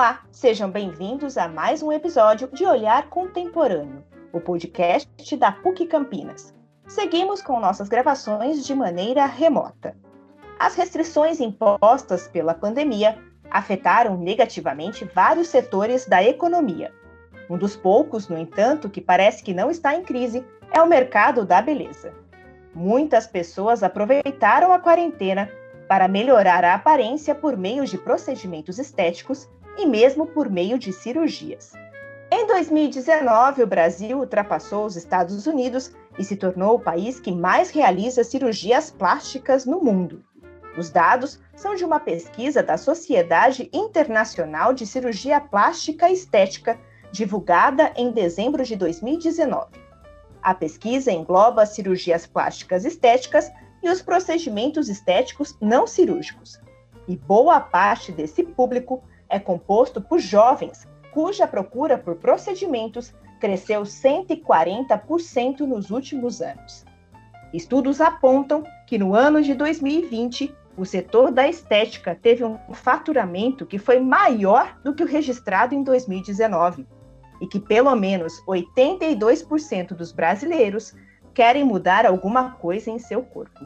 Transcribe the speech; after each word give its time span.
Olá, 0.00 0.22
sejam 0.30 0.70
bem-vindos 0.70 1.36
a 1.36 1.46
mais 1.46 1.82
um 1.82 1.92
episódio 1.92 2.48
de 2.50 2.64
Olhar 2.64 3.10
Contemporâneo, 3.10 4.02
o 4.32 4.40
podcast 4.40 5.36
da 5.36 5.52
PUC 5.52 5.86
Campinas. 5.86 6.54
Seguimos 6.88 7.42
com 7.42 7.60
nossas 7.60 7.86
gravações 7.86 8.64
de 8.64 8.74
maneira 8.74 9.26
remota. 9.26 9.94
As 10.58 10.74
restrições 10.74 11.38
impostas 11.38 12.26
pela 12.26 12.54
pandemia 12.54 13.18
afetaram 13.50 14.16
negativamente 14.16 15.04
vários 15.04 15.48
setores 15.48 16.06
da 16.06 16.24
economia. 16.24 16.90
Um 17.50 17.58
dos 17.58 17.76
poucos, 17.76 18.26
no 18.26 18.38
entanto, 18.38 18.88
que 18.88 19.02
parece 19.02 19.42
que 19.42 19.52
não 19.52 19.70
está 19.70 19.94
em 19.94 20.02
crise 20.02 20.42
é 20.72 20.80
o 20.80 20.88
mercado 20.88 21.44
da 21.44 21.60
beleza. 21.60 22.14
Muitas 22.74 23.26
pessoas 23.26 23.82
aproveitaram 23.82 24.72
a 24.72 24.78
quarentena 24.78 25.50
para 25.86 26.08
melhorar 26.08 26.64
a 26.64 26.72
aparência 26.72 27.34
por 27.34 27.54
meio 27.54 27.84
de 27.84 27.98
procedimentos 27.98 28.78
estéticos 28.78 29.46
e 29.76 29.86
mesmo 29.86 30.26
por 30.26 30.50
meio 30.50 30.78
de 30.78 30.92
cirurgias. 30.92 31.72
Em 32.32 32.46
2019, 32.46 33.62
o 33.62 33.66
Brasil 33.66 34.18
ultrapassou 34.18 34.84
os 34.84 34.96
Estados 34.96 35.46
Unidos 35.46 35.92
e 36.18 36.24
se 36.24 36.36
tornou 36.36 36.76
o 36.76 36.80
país 36.80 37.18
que 37.18 37.32
mais 37.32 37.70
realiza 37.70 38.22
cirurgias 38.22 38.90
plásticas 38.90 39.66
no 39.66 39.82
mundo. 39.82 40.24
Os 40.78 40.90
dados 40.90 41.40
são 41.56 41.74
de 41.74 41.84
uma 41.84 41.98
pesquisa 41.98 42.62
da 42.62 42.76
Sociedade 42.76 43.68
Internacional 43.72 44.72
de 44.72 44.86
Cirurgia 44.86 45.40
Plástica 45.40 46.08
Estética, 46.08 46.78
divulgada 47.10 47.92
em 47.96 48.12
dezembro 48.12 48.64
de 48.64 48.76
2019. 48.76 49.66
A 50.40 50.54
pesquisa 50.54 51.10
engloba 51.10 51.66
cirurgias 51.66 52.26
plásticas 52.26 52.84
estéticas 52.84 53.50
e 53.82 53.90
os 53.90 54.00
procedimentos 54.00 54.88
estéticos 54.88 55.56
não 55.60 55.86
cirúrgicos. 55.86 56.60
E 57.08 57.16
boa 57.16 57.60
parte 57.60 58.12
desse 58.12 58.44
público 58.44 59.02
é 59.30 59.38
composto 59.38 60.00
por 60.00 60.18
jovens, 60.18 60.86
cuja 61.12 61.46
procura 61.46 61.96
por 61.96 62.16
procedimentos 62.16 63.14
cresceu 63.40 63.82
140% 63.82 65.60
nos 65.60 65.90
últimos 65.90 66.42
anos. 66.42 66.84
Estudos 67.52 68.00
apontam 68.00 68.62
que 68.86 68.98
no 68.98 69.14
ano 69.14 69.42
de 69.42 69.54
2020, 69.54 70.54
o 70.76 70.84
setor 70.84 71.32
da 71.32 71.48
estética 71.48 72.14
teve 72.14 72.44
um 72.44 72.58
faturamento 72.72 73.66
que 73.66 73.78
foi 73.78 73.98
maior 73.98 74.78
do 74.84 74.94
que 74.94 75.02
o 75.02 75.06
registrado 75.06 75.74
em 75.74 75.82
2019 75.82 76.86
e 77.40 77.46
que 77.46 77.58
pelo 77.58 77.94
menos 77.96 78.40
82% 78.46 79.94
dos 79.94 80.12
brasileiros 80.12 80.94
querem 81.34 81.64
mudar 81.64 82.06
alguma 82.06 82.52
coisa 82.52 82.90
em 82.90 82.98
seu 82.98 83.22
corpo. 83.22 83.60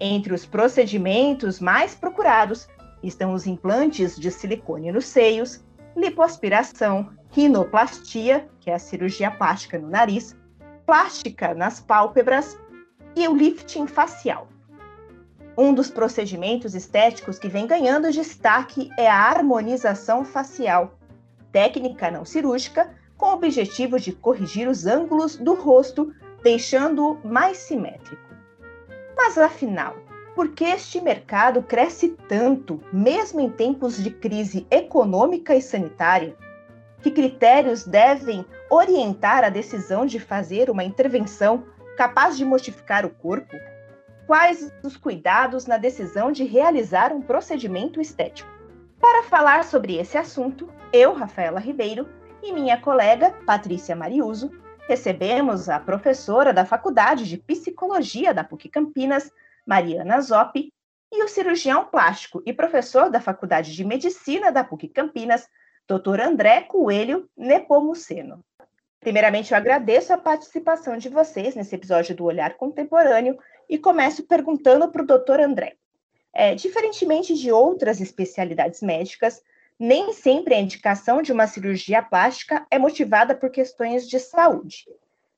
Entre 0.00 0.34
os 0.34 0.44
procedimentos 0.44 1.60
mais 1.60 1.94
procurados 1.94 2.68
estão 3.02 3.32
os 3.32 3.46
implantes 3.46 4.16
de 4.16 4.30
silicone 4.30 4.92
nos 4.92 5.06
seios, 5.06 5.64
lipoaspiração, 5.96 7.10
rinoplastia, 7.30 8.48
que 8.60 8.70
é 8.70 8.74
a 8.74 8.78
cirurgia 8.78 9.30
plástica 9.30 9.78
no 9.78 9.88
nariz, 9.88 10.36
plástica 10.84 11.54
nas 11.54 11.80
pálpebras 11.80 12.58
e 13.14 13.26
o 13.26 13.34
lifting 13.34 13.86
facial. 13.86 14.48
Um 15.58 15.72
dos 15.72 15.90
procedimentos 15.90 16.74
estéticos 16.74 17.38
que 17.38 17.48
vem 17.48 17.66
ganhando 17.66 18.12
destaque 18.12 18.90
é 18.98 19.08
a 19.08 19.18
harmonização 19.18 20.24
facial, 20.24 20.98
técnica 21.50 22.10
não 22.10 22.26
cirúrgica 22.26 22.94
com 23.16 23.26
o 23.26 23.32
objetivo 23.32 23.98
de 23.98 24.12
corrigir 24.12 24.68
os 24.68 24.84
ângulos 24.84 25.36
do 25.36 25.54
rosto, 25.54 26.12
deixando-o 26.42 27.18
mais 27.26 27.56
simétrico. 27.56 28.22
Mas 29.16 29.38
afinal, 29.38 29.96
por 30.36 30.50
que 30.50 30.64
este 30.64 31.00
mercado 31.00 31.62
cresce 31.62 32.10
tanto, 32.28 32.78
mesmo 32.92 33.40
em 33.40 33.48
tempos 33.48 33.96
de 33.96 34.10
crise 34.10 34.66
econômica 34.70 35.54
e 35.54 35.62
sanitária? 35.62 36.36
Que 37.00 37.10
critérios 37.10 37.84
devem 37.84 38.44
orientar 38.68 39.44
a 39.44 39.48
decisão 39.48 40.04
de 40.04 40.20
fazer 40.20 40.68
uma 40.68 40.84
intervenção 40.84 41.64
capaz 41.96 42.36
de 42.36 42.44
modificar 42.44 43.06
o 43.06 43.10
corpo? 43.10 43.56
Quais 44.26 44.70
os 44.84 44.94
cuidados 44.98 45.64
na 45.64 45.78
decisão 45.78 46.30
de 46.30 46.44
realizar 46.44 47.14
um 47.14 47.22
procedimento 47.22 47.98
estético? 47.98 48.50
Para 49.00 49.22
falar 49.22 49.64
sobre 49.64 49.96
esse 49.96 50.18
assunto, 50.18 50.68
eu, 50.92 51.14
Rafaela 51.14 51.60
Ribeiro, 51.60 52.06
e 52.42 52.52
minha 52.52 52.78
colega, 52.78 53.34
Patrícia 53.46 53.96
Mariuso, 53.96 54.50
recebemos 54.86 55.70
a 55.70 55.80
professora 55.80 56.52
da 56.52 56.66
Faculdade 56.66 57.26
de 57.26 57.38
Psicologia 57.38 58.34
da 58.34 58.44
PUC 58.44 58.68
Campinas, 58.68 59.32
Mariana 59.66 60.20
Zoppi, 60.20 60.72
e 61.12 61.22
o 61.22 61.28
cirurgião 61.28 61.84
plástico 61.84 62.42
e 62.44 62.52
professor 62.52 63.10
da 63.10 63.20
Faculdade 63.20 63.74
de 63.74 63.84
Medicina 63.84 64.50
da 64.50 64.64
PUC 64.64 64.88
Campinas, 64.88 65.48
Dr. 65.88 66.20
André 66.20 66.62
Coelho 66.62 67.28
Nepomuceno. 67.36 68.44
Primeiramente, 69.00 69.52
eu 69.52 69.56
agradeço 69.56 70.12
a 70.12 70.18
participação 70.18 70.96
de 70.96 71.08
vocês 71.08 71.54
nesse 71.54 71.74
episódio 71.74 72.14
do 72.14 72.24
Olhar 72.24 72.56
Contemporâneo 72.56 73.38
e 73.68 73.78
começo 73.78 74.26
perguntando 74.26 74.88
para 74.88 75.02
o 75.02 75.06
Dr. 75.06 75.40
André. 75.40 75.76
É, 76.32 76.54
diferentemente 76.54 77.34
de 77.34 77.52
outras 77.52 78.00
especialidades 78.00 78.82
médicas, 78.82 79.42
nem 79.78 80.12
sempre 80.12 80.54
a 80.54 80.60
indicação 80.60 81.22
de 81.22 81.32
uma 81.32 81.46
cirurgia 81.46 82.02
plástica 82.02 82.66
é 82.70 82.78
motivada 82.78 83.34
por 83.34 83.50
questões 83.50 84.08
de 84.08 84.18
saúde. 84.18 84.86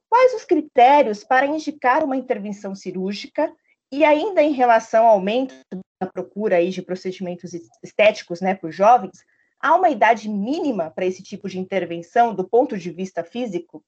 Quais 0.08 0.32
os 0.34 0.44
critérios 0.44 1.22
para 1.22 1.46
indicar 1.46 2.02
uma 2.02 2.16
intervenção 2.16 2.74
cirúrgica 2.74 3.52
e 3.90 4.04
ainda 4.04 4.42
em 4.42 4.52
relação 4.52 5.06
ao 5.06 5.14
aumento 5.14 5.54
da 6.00 6.06
procura 6.06 6.56
aí 6.56 6.70
de 6.70 6.82
procedimentos 6.82 7.52
estéticos 7.82 8.40
né, 8.40 8.54
por 8.54 8.70
jovens, 8.70 9.24
há 9.60 9.74
uma 9.74 9.90
idade 9.90 10.28
mínima 10.28 10.90
para 10.90 11.06
esse 11.06 11.22
tipo 11.22 11.48
de 11.48 11.58
intervenção 11.58 12.34
do 12.34 12.48
ponto 12.48 12.76
de 12.76 12.90
vista 12.90 13.24
físico? 13.24 13.82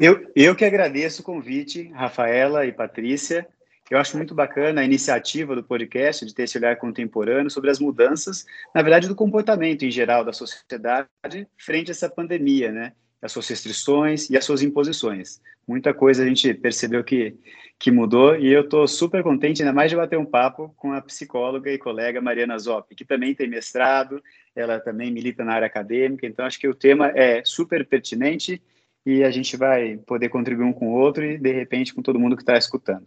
Eu, 0.00 0.30
eu 0.34 0.56
que 0.56 0.64
agradeço 0.64 1.22
o 1.22 1.24
convite, 1.24 1.88
Rafaela 1.88 2.66
e 2.66 2.72
Patrícia. 2.72 3.46
Eu 3.90 3.98
acho 3.98 4.16
muito 4.16 4.34
bacana 4.34 4.80
a 4.80 4.84
iniciativa 4.84 5.54
do 5.54 5.62
podcast 5.62 6.26
de 6.26 6.34
ter 6.34 6.42
esse 6.42 6.58
olhar 6.58 6.76
contemporâneo 6.76 7.50
sobre 7.50 7.70
as 7.70 7.78
mudanças, 7.78 8.44
na 8.74 8.82
verdade, 8.82 9.06
do 9.06 9.14
comportamento 9.14 9.84
em 9.84 9.90
geral 9.90 10.24
da 10.24 10.32
sociedade 10.32 11.08
frente 11.56 11.90
a 11.90 11.92
essa 11.92 12.10
pandemia, 12.10 12.72
né? 12.72 12.92
As 13.20 13.32
suas 13.32 13.48
restrições 13.48 14.30
e 14.30 14.36
as 14.36 14.44
suas 14.44 14.62
imposições. 14.62 15.40
Muita 15.66 15.92
coisa 15.92 16.22
a 16.22 16.26
gente 16.26 16.52
percebeu 16.54 17.02
que, 17.02 17.34
que 17.78 17.90
mudou 17.90 18.36
e 18.36 18.52
eu 18.52 18.62
estou 18.62 18.86
super 18.86 19.22
contente, 19.22 19.62
ainda 19.62 19.72
mais 19.72 19.90
de 19.90 19.96
bater 19.96 20.18
um 20.18 20.24
papo 20.24 20.72
com 20.76 20.92
a 20.92 21.00
psicóloga 21.00 21.70
e 21.70 21.78
colega 21.78 22.20
Mariana 22.20 22.58
Zoppi, 22.58 22.94
que 22.94 23.04
também 23.04 23.34
tem 23.34 23.48
mestrado, 23.48 24.22
ela 24.54 24.78
também 24.78 25.10
milita 25.10 25.44
na 25.44 25.54
área 25.54 25.66
acadêmica, 25.66 26.26
então 26.26 26.44
acho 26.44 26.58
que 26.58 26.68
o 26.68 26.74
tema 26.74 27.08
é 27.08 27.42
super 27.44 27.84
pertinente 27.86 28.62
e 29.04 29.22
a 29.22 29.30
gente 29.30 29.56
vai 29.56 29.96
poder 29.98 30.28
contribuir 30.28 30.64
um 30.64 30.72
com 30.72 30.88
o 30.88 30.98
outro 30.98 31.24
e, 31.24 31.38
de 31.38 31.52
repente, 31.52 31.94
com 31.94 32.02
todo 32.02 32.18
mundo 32.18 32.36
que 32.36 32.42
está 32.42 32.58
escutando. 32.58 33.06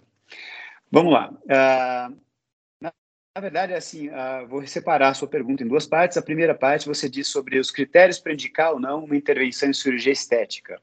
Vamos 0.90 1.12
lá. 1.12 1.31
Uh, 1.31 2.18
na 3.35 3.41
verdade, 3.41 3.73
assim, 3.73 4.09
uh, 4.09 4.47
vou 4.47 4.66
separar 4.66 5.09
a 5.09 5.13
sua 5.13 5.28
pergunta 5.28 5.63
em 5.63 5.67
duas 5.67 5.85
partes. 5.85 6.17
A 6.17 6.22
primeira 6.22 6.56
parte 6.56 6.88
você 6.88 7.09
diz 7.09 7.28
sobre 7.28 7.59
os 7.59 7.72
critérios 7.72 8.19
para 8.19 8.34
indicar 8.34 8.73
ou 8.73 8.79
não 8.79 9.06
uma 9.06 9.16
intervenção 9.16 9.69
em 9.69 9.73
cirurgia 9.73 10.12
estética. 10.12 10.81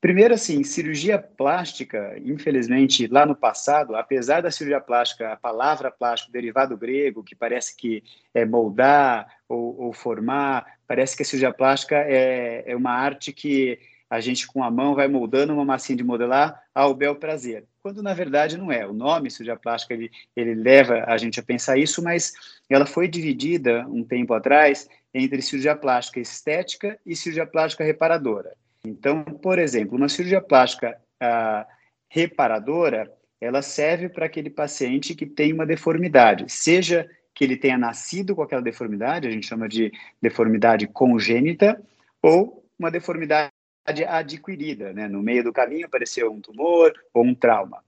Primeiro, 0.00 0.34
assim, 0.34 0.62
cirurgia 0.62 1.18
plástica, 1.18 2.16
infelizmente, 2.24 3.08
lá 3.08 3.26
no 3.26 3.34
passado, 3.34 3.96
apesar 3.96 4.40
da 4.40 4.50
cirurgia 4.50 4.80
plástica, 4.80 5.32
a 5.32 5.36
palavra 5.36 5.90
plástico 5.90 6.30
derivado 6.30 6.74
do 6.74 6.78
grego, 6.78 7.24
que 7.24 7.34
parece 7.34 7.76
que 7.76 8.04
é 8.32 8.44
moldar 8.44 9.26
ou, 9.48 9.80
ou 9.80 9.92
formar, 9.92 10.78
parece 10.86 11.16
que 11.16 11.22
a 11.22 11.26
cirurgia 11.26 11.52
plástica 11.52 11.96
é, 11.96 12.62
é 12.66 12.76
uma 12.76 12.92
arte 12.92 13.32
que 13.32 13.78
a 14.08 14.20
gente 14.20 14.46
com 14.46 14.62
a 14.62 14.70
mão 14.70 14.94
vai 14.94 15.08
moldando 15.08 15.52
uma 15.52 15.64
massinha 15.64 15.96
de 15.96 16.04
modelar 16.04 16.62
ao 16.74 16.94
bel 16.94 17.16
prazer, 17.16 17.64
quando 17.82 18.02
na 18.02 18.14
verdade 18.14 18.56
não 18.56 18.70
é. 18.70 18.86
O 18.86 18.92
nome 18.92 19.30
cirurgia 19.30 19.56
plástica 19.56 19.94
ele, 19.94 20.10
ele 20.34 20.54
leva 20.54 21.04
a 21.06 21.16
gente 21.16 21.40
a 21.40 21.42
pensar 21.42 21.76
isso, 21.76 22.02
mas 22.02 22.32
ela 22.70 22.86
foi 22.86 23.08
dividida 23.08 23.86
um 23.88 24.04
tempo 24.04 24.32
atrás 24.32 24.88
entre 25.12 25.42
cirurgia 25.42 25.74
plástica 25.74 26.20
estética 26.20 26.98
e 27.04 27.16
cirurgia 27.16 27.46
plástica 27.46 27.84
reparadora. 27.84 28.54
Então, 28.84 29.24
por 29.24 29.58
exemplo, 29.58 29.96
uma 29.96 30.08
cirurgia 30.08 30.40
plástica 30.40 30.96
ah, 31.20 31.66
reparadora, 32.08 33.12
ela 33.40 33.62
serve 33.62 34.08
para 34.08 34.26
aquele 34.26 34.50
paciente 34.50 35.14
que 35.14 35.26
tem 35.26 35.52
uma 35.52 35.66
deformidade, 35.66 36.46
seja 36.48 37.08
que 37.34 37.44
ele 37.44 37.56
tenha 37.56 37.76
nascido 37.76 38.34
com 38.34 38.42
aquela 38.42 38.62
deformidade, 38.62 39.28
a 39.28 39.30
gente 39.30 39.46
chama 39.46 39.68
de 39.68 39.92
deformidade 40.22 40.86
congênita, 40.86 41.80
ou 42.22 42.64
uma 42.78 42.90
deformidade 42.90 43.50
adquirida, 43.86 44.92
né? 44.92 45.08
No 45.08 45.22
meio 45.22 45.44
do 45.44 45.52
caminho 45.52 45.86
apareceu 45.86 46.32
um 46.32 46.40
tumor 46.40 46.92
ou 47.14 47.24
um 47.24 47.34
trauma. 47.34 47.82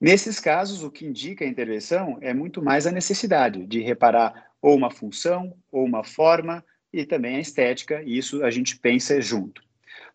Nesses 0.00 0.40
casos, 0.40 0.82
o 0.82 0.90
que 0.90 1.06
indica 1.06 1.44
a 1.44 1.48
intervenção 1.48 2.18
é 2.20 2.34
muito 2.34 2.62
mais 2.62 2.86
a 2.86 2.92
necessidade 2.92 3.64
de 3.66 3.80
reparar 3.80 4.50
ou 4.60 4.74
uma 4.74 4.90
função, 4.90 5.56
ou 5.70 5.84
uma 5.84 6.02
forma, 6.02 6.64
e 6.92 7.04
também 7.04 7.36
a 7.36 7.40
estética, 7.40 8.02
e 8.04 8.18
isso 8.18 8.44
a 8.44 8.50
gente 8.50 8.78
pensa 8.78 9.20
junto. 9.20 9.62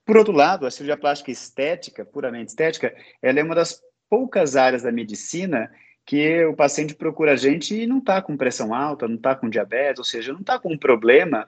Por 0.06 0.18
outro 0.18 0.34
lado, 0.34 0.66
a 0.66 0.72
cirurgia 0.72 0.98
plástica 0.98 1.32
estética, 1.32 2.06
puramente 2.06 2.50
estética, 2.50 2.96
ela 3.22 3.40
é 3.40 3.44
uma 3.44 3.56
das 3.56 3.82
poucas 4.10 4.56
áreas 4.56 4.84
da 4.84 4.92
medicina 4.92 5.72
que 6.06 6.44
o 6.46 6.56
paciente 6.56 6.96
procura 6.96 7.34
a 7.34 7.36
gente 7.36 7.76
e 7.76 7.86
não 7.86 8.00
está 8.00 8.20
com 8.22 8.36
pressão 8.36 8.74
alta, 8.74 9.08
não 9.08 9.16
está 9.16 9.36
com 9.36 9.48
diabetes, 9.48 10.00
ou 10.00 10.06
seja, 10.06 10.34
não 10.34 10.40
está 10.40 10.58
com 10.58 10.74
um 10.74 10.78
problema 10.78 11.48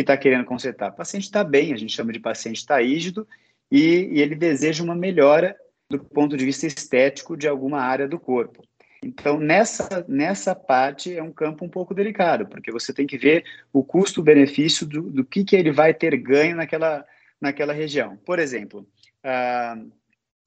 que 0.00 0.12
está 0.12 0.16
querendo 0.16 0.44
consertar. 0.44 0.90
O 0.90 0.96
paciente 0.96 1.24
está 1.24 1.44
bem, 1.44 1.72
a 1.72 1.76
gente 1.76 1.94
chama 1.94 2.12
de 2.12 2.18
paciente 2.18 2.64
rígido 2.80 3.26
e, 3.70 4.08
e 4.12 4.20
ele 4.20 4.34
deseja 4.34 4.82
uma 4.82 4.94
melhora 4.94 5.54
do 5.88 5.98
ponto 5.98 6.36
de 6.36 6.44
vista 6.44 6.66
estético 6.66 7.36
de 7.36 7.46
alguma 7.46 7.80
área 7.80 8.08
do 8.08 8.18
corpo. 8.18 8.64
Então, 9.02 9.38
nessa, 9.38 10.04
nessa 10.08 10.54
parte 10.54 11.16
é 11.16 11.22
um 11.22 11.32
campo 11.32 11.64
um 11.64 11.68
pouco 11.68 11.94
delicado, 11.94 12.46
porque 12.46 12.70
você 12.70 12.92
tem 12.92 13.06
que 13.06 13.16
ver 13.16 13.44
o 13.72 13.82
custo-benefício 13.82 14.86
do, 14.86 15.02
do 15.02 15.24
que, 15.24 15.42
que 15.42 15.56
ele 15.56 15.72
vai 15.72 15.94
ter 15.94 16.16
ganho 16.16 16.56
naquela, 16.56 17.04
naquela 17.40 17.72
região. 17.72 18.16
Por 18.18 18.38
exemplo, 18.38 18.86
uh, 19.24 19.90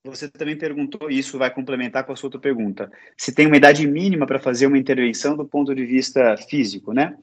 você 0.04 0.28
também 0.28 0.56
perguntou, 0.56 1.10
e 1.10 1.18
isso 1.18 1.36
vai 1.36 1.52
complementar 1.52 2.04
com 2.04 2.12
a 2.12 2.16
sua 2.16 2.28
outra 2.28 2.40
pergunta, 2.40 2.90
se 3.16 3.34
tem 3.34 3.46
uma 3.46 3.56
idade 3.56 3.86
mínima 3.88 4.24
para 4.24 4.38
fazer 4.38 4.66
uma 4.66 4.78
intervenção 4.78 5.36
do 5.36 5.44
ponto 5.44 5.74
de 5.74 5.84
vista 5.84 6.36
físico, 6.36 6.92
né? 6.92 7.16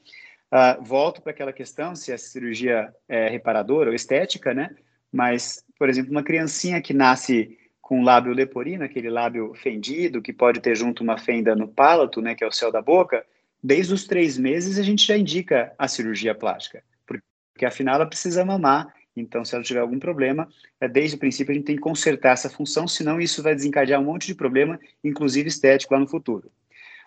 Uh, 0.51 0.83
volto 0.83 1.21
para 1.21 1.31
aquela 1.31 1.53
questão, 1.53 1.95
se 1.95 2.11
a 2.11 2.17
cirurgia 2.17 2.93
é 3.07 3.29
reparadora 3.29 3.89
ou 3.89 3.95
estética, 3.95 4.53
né? 4.53 4.75
Mas, 5.11 5.63
por 5.79 5.89
exemplo, 5.89 6.11
uma 6.11 6.23
criancinha 6.23 6.81
que 6.81 6.93
nasce 6.93 7.57
com 7.91 8.03
lábio 8.03 8.33
leporino, 8.33 8.85
aquele 8.85 9.09
lábio 9.09 9.53
fendido, 9.53 10.21
que 10.21 10.31
pode 10.31 10.61
ter 10.61 10.75
junto 10.75 11.03
uma 11.03 11.17
fenda 11.17 11.53
no 11.53 11.67
palato, 11.67 12.21
né, 12.21 12.33
que 12.33 12.41
é 12.41 12.47
o 12.47 12.51
céu 12.51 12.71
da 12.71 12.81
boca, 12.81 13.25
desde 13.61 13.93
os 13.93 14.05
três 14.05 14.37
meses 14.37 14.79
a 14.79 14.81
gente 14.81 15.05
já 15.05 15.17
indica 15.17 15.73
a 15.77 15.89
cirurgia 15.89 16.33
plástica, 16.33 16.81
porque 17.05 17.65
afinal 17.65 17.95
ela 17.95 18.05
precisa 18.05 18.45
mamar, 18.45 18.93
então 19.13 19.43
se 19.43 19.53
ela 19.53 19.63
tiver 19.63 19.81
algum 19.81 19.99
problema, 19.99 20.47
é, 20.79 20.87
desde 20.87 21.17
o 21.17 21.19
princípio 21.19 21.51
a 21.51 21.55
gente 21.55 21.65
tem 21.65 21.75
que 21.75 21.81
consertar 21.81 22.31
essa 22.31 22.49
função, 22.49 22.87
senão 22.87 23.19
isso 23.19 23.43
vai 23.43 23.53
desencadear 23.53 23.99
um 23.99 24.05
monte 24.05 24.27
de 24.27 24.35
problema, 24.35 24.79
inclusive 25.03 25.49
estético 25.49 25.93
lá 25.93 25.99
no 25.99 26.07
futuro. 26.07 26.49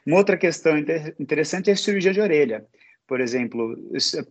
Uma 0.04 0.18
outra 0.18 0.36
questão 0.36 0.76
interessante 1.18 1.70
é 1.70 1.72
a 1.72 1.76
cirurgia 1.76 2.12
de 2.12 2.20
orelha. 2.20 2.66
Por 3.06 3.20
exemplo, 3.20 3.76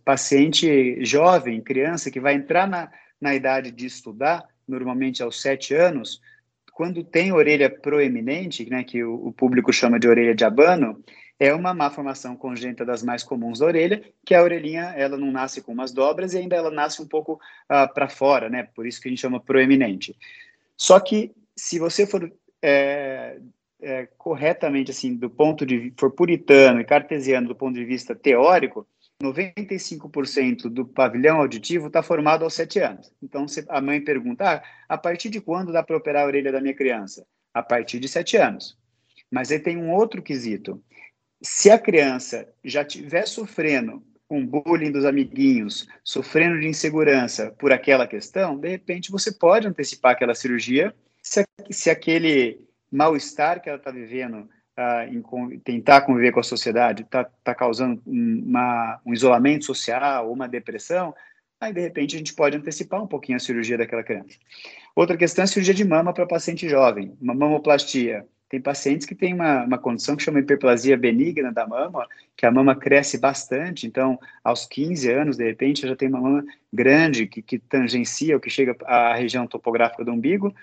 paciente 0.04 1.04
jovem, 1.04 1.60
criança, 1.60 2.10
que 2.10 2.20
vai 2.20 2.34
entrar 2.34 2.66
na, 2.66 2.90
na 3.20 3.34
idade 3.34 3.70
de 3.70 3.86
estudar, 3.86 4.44
normalmente 4.66 5.22
aos 5.22 5.40
sete 5.40 5.74
anos, 5.74 6.20
quando 6.72 7.04
tem 7.04 7.32
orelha 7.32 7.70
proeminente, 7.70 8.68
né, 8.68 8.82
que 8.82 9.04
o, 9.04 9.28
o, 9.28 9.32
público 9.32 9.72
chama 9.72 9.98
de 9.98 10.08
orelha 10.08 10.34
de 10.34 10.44
abano, 10.44 11.02
é 11.38 11.54
uma 11.54 11.72
malformação 11.72 12.36
congênita 12.36 12.84
das 12.84 13.02
mais 13.02 13.22
comuns 13.22 13.60
da 13.60 13.66
orelha, 13.66 14.02
que 14.24 14.34
a 14.34 14.42
orelhinha 14.42 14.92
ela 14.96 15.16
não 15.16 15.30
nasce 15.30 15.62
com 15.62 15.72
umas 15.72 15.92
dobras 15.92 16.34
e 16.34 16.38
ainda 16.38 16.56
ela 16.56 16.70
nasce 16.70 17.00
um 17.00 17.06
pouco 17.06 17.34
uh, 17.34 17.92
para 17.92 18.08
fora, 18.08 18.48
né? 18.48 18.68
Por 18.74 18.86
isso 18.86 19.00
que 19.00 19.08
a 19.08 19.10
gente 19.10 19.20
chama 19.20 19.40
proeminente. 19.40 20.16
Só 20.76 20.98
que 20.98 21.32
se 21.56 21.78
você 21.78 22.06
for 22.06 22.32
é, 22.62 23.38
é, 23.84 24.08
corretamente 24.16 24.90
assim, 24.90 25.14
do 25.14 25.28
ponto 25.28 25.66
de 25.66 25.92
for 25.98 26.10
puritano 26.10 26.80
e 26.80 26.84
cartesiano 26.84 27.48
do 27.48 27.54
ponto 27.54 27.74
de 27.74 27.84
vista 27.84 28.14
teórico, 28.14 28.86
95% 29.22 30.68
do 30.68 30.84
pavilhão 30.86 31.38
auditivo 31.38 31.86
está 31.86 32.02
formado 32.02 32.44
aos 32.44 32.54
7 32.54 32.78
anos. 32.80 33.12
Então, 33.22 33.46
a 33.68 33.80
mãe 33.80 34.00
pergunta, 34.00 34.44
ah, 34.44 34.62
a 34.88 34.98
partir 34.98 35.28
de 35.28 35.40
quando 35.40 35.72
dá 35.72 35.82
para 35.82 35.96
operar 35.96 36.24
a 36.24 36.26
orelha 36.26 36.50
da 36.50 36.60
minha 36.60 36.74
criança? 36.74 37.26
A 37.52 37.62
partir 37.62 38.00
de 38.00 38.08
7 38.08 38.36
anos. 38.36 38.76
Mas 39.30 39.52
aí 39.52 39.58
tem 39.58 39.76
um 39.76 39.92
outro 39.92 40.22
quesito. 40.22 40.82
Se 41.42 41.70
a 41.70 41.78
criança 41.78 42.48
já 42.64 42.82
estiver 42.82 43.26
sofrendo 43.28 44.02
um 44.28 44.44
bullying 44.44 44.90
dos 44.90 45.04
amiguinhos, 45.04 45.86
sofrendo 46.02 46.58
de 46.58 46.66
insegurança 46.66 47.52
por 47.52 47.72
aquela 47.72 48.06
questão, 48.06 48.58
de 48.58 48.68
repente 48.68 49.12
você 49.12 49.30
pode 49.30 49.68
antecipar 49.68 50.12
aquela 50.12 50.34
cirurgia 50.34 50.94
se, 51.22 51.44
se 51.70 51.90
aquele 51.90 52.60
mal-estar 52.94 53.60
que 53.60 53.68
ela 53.68 53.78
está 53.78 53.90
vivendo 53.90 54.48
uh, 54.78 55.12
em 55.12 55.58
tentar 55.58 56.02
conviver 56.02 56.30
com 56.30 56.40
a 56.40 56.44
sociedade 56.44 57.02
está 57.02 57.24
tá 57.42 57.54
causando 57.54 58.00
uma, 58.06 59.00
um 59.04 59.12
isolamento 59.12 59.64
social 59.64 60.30
uma 60.30 60.48
depressão, 60.48 61.12
aí 61.60 61.72
de 61.72 61.80
repente 61.80 62.14
a 62.14 62.18
gente 62.18 62.34
pode 62.34 62.56
antecipar 62.56 63.02
um 63.02 63.06
pouquinho 63.06 63.36
a 63.36 63.40
cirurgia 63.40 63.76
daquela 63.76 64.04
criança. 64.04 64.38
Outra 64.94 65.16
questão 65.16 65.42
é 65.42 65.44
a 65.44 65.48
cirurgia 65.48 65.74
de 65.74 65.84
mama 65.84 66.12
para 66.12 66.24
paciente 66.26 66.68
jovem, 66.68 67.16
uma 67.20 67.34
mamoplastia. 67.34 68.24
Tem 68.48 68.60
pacientes 68.60 69.04
que 69.04 69.16
têm 69.16 69.34
uma, 69.34 69.64
uma 69.64 69.78
condição 69.78 70.14
que 70.14 70.22
chama 70.22 70.38
hiperplasia 70.38 70.96
benigna 70.96 71.50
da 71.50 71.66
mama, 71.66 72.06
que 72.36 72.46
a 72.46 72.52
mama 72.52 72.76
cresce 72.76 73.18
bastante, 73.18 73.86
então 73.86 74.16
aos 74.44 74.66
15 74.66 75.10
anos, 75.10 75.36
de 75.36 75.44
repente, 75.44 75.88
já 75.88 75.96
tem 75.96 76.08
uma 76.08 76.20
mama 76.20 76.44
grande 76.72 77.26
que, 77.26 77.42
que 77.42 77.58
tangencia 77.58 78.36
ou 78.36 78.40
que 78.40 78.50
chega 78.50 78.76
à 78.84 79.14
região 79.14 79.44
topográfica 79.48 80.04
do 80.04 80.12
umbigo, 80.12 80.54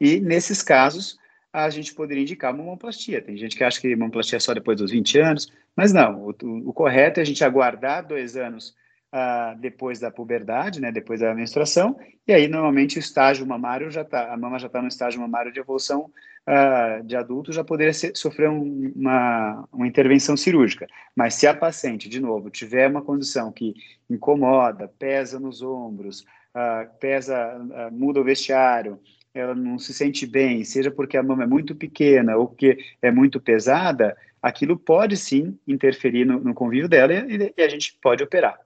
e 0.00 0.20
nesses 0.20 0.62
casos 0.62 1.18
a 1.54 1.70
gente 1.70 1.94
poderia 1.94 2.22
indicar 2.22 2.52
mamoplastia. 2.52 3.22
Tem 3.22 3.36
gente 3.36 3.56
que 3.56 3.62
acha 3.62 3.80
que 3.80 3.94
mamoplastia 3.94 4.38
é 4.38 4.40
só 4.40 4.52
depois 4.52 4.76
dos 4.76 4.90
20 4.90 5.18
anos, 5.20 5.52
mas 5.76 5.92
não, 5.92 6.26
o, 6.26 6.34
o, 6.42 6.70
o 6.70 6.72
correto 6.72 7.20
é 7.20 7.22
a 7.22 7.26
gente 7.26 7.44
aguardar 7.44 8.04
dois 8.04 8.36
anos 8.36 8.74
uh, 9.14 9.56
depois 9.60 10.00
da 10.00 10.10
puberdade, 10.10 10.80
né, 10.80 10.90
depois 10.90 11.20
da 11.20 11.32
menstruação, 11.32 11.96
e 12.26 12.32
aí 12.32 12.48
normalmente 12.48 12.98
o 12.98 12.98
estágio 12.98 13.46
mamário 13.46 13.88
já 13.88 14.02
está, 14.02 14.32
a 14.32 14.36
mama 14.36 14.58
já 14.58 14.66
está 14.66 14.82
no 14.82 14.88
estágio 14.88 15.20
mamário 15.20 15.52
de 15.52 15.60
evolução 15.60 16.10
uh, 16.48 17.04
de 17.04 17.14
adulto, 17.14 17.52
já 17.52 17.62
poderia 17.62 17.92
ser, 17.92 18.16
sofrer 18.16 18.50
um, 18.50 18.92
uma, 18.96 19.68
uma 19.72 19.86
intervenção 19.86 20.36
cirúrgica. 20.36 20.88
Mas 21.14 21.34
se 21.34 21.46
a 21.46 21.54
paciente, 21.54 22.08
de 22.08 22.20
novo, 22.20 22.50
tiver 22.50 22.90
uma 22.90 23.00
condição 23.00 23.52
que 23.52 23.74
incomoda, 24.10 24.88
pesa 24.98 25.38
nos 25.38 25.62
ombros, 25.62 26.22
uh, 26.52 26.92
pesa, 26.98 27.60
muda 27.92 28.20
o 28.20 28.24
vestiário, 28.24 28.98
ela 29.34 29.54
não 29.54 29.78
se 29.78 29.92
sente 29.92 30.26
bem, 30.26 30.64
seja 30.64 30.90
porque 30.90 31.16
a 31.16 31.22
mama 31.22 31.42
é 31.42 31.46
muito 31.46 31.74
pequena 31.74 32.36
ou 32.36 32.46
porque 32.46 32.78
é 33.02 33.10
muito 33.10 33.40
pesada, 33.40 34.16
aquilo 34.40 34.78
pode 34.78 35.16
sim 35.16 35.58
interferir 35.66 36.24
no, 36.24 36.38
no 36.38 36.54
convívio 36.54 36.88
dela 36.88 37.12
e, 37.12 37.52
e, 37.56 37.62
a 37.62 37.68
gente 37.68 37.98
pode 38.00 38.22
operar. 38.22 38.58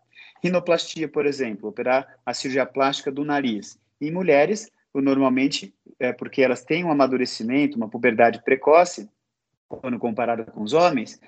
Rinoplastia, 0.45 1.09
por 1.09 1.25
exemplo, 1.25 1.71
operar 1.71 2.19
a 2.25 2.35
cirurgia 2.35 2.67
plástica 2.67 3.11
do 3.11 3.25
nariz. 3.25 3.81
Em 4.01 4.13
mulheres, 4.13 4.71
normalmente, 4.95 5.75
é 5.99 6.13
porque 6.13 6.43
elas 6.43 6.63
têm 6.63 6.85
um 6.85 6.93
amadurecimento, 6.93 7.77
uma 7.77 7.89
puberdade 7.89 8.43
precoce, 8.45 9.09
quando 9.69 9.99
comparada 9.99 10.45
com 10.45 10.63
os 10.63 10.73
homens, 10.73 11.21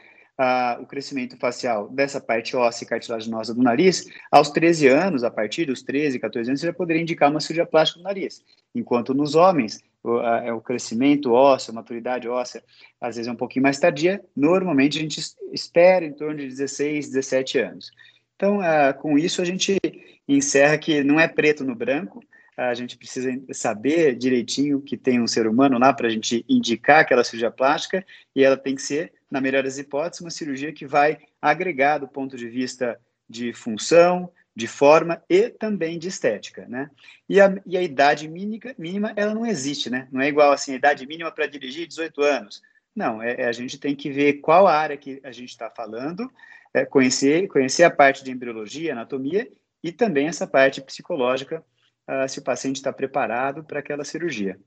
o 0.81 0.87
crescimento 0.87 1.37
facial 1.37 1.89
dessa 1.89 2.21
parte 2.21 2.57
óssea 2.57 2.85
e 2.85 2.89
cartilaginosa 2.89 3.55
do 3.55 3.63
nariz, 3.63 4.07
aos 4.31 4.51
13 4.51 4.89
anos, 4.89 5.25
a 5.25 5.31
partir 5.31 5.67
dos 5.67 5.83
13, 5.83 6.19
14 6.19 6.51
anos, 6.51 6.61
você 6.61 6.67
já 6.67 6.73
poderia 6.73 7.03
indicar 7.03 7.31
uma 7.31 7.41
cirurgia 7.41 7.67
plástica 7.67 8.01
do 8.01 8.05
nariz. 8.05 8.43
Enquanto 8.75 9.13
nos 9.13 9.35
homens, 9.35 9.81
o, 10.03 10.19
a, 10.19 10.45
é 10.45 10.53
o 10.53 10.61
crescimento 10.61 11.33
ósseo, 11.33 11.75
maturidade 11.75 12.29
óssea, 12.29 12.63
às 13.01 13.17
vezes 13.17 13.29
é 13.29 13.33
um 13.33 13.37
pouquinho 13.37 13.63
mais 13.63 13.79
tardia, 13.79 14.23
normalmente 14.35 14.99
a 14.99 15.03
gente 15.03 15.21
espera 15.53 16.05
em 16.05 16.13
torno 16.13 16.37
de 16.37 16.49
16, 16.49 17.09
17 17.09 17.59
anos. 17.59 17.91
Então, 18.37 18.61
com 19.03 19.19
isso, 19.19 19.43
a 19.43 19.45
gente 19.45 19.79
encerra 20.27 20.79
que 20.79 21.05
não 21.05 21.21
é 21.21 21.29
preto 21.29 21.63
no 21.63 21.75
branco, 21.75 22.23
a 22.69 22.75
gente 22.75 22.99
precisa 22.99 23.31
saber 23.53 24.15
direitinho 24.15 24.83
que 24.83 24.95
tem 24.95 25.19
um 25.19 25.27
ser 25.27 25.47
humano 25.47 25.79
lá 25.79 25.95
para 25.95 26.09
a 26.09 26.11
gente 26.11 26.45
indicar 26.47 27.01
aquela 27.01 27.25
cirurgia 27.25 27.51
plástica 27.51 28.05
e 28.37 28.45
ela 28.45 28.57
tem 28.57 28.75
que 28.75 28.83
ser, 28.83 29.15
na 29.31 29.41
melhor 29.41 29.63
das 29.63 29.79
hipóteses, 29.79 30.21
uma 30.21 30.31
cirurgia 30.31 30.71
que 30.71 30.87
vai 30.87 31.19
agregar 31.41 31.99
do 31.99 32.07
ponto 32.07 32.37
de 32.37 32.47
vista 32.49 33.01
de 33.27 33.55
função, 33.55 34.31
de 34.55 34.67
forma 34.67 35.23
e 35.27 35.49
também 35.49 35.99
de 35.99 36.09
estética, 36.09 36.67
né? 36.69 36.91
E 37.27 37.41
a, 37.41 37.55
e 37.65 37.79
a 37.79 37.83
idade 37.83 38.29
mínima, 38.29 38.75
mínima, 38.77 39.13
ela 39.17 39.33
não 39.33 39.47
existe, 39.47 39.89
né? 39.89 40.07
Não 40.13 40.21
é 40.21 40.29
igual 40.29 40.53
assim, 40.53 40.73
a 40.73 40.77
idade 40.77 41.07
mínima 41.07 41.31
para 41.31 41.47
dirigir 41.47 41.87
18 41.87 42.21
anos. 42.21 42.63
Não, 42.95 43.23
é, 43.23 43.41
é, 43.41 43.47
a 43.47 43.53
gente 43.53 43.79
tem 43.79 43.97
que 43.97 44.11
ver 44.11 44.35
qual 44.35 44.67
área 44.67 44.99
que 44.99 45.19
a 45.25 45.33
gente 45.33 45.49
está 45.49 45.71
falando, 45.71 46.31
é, 46.75 46.85
conhecer, 46.85 47.49
conhecer 47.49 47.85
a 47.85 47.91
parte 47.91 48.23
de 48.23 48.31
embriologia, 48.31 48.93
anatomia 48.93 49.49
e 49.83 49.91
também 49.91 50.27
essa 50.29 50.47
parte 50.47 50.83
psicológica 50.83 51.65
uh, 52.11 52.29
se 52.29 52.41
o 52.41 52.43
paciente 52.43 52.77
está 52.77 52.93
preparado 52.93 53.63
para 53.63 53.79
aquela 53.79 54.05
cirurgia. 54.05 54.59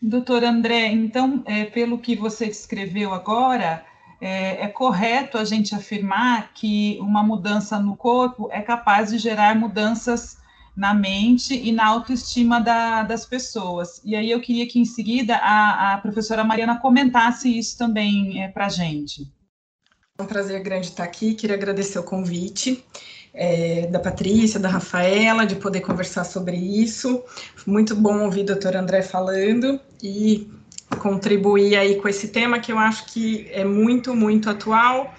Doutor 0.00 0.44
André, 0.44 0.88
então, 0.88 1.42
é, 1.46 1.64
pelo 1.64 1.98
que 1.98 2.14
você 2.14 2.46
descreveu 2.46 3.14
agora, 3.14 3.84
é, 4.20 4.64
é, 4.64 4.68
correto 4.68 5.38
a 5.38 5.44
gente 5.44 5.74
afirmar 5.74 6.52
que 6.52 6.98
uma 7.00 7.22
mudança 7.22 7.78
no 7.78 7.96
corpo 7.96 8.48
é 8.52 8.60
capaz 8.60 9.10
de 9.10 9.18
gerar 9.18 9.54
mudanças 9.54 10.38
na 10.76 10.92
mente 10.92 11.54
e 11.54 11.72
na 11.72 11.86
autoestima 11.86 12.60
da, 12.60 13.02
das 13.02 13.24
pessoas. 13.24 14.00
E 14.04 14.14
aí 14.14 14.30
eu 14.30 14.40
queria 14.40 14.66
que 14.66 14.78
em 14.78 14.84
seguida 14.84 15.36
a, 15.36 15.94
a 15.94 15.98
professora 15.98 16.44
Mariana 16.44 16.78
comentasse 16.78 17.56
isso 17.56 17.78
também 17.78 18.42
é, 18.42 18.48
para 18.48 18.66
a 18.66 18.70
gente. 18.70 19.32
É 20.18 20.22
um 20.22 20.26
prazer 20.26 20.62
grande 20.62 20.88
estar 20.88 21.04
aqui, 21.04 21.34
queria 21.34 21.56
agradecer 21.56 21.98
o 21.98 22.04
convite 22.04 22.84
é, 23.34 23.88
da 23.88 23.98
Patrícia, 23.98 24.60
da 24.60 24.68
Rafaela, 24.68 25.44
de 25.44 25.56
poder 25.56 25.80
conversar 25.80 26.24
sobre 26.24 26.56
isso. 26.56 27.22
Muito 27.66 27.96
bom 27.96 28.20
ouvir 28.24 28.42
o 28.42 28.46
doutor 28.46 28.76
André 28.76 29.02
falando 29.02 29.80
e 30.02 30.48
contribuir 31.00 31.76
aí 31.76 31.96
com 31.96 32.08
esse 32.08 32.28
tema 32.28 32.60
que 32.60 32.70
eu 32.70 32.78
acho 32.78 33.06
que 33.06 33.48
é 33.50 33.64
muito, 33.64 34.14
muito 34.14 34.48
atual. 34.48 35.12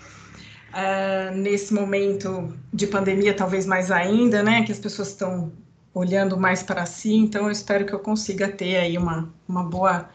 Uh, 0.72 1.36
nesse 1.38 1.74
momento 1.74 2.54
de 2.74 2.86
pandemia, 2.88 3.34
talvez 3.34 3.66
mais 3.66 3.92
ainda, 3.92 4.44
né, 4.44 4.64
que 4.64 4.74
as 4.74 4.80
pessoas 4.80 5.10
estão 5.10 5.54
olhando 5.94 6.38
mais 6.38 6.62
para 6.62 6.86
si, 6.86 7.14
então 7.14 7.46
eu 7.46 7.52
espero 7.52 7.86
que 7.86 7.94
eu 7.94 8.00
consiga 8.00 8.50
ter 8.50 8.76
aí 8.76 8.98
uma, 8.98 9.34
uma 9.48 9.64
boa 9.64 10.10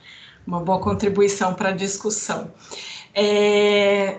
uma 0.47 0.61
boa 0.61 0.81
contribuição 0.81 1.55
para 1.55 1.69
a 1.69 1.73
discussão. 1.73 2.51
É, 3.15 4.19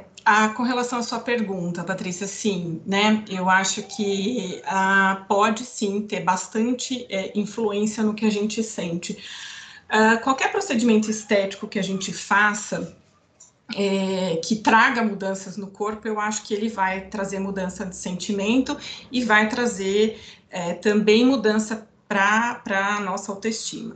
com 0.55 0.63
relação 0.63 0.99
à 0.99 1.03
sua 1.03 1.19
pergunta, 1.19 1.83
Patrícia, 1.83 2.27
sim, 2.27 2.81
né? 2.85 3.23
Eu 3.29 3.49
acho 3.49 3.83
que 3.83 4.61
ah, 4.65 5.25
pode 5.27 5.65
sim 5.65 6.01
ter 6.01 6.21
bastante 6.21 7.05
é, 7.09 7.37
influência 7.37 8.03
no 8.03 8.13
que 8.13 8.25
a 8.25 8.29
gente 8.29 8.63
sente. 8.63 9.17
Ah, 9.89 10.17
qualquer 10.17 10.51
procedimento 10.51 11.09
estético 11.09 11.67
que 11.67 11.79
a 11.79 11.83
gente 11.83 12.13
faça, 12.13 12.95
é, 13.75 14.39
que 14.43 14.57
traga 14.57 15.03
mudanças 15.03 15.57
no 15.57 15.67
corpo, 15.67 16.07
eu 16.07 16.19
acho 16.19 16.43
que 16.43 16.53
ele 16.53 16.69
vai 16.69 17.01
trazer 17.07 17.39
mudança 17.39 17.85
de 17.85 17.95
sentimento 17.95 18.77
e 19.11 19.23
vai 19.23 19.49
trazer 19.49 20.19
é, 20.49 20.73
também 20.73 21.25
mudança 21.25 21.87
para 22.07 22.61
a 22.65 22.99
nossa 22.99 23.31
autoestima. 23.31 23.95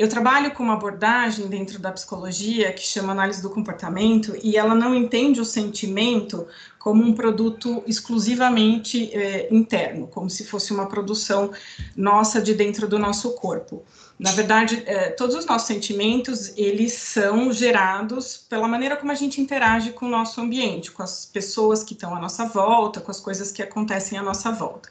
Eu 0.00 0.08
trabalho 0.08 0.52
com 0.52 0.62
uma 0.62 0.72
abordagem 0.72 1.46
dentro 1.46 1.78
da 1.78 1.92
psicologia 1.92 2.72
que 2.72 2.80
chama 2.80 3.12
análise 3.12 3.42
do 3.42 3.50
comportamento 3.50 4.34
e 4.42 4.56
ela 4.56 4.74
não 4.74 4.94
entende 4.94 5.42
o 5.42 5.44
sentimento 5.44 6.46
como 6.78 7.04
um 7.04 7.12
produto 7.12 7.84
exclusivamente 7.86 9.14
é, 9.14 9.54
interno, 9.54 10.06
como 10.06 10.30
se 10.30 10.46
fosse 10.46 10.72
uma 10.72 10.86
produção 10.86 11.50
nossa 11.94 12.40
de 12.40 12.54
dentro 12.54 12.88
do 12.88 12.98
nosso 12.98 13.32
corpo. 13.32 13.84
Na 14.18 14.32
verdade, 14.32 14.82
é, 14.86 15.10
todos 15.10 15.36
os 15.36 15.44
nossos 15.44 15.68
sentimentos 15.68 16.56
eles 16.56 16.94
são 16.94 17.52
gerados 17.52 18.38
pela 18.38 18.66
maneira 18.66 18.96
como 18.96 19.12
a 19.12 19.14
gente 19.14 19.38
interage 19.38 19.92
com 19.92 20.06
o 20.06 20.10
nosso 20.10 20.40
ambiente, 20.40 20.90
com 20.90 21.02
as 21.02 21.26
pessoas 21.26 21.84
que 21.84 21.92
estão 21.92 22.16
à 22.16 22.18
nossa 22.18 22.46
volta, 22.46 23.02
com 23.02 23.10
as 23.10 23.20
coisas 23.20 23.52
que 23.52 23.62
acontecem 23.62 24.18
à 24.18 24.22
nossa 24.22 24.50
volta. 24.50 24.88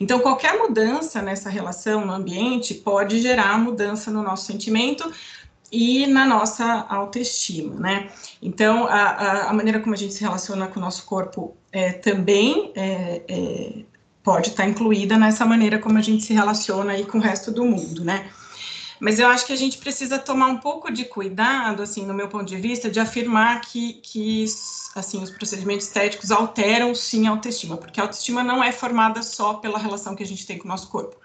Então, 0.00 0.20
qualquer 0.20 0.58
mudança 0.58 1.22
nessa 1.22 1.48
relação 1.48 2.04
no 2.04 2.12
ambiente 2.12 2.74
pode 2.74 3.20
gerar 3.20 3.58
mudança 3.58 4.10
no 4.10 4.22
nosso 4.22 4.46
sentimento 4.46 5.10
e 5.72 6.06
na 6.06 6.24
nossa 6.24 6.86
autoestima, 6.88 7.74
né? 7.74 8.08
Então, 8.40 8.86
a, 8.86 9.02
a, 9.02 9.50
a 9.50 9.52
maneira 9.52 9.80
como 9.80 9.94
a 9.94 9.98
gente 9.98 10.14
se 10.14 10.22
relaciona 10.22 10.68
com 10.68 10.78
o 10.78 10.82
nosso 10.82 11.04
corpo 11.04 11.56
é, 11.72 11.92
também 11.92 12.72
é, 12.74 13.22
é, 13.28 13.72
pode 14.22 14.48
estar 14.50 14.66
incluída 14.66 15.16
nessa 15.18 15.44
maneira 15.44 15.78
como 15.78 15.98
a 15.98 16.02
gente 16.02 16.24
se 16.24 16.32
relaciona 16.32 16.92
aí 16.92 17.04
com 17.04 17.18
o 17.18 17.20
resto 17.20 17.50
do 17.50 17.64
mundo, 17.64 18.04
né? 18.04 18.28
Mas 18.98 19.18
eu 19.18 19.28
acho 19.28 19.46
que 19.46 19.52
a 19.52 19.56
gente 19.56 19.78
precisa 19.78 20.18
tomar 20.18 20.46
um 20.46 20.58
pouco 20.58 20.90
de 20.90 21.04
cuidado, 21.04 21.82
assim, 21.82 22.06
no 22.06 22.14
meu 22.14 22.28
ponto 22.28 22.44
de 22.44 22.56
vista, 22.56 22.90
de 22.90 22.98
afirmar 22.98 23.60
que, 23.60 23.94
que 23.94 24.46
assim, 24.94 25.22
os 25.22 25.30
procedimentos 25.30 25.86
estéticos 25.86 26.30
alteram 26.30 26.94
sim 26.94 27.26
a 27.26 27.30
autoestima, 27.30 27.76
porque 27.76 28.00
a 28.00 28.04
autoestima 28.04 28.42
não 28.42 28.62
é 28.64 28.72
formada 28.72 29.22
só 29.22 29.54
pela 29.54 29.78
relação 29.78 30.16
que 30.16 30.22
a 30.22 30.26
gente 30.26 30.46
tem 30.46 30.58
com 30.58 30.64
o 30.64 30.68
nosso 30.68 30.88
corpo, 30.88 31.16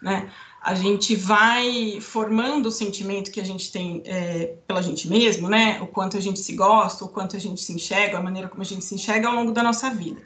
né? 0.00 0.30
A 0.62 0.74
gente 0.76 1.16
vai 1.16 1.98
formando 2.00 2.66
o 2.66 2.70
sentimento 2.70 3.32
que 3.32 3.40
a 3.40 3.44
gente 3.44 3.72
tem 3.72 4.00
é, 4.04 4.54
pela 4.64 4.80
gente 4.80 5.08
mesmo, 5.08 5.48
né? 5.48 5.80
O 5.82 5.88
quanto 5.88 6.16
a 6.16 6.20
gente 6.20 6.38
se 6.38 6.54
gosta, 6.54 7.04
o 7.04 7.08
quanto 7.08 7.34
a 7.34 7.40
gente 7.40 7.60
se 7.60 7.72
enxerga, 7.72 8.18
a 8.18 8.22
maneira 8.22 8.48
como 8.48 8.62
a 8.62 8.64
gente 8.64 8.84
se 8.84 8.94
enxerga 8.94 9.26
ao 9.26 9.34
longo 9.34 9.50
da 9.50 9.62
nossa 9.62 9.90
vida. 9.90 10.22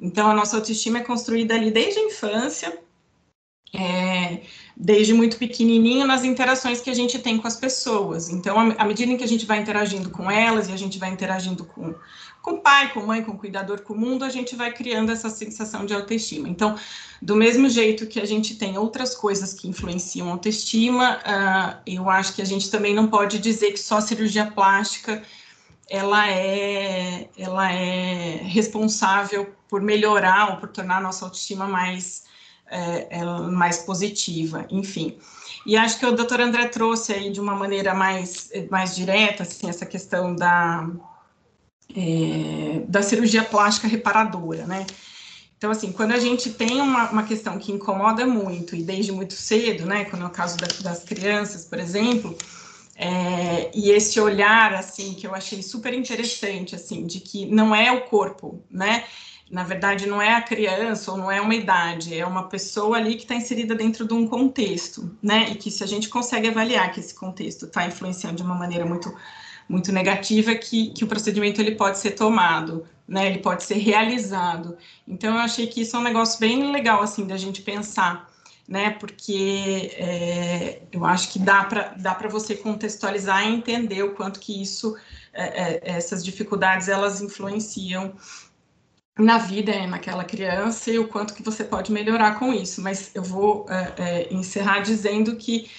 Então, 0.00 0.28
a 0.28 0.34
nossa 0.34 0.56
autoestima 0.56 0.98
é 0.98 1.02
construída 1.02 1.54
ali 1.54 1.70
desde 1.70 2.00
a 2.00 2.04
infância, 2.04 2.82
é, 3.72 4.40
desde 4.76 5.14
muito 5.14 5.36
pequenininho 5.36 6.06
nas 6.06 6.24
interações 6.24 6.80
que 6.80 6.90
a 6.90 6.94
gente 6.94 7.18
tem 7.18 7.38
com 7.38 7.46
as 7.46 7.56
pessoas. 7.56 8.28
Então, 8.28 8.58
à 8.76 8.84
medida 8.84 9.12
em 9.12 9.16
que 9.16 9.24
a 9.24 9.28
gente 9.28 9.46
vai 9.46 9.60
interagindo 9.60 10.10
com 10.10 10.30
elas 10.30 10.68
e 10.68 10.72
a 10.72 10.76
gente 10.76 10.98
vai 10.98 11.10
interagindo 11.10 11.64
com 11.64 11.94
com 12.42 12.58
pai, 12.58 12.92
com 12.92 13.00
mãe, 13.00 13.22
com 13.22 13.36
cuidador, 13.36 13.82
com 13.82 13.92
o 13.92 13.98
mundo, 13.98 14.24
a 14.24 14.30
gente 14.30 14.56
vai 14.56 14.72
criando 14.72 15.12
essa 15.12 15.28
sensação 15.28 15.84
de 15.84 15.92
autoestima. 15.92 16.48
Então, 16.48 16.74
do 17.20 17.36
mesmo 17.36 17.68
jeito 17.68 18.06
que 18.06 18.18
a 18.18 18.24
gente 18.24 18.56
tem 18.56 18.78
outras 18.78 19.14
coisas 19.14 19.52
que 19.52 19.68
influenciam 19.68 20.28
a 20.28 20.32
autoestima, 20.32 21.18
uh, 21.18 21.80
eu 21.86 22.08
acho 22.08 22.34
que 22.34 22.40
a 22.40 22.46
gente 22.46 22.70
também 22.70 22.94
não 22.94 23.08
pode 23.08 23.38
dizer 23.38 23.72
que 23.72 23.78
só 23.78 23.98
a 23.98 24.00
cirurgia 24.00 24.46
plástica 24.46 25.22
ela 25.88 26.30
é, 26.30 27.28
ela 27.36 27.70
é 27.72 28.36
responsável 28.44 29.54
por 29.68 29.82
melhorar 29.82 30.52
ou 30.52 30.56
por 30.58 30.68
tornar 30.68 30.98
a 30.98 31.00
nossa 31.00 31.24
autoestima 31.24 31.66
mais 31.66 32.29
é, 32.70 33.18
é 33.18 33.24
mais 33.24 33.78
positiva, 33.78 34.66
enfim. 34.70 35.18
E 35.66 35.76
acho 35.76 35.98
que 35.98 36.06
o 36.06 36.12
doutor 36.12 36.40
André 36.40 36.68
trouxe 36.68 37.12
aí 37.12 37.30
de 37.30 37.40
uma 37.40 37.54
maneira 37.54 37.94
mais, 37.94 38.50
mais 38.70 38.94
direta, 38.94 39.42
assim, 39.42 39.68
essa 39.68 39.84
questão 39.84 40.34
da, 40.34 40.88
é, 41.94 42.82
da 42.88 43.02
cirurgia 43.02 43.42
plástica 43.42 43.88
reparadora, 43.88 44.66
né? 44.66 44.86
Então, 45.60 45.70
assim, 45.70 45.92
quando 45.92 46.12
a 46.12 46.18
gente 46.18 46.48
tem 46.48 46.80
uma, 46.80 47.10
uma 47.10 47.22
questão 47.22 47.58
que 47.58 47.70
incomoda 47.70 48.26
muito, 48.26 48.74
e 48.74 48.82
desde 48.82 49.12
muito 49.12 49.34
cedo, 49.34 49.84
né, 49.84 50.06
quando 50.06 50.22
é 50.22 50.26
o 50.26 50.30
caso 50.30 50.56
da, 50.56 50.66
das 50.82 51.04
crianças, 51.04 51.66
por 51.66 51.78
exemplo, 51.78 52.34
é, 52.96 53.70
e 53.74 53.90
esse 53.90 54.18
olhar, 54.18 54.72
assim, 54.72 55.12
que 55.12 55.26
eu 55.26 55.34
achei 55.34 55.62
super 55.62 55.92
interessante, 55.92 56.74
assim, 56.74 57.04
de 57.04 57.20
que 57.20 57.44
não 57.44 57.74
é 57.74 57.92
o 57.92 58.06
corpo, 58.06 58.62
né, 58.70 59.04
na 59.50 59.64
verdade, 59.64 60.06
não 60.06 60.22
é 60.22 60.34
a 60.34 60.40
criança 60.40 61.10
ou 61.10 61.18
não 61.18 61.30
é 61.30 61.40
uma 61.40 61.54
idade, 61.54 62.16
é 62.16 62.24
uma 62.24 62.44
pessoa 62.44 62.96
ali 62.96 63.16
que 63.16 63.22
está 63.22 63.34
inserida 63.34 63.74
dentro 63.74 64.06
de 64.06 64.14
um 64.14 64.26
contexto, 64.26 65.10
né? 65.20 65.50
E 65.50 65.56
que 65.56 65.72
se 65.72 65.82
a 65.82 65.86
gente 65.88 66.08
consegue 66.08 66.46
avaliar 66.46 66.92
que 66.92 67.00
esse 67.00 67.12
contexto 67.12 67.66
está 67.66 67.84
influenciando 67.84 68.36
de 68.36 68.42
uma 68.44 68.54
maneira 68.54 68.86
muito, 68.86 69.12
muito 69.68 69.90
negativa, 69.90 70.54
que, 70.54 70.90
que 70.90 71.02
o 71.02 71.08
procedimento 71.08 71.60
ele 71.60 71.74
pode 71.74 71.98
ser 71.98 72.12
tomado, 72.12 72.86
né? 73.08 73.26
Ele 73.26 73.38
pode 73.38 73.64
ser 73.64 73.74
realizado. 73.78 74.78
Então, 75.06 75.34
eu 75.34 75.40
achei 75.40 75.66
que 75.66 75.80
isso 75.80 75.96
é 75.96 75.98
um 75.98 76.04
negócio 76.04 76.38
bem 76.38 76.70
legal, 76.70 77.02
assim, 77.02 77.26
da 77.26 77.36
gente 77.36 77.60
pensar, 77.60 78.30
né? 78.68 78.90
Porque 78.90 79.90
é, 79.96 80.82
eu 80.92 81.04
acho 81.04 81.28
que 81.28 81.40
dá 81.40 81.64
para 81.64 81.94
dá 81.96 82.14
você 82.30 82.54
contextualizar 82.54 83.44
e 83.44 83.52
entender 83.52 84.04
o 84.04 84.14
quanto 84.14 84.38
que 84.38 84.62
isso, 84.62 84.96
é, 85.32 85.42
é, 85.42 85.80
essas 85.82 86.24
dificuldades, 86.24 86.86
elas 86.86 87.20
influenciam 87.20 88.14
na 89.20 89.38
vida 89.38 89.86
naquela 89.86 90.24
criança 90.24 90.90
e 90.90 90.98
o 90.98 91.06
quanto 91.06 91.34
que 91.34 91.42
você 91.42 91.62
pode 91.64 91.92
melhorar 91.92 92.38
com 92.38 92.52
isso. 92.52 92.80
Mas 92.80 93.10
eu 93.14 93.22
vou 93.22 93.66
é, 93.68 93.92
é, 93.98 94.34
encerrar 94.34 94.80
dizendo 94.80 95.36
que 95.36 95.70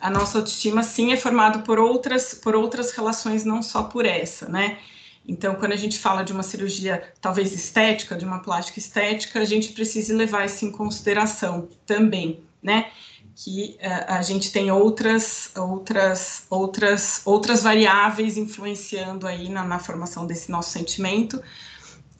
a 0.00 0.10
nossa 0.10 0.38
autoestima 0.38 0.82
sim 0.82 1.12
é 1.12 1.16
formada 1.16 1.60
por 1.60 1.78
outras 1.78 2.34
por 2.34 2.54
outras 2.54 2.92
relações, 2.92 3.44
não 3.44 3.62
só 3.62 3.82
por 3.84 4.06
essa, 4.06 4.48
né? 4.48 4.78
Então, 5.26 5.54
quando 5.56 5.72
a 5.72 5.76
gente 5.76 5.98
fala 5.98 6.22
de 6.22 6.32
uma 6.32 6.42
cirurgia 6.42 7.12
talvez 7.20 7.52
estética, 7.52 8.16
de 8.16 8.24
uma 8.24 8.38
plástica 8.40 8.78
estética, 8.78 9.40
a 9.40 9.44
gente 9.44 9.72
precisa 9.72 10.16
levar 10.16 10.46
isso 10.46 10.64
em 10.64 10.70
consideração 10.72 11.68
também, 11.84 12.40
né? 12.62 12.90
Que 13.34 13.76
uh, 13.82 14.14
a 14.14 14.22
gente 14.22 14.50
tem 14.50 14.70
outras, 14.70 15.52
outras, 15.54 16.46
outras, 16.48 17.20
outras 17.26 17.62
variáveis 17.62 18.38
influenciando 18.38 19.26
aí 19.26 19.50
na, 19.50 19.64
na 19.64 19.78
formação 19.78 20.26
desse 20.26 20.50
nosso 20.50 20.70
sentimento, 20.70 21.42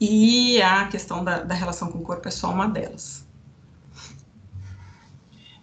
e 0.01 0.61
a 0.63 0.87
questão 0.89 1.25
da, 1.25 1.43
da 1.43 1.55
relação 1.55 1.91
com 1.91 1.99
o 1.99 2.03
corpo 2.03 2.29
é 2.29 2.31
só 2.31 2.53
uma 2.53 2.69
delas. 2.69 3.27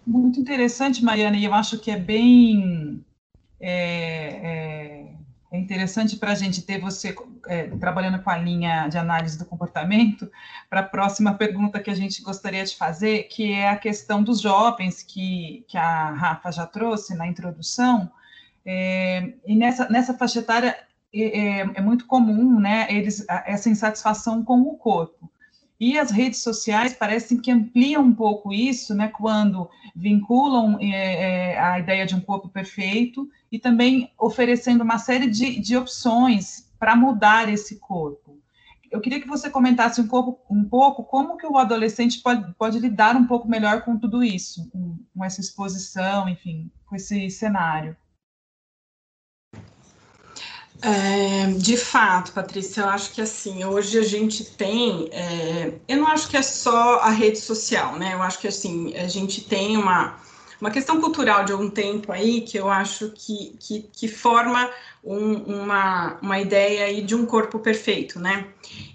Muito 0.06 0.40
interessante, 0.40 1.04
Mariana, 1.04 1.38
e 1.38 1.46
eu 1.46 1.54
acho 1.54 1.80
que 1.80 1.90
é 1.90 1.98
bem 1.98 3.04
é, 3.60 3.72
é, 3.72 5.16
é 5.52 5.58
interessante 5.58 6.18
para 6.18 6.32
a 6.32 6.36
gente 6.36 6.62
ter 6.62 6.80
você 6.80 7.16
é, 7.48 7.68
trabalhando 7.78 8.22
com 8.22 8.30
a 8.30 8.38
linha 8.38 8.88
de 8.88 8.98
análise 8.98 9.38
do 9.38 9.46
comportamento 9.46 10.30
para 10.70 10.82
a 10.82 10.84
próxima 10.84 11.34
pergunta 11.34 11.80
que 11.80 11.90
a 11.90 11.96
gente 11.96 12.22
gostaria 12.22 12.64
de 12.64 12.76
fazer, 12.76 13.24
que 13.24 13.54
é 13.54 13.70
a 13.70 13.78
questão 13.78 14.22
dos 14.22 14.42
jovens 14.42 15.02
que, 15.02 15.66
que 15.68 15.78
a 15.78 16.12
Rafa 16.12 16.52
já 16.52 16.68
trouxe 16.68 17.16
na 17.16 17.28
introdução. 17.28 18.12
É, 18.66 19.34
e 19.46 19.56
nessa, 19.56 19.90
nessa 19.90 20.14
faixa 20.14 20.40
etária 20.40 20.76
é, 21.24 21.60
é, 21.76 21.82
muito 21.82 22.06
comum, 22.06 22.60
né, 22.60 22.88
eles, 22.90 23.26
essa 23.46 23.70
insatisfação 23.70 24.44
com 24.44 24.62
o 24.62 24.76
corpo. 24.76 25.30
E 25.80 26.00
as 26.00 26.10
redes 26.10 26.42
sociais 26.42 26.94
parecem 26.94 27.38
que 27.38 27.52
ampliam 27.52 28.02
um 28.04 28.14
pouco 28.14 28.54
isso, 28.54 28.96
né, 28.96 29.10
quando 29.10 29.70
vinculam 29.96 30.78
é, 30.80 31.54
é, 31.54 31.60
a 31.60 31.80
ideia 31.80 32.06
de 32.06 32.16
um 32.16 32.22
corpo 32.22 32.48
perfeito 32.48 33.30
e 33.52 33.60
também 33.60 34.12
oferecendo 34.18 34.84
uma 34.84 34.98
série 34.98 35.30
de, 35.30 35.60
de 35.60 35.76
opções 35.76 36.70
para 36.80 36.96
mudar 36.96 37.50
esse 37.50 37.78
corpo. 37.78 38.40
Eu 38.90 39.02
queria 39.02 39.20
que 39.20 39.28
você 39.28 39.50
comentasse 39.50 40.00
um 40.00 40.08
pouco, 40.08 40.40
um 40.50 40.64
pouco 40.64 41.04
como 41.04 41.36
que 41.36 41.46
o 41.46 41.58
adolescente 41.58 42.22
pode, 42.22 42.54
pode 42.54 42.80
lidar 42.80 43.16
um 43.18 43.26
pouco 43.26 43.48
melhor 43.48 43.82
com 43.82 43.98
tudo 43.98 44.24
isso, 44.24 44.70
com, 44.70 44.98
com 45.14 45.26
essa 45.26 45.42
exposição, 45.42 46.30
enfim, 46.30 46.72
com 46.86 46.96
esse 46.96 47.30
cenário. 47.30 47.98
É, 50.88 51.48
de 51.58 51.78
fato, 51.78 52.32
Patrícia, 52.32 52.82
eu 52.82 52.90
acho 52.90 53.12
que 53.12 53.20
assim, 53.20 53.66
hoje 53.66 53.98
a 53.98 54.04
gente 54.04 54.46
tem, 54.46 55.10
é, 55.12 55.74
eu 55.88 55.98
não 55.98 56.06
acho 56.06 56.30
que 56.30 56.38
é 56.38 56.44
só 56.44 57.00
a 57.00 57.10
rede 57.10 57.40
social, 57.40 57.98
né? 57.98 58.14
Eu 58.14 58.22
acho 58.22 58.38
que 58.38 58.48
assim, 58.48 58.96
a 58.96 59.08
gente 59.08 59.42
tem 59.46 59.78
uma, 59.78 60.16
uma 60.62 60.70
questão 60.70 61.02
cultural 61.02 61.44
de 61.44 61.52
algum 61.52 61.72
tempo 61.72 62.12
aí 62.12 62.42
que 62.42 62.56
eu 62.56 62.70
acho 62.70 63.12
que, 63.16 63.58
que, 63.60 63.90
que 63.92 64.08
forma 64.08 64.70
um, 65.04 65.62
uma, 65.64 66.20
uma 66.22 66.40
ideia 66.40 66.86
aí 66.86 67.02
de 67.02 67.16
um 67.16 67.26
corpo 67.26 67.58
perfeito, 67.58 68.20
né? 68.20 68.46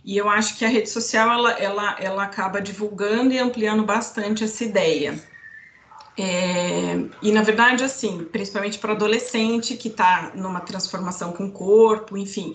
E 0.04 0.16
eu 0.16 0.28
acho 0.28 0.56
que 0.56 0.64
a 0.64 0.68
rede 0.68 0.88
social 0.88 1.28
ela, 1.28 1.50
ela, 1.58 1.96
ela 1.98 2.22
acaba 2.22 2.60
divulgando 2.60 3.34
e 3.34 3.38
ampliando 3.40 3.82
bastante 3.82 4.44
essa 4.44 4.62
ideia. 4.62 5.20
É, 6.18 7.04
e 7.22 7.32
na 7.32 7.42
verdade, 7.42 7.84
assim, 7.84 8.24
principalmente 8.24 8.78
para 8.78 8.92
adolescente 8.92 9.76
que 9.76 9.88
está 9.88 10.32
numa 10.34 10.60
transformação 10.60 11.32
com 11.32 11.46
o 11.46 11.52
corpo, 11.52 12.16
enfim, 12.16 12.54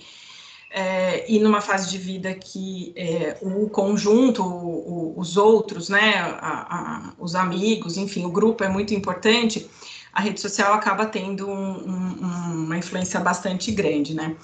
é, 0.70 1.26
e 1.32 1.40
numa 1.40 1.62
fase 1.62 1.90
de 1.90 1.98
vida 1.98 2.34
que 2.34 2.94
é, 2.96 3.38
o 3.42 3.70
conjunto, 3.70 4.44
o, 4.44 5.14
o, 5.16 5.20
os 5.20 5.38
outros, 5.38 5.90
né, 5.90 6.16
a, 6.18 6.76
a, 6.78 7.14
os 7.18 7.34
amigos, 7.34 7.98
enfim, 7.98 8.26
o 8.26 8.30
grupo 8.30 8.64
é 8.64 8.68
muito 8.68 8.94
importante, 8.94 9.70
a 10.12 10.22
rede 10.22 10.40
social 10.40 10.74
acaba 10.74 11.06
tendo 11.06 11.48
um, 11.48 11.90
um, 11.90 12.66
uma 12.66 12.78
influência 12.78 13.20
bastante 13.20 13.72
grande, 13.72 14.14
né. 14.14 14.36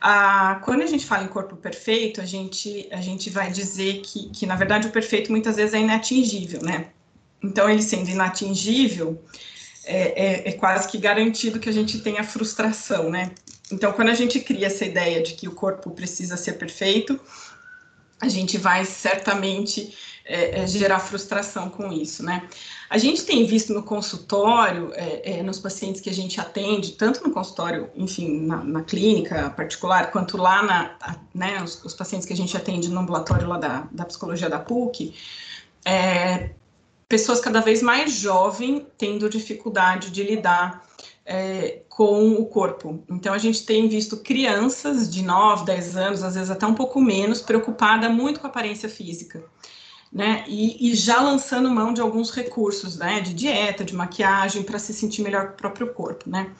Ah, 0.00 0.60
quando 0.64 0.82
a 0.82 0.86
gente 0.86 1.06
fala 1.06 1.24
em 1.24 1.28
corpo 1.28 1.56
perfeito, 1.56 2.20
a 2.20 2.24
gente, 2.24 2.88
a 2.92 3.00
gente 3.00 3.30
vai 3.30 3.50
dizer 3.50 4.00
que, 4.02 4.30
que, 4.30 4.46
na 4.46 4.54
verdade, 4.54 4.86
o 4.86 4.92
perfeito 4.92 5.30
muitas 5.30 5.56
vezes 5.56 5.74
é 5.74 5.80
inatingível, 5.80 6.62
né? 6.62 6.90
Então, 7.42 7.68
ele 7.68 7.82
sendo 7.82 8.10
inatingível, 8.10 9.22
é, 9.84 10.24
é, 10.24 10.48
é, 10.48 10.52
quase 10.52 10.88
que 10.88 10.98
garantido 10.98 11.58
que 11.58 11.68
a 11.68 11.72
gente 11.72 12.00
tenha 12.00 12.22
frustração, 12.22 13.10
né? 13.10 13.32
Então, 13.70 13.92
quando 13.92 14.08
a 14.08 14.14
gente 14.14 14.40
cria 14.40 14.66
essa 14.66 14.84
ideia 14.84 15.22
de 15.22 15.34
que 15.34 15.48
o 15.48 15.52
corpo 15.52 15.90
precisa 15.90 16.36
ser 16.36 16.54
perfeito, 16.54 17.18
a 18.20 18.28
gente 18.28 18.58
vai 18.58 18.84
certamente 18.84 19.94
é, 20.24 20.60
é, 20.60 20.66
gerar 20.66 20.98
frustração 20.98 21.70
com 21.70 21.90
isso, 21.90 22.22
né? 22.22 22.48
A 22.90 22.98
gente 22.98 23.24
tem 23.24 23.46
visto 23.46 23.72
no 23.72 23.82
consultório, 23.82 24.92
é, 24.94 25.38
é, 25.38 25.42
nos 25.42 25.58
pacientes 25.58 26.02
que 26.02 26.10
a 26.10 26.12
gente 26.12 26.38
atende, 26.38 26.92
tanto 26.92 27.22
no 27.22 27.32
consultório, 27.32 27.88
enfim, 27.96 28.46
na, 28.46 28.62
na 28.62 28.82
clínica 28.82 29.48
particular, 29.50 30.10
quanto 30.10 30.36
lá 30.36 30.62
na, 30.62 30.96
a, 31.00 31.16
né, 31.34 31.62
os, 31.62 31.82
os, 31.82 31.94
pacientes 31.94 32.26
que 32.26 32.32
a 32.34 32.36
gente 32.36 32.54
atende 32.54 32.88
no 32.90 33.00
ambulatório 33.00 33.48
lá 33.48 33.56
da, 33.56 33.88
da 33.90 34.04
psicologia 34.04 34.50
da 34.50 34.58
PUC, 34.58 35.14
pessoas 37.08 37.40
cada 37.40 37.60
vez 37.60 37.82
mais 37.82 38.12
jovens 38.12 38.82
tendo 38.98 39.30
dificuldade 39.30 40.10
de 40.10 40.22
lidar 40.22 40.86
é, 41.24 41.82
com 41.88 42.32
o 42.32 42.46
corpo. 42.46 43.02
Então, 43.08 43.34
a 43.34 43.38
gente 43.38 43.64
tem 43.64 43.88
visto 43.88 44.18
crianças 44.18 45.12
de 45.12 45.22
9, 45.22 45.64
10 45.64 45.96
anos, 45.96 46.22
às 46.22 46.34
vezes 46.34 46.50
até 46.50 46.66
um 46.66 46.74
pouco 46.74 47.00
menos, 47.00 47.40
preocupada 47.40 48.08
muito 48.08 48.40
com 48.40 48.46
a 48.46 48.50
aparência 48.50 48.88
física. 48.88 49.42
Né, 50.10 50.42
e, 50.48 50.90
e, 50.90 50.94
já 50.94 51.20
lançando 51.20 51.68
mão 51.68 51.92
de 51.92 52.00
alguns 52.00 52.30
recursos, 52.30 52.96
né, 52.96 53.20
de 53.20 53.34
dieta, 53.34 53.84
de 53.84 53.94
maquiagem, 53.94 54.62
para 54.62 54.78
se 54.78 54.94
sentir 54.94 55.20
melhor 55.20 55.48
com 55.48 55.52
o 55.52 55.56
próprio 55.56 55.92
corpo, 55.92 56.30
né. 56.30 56.50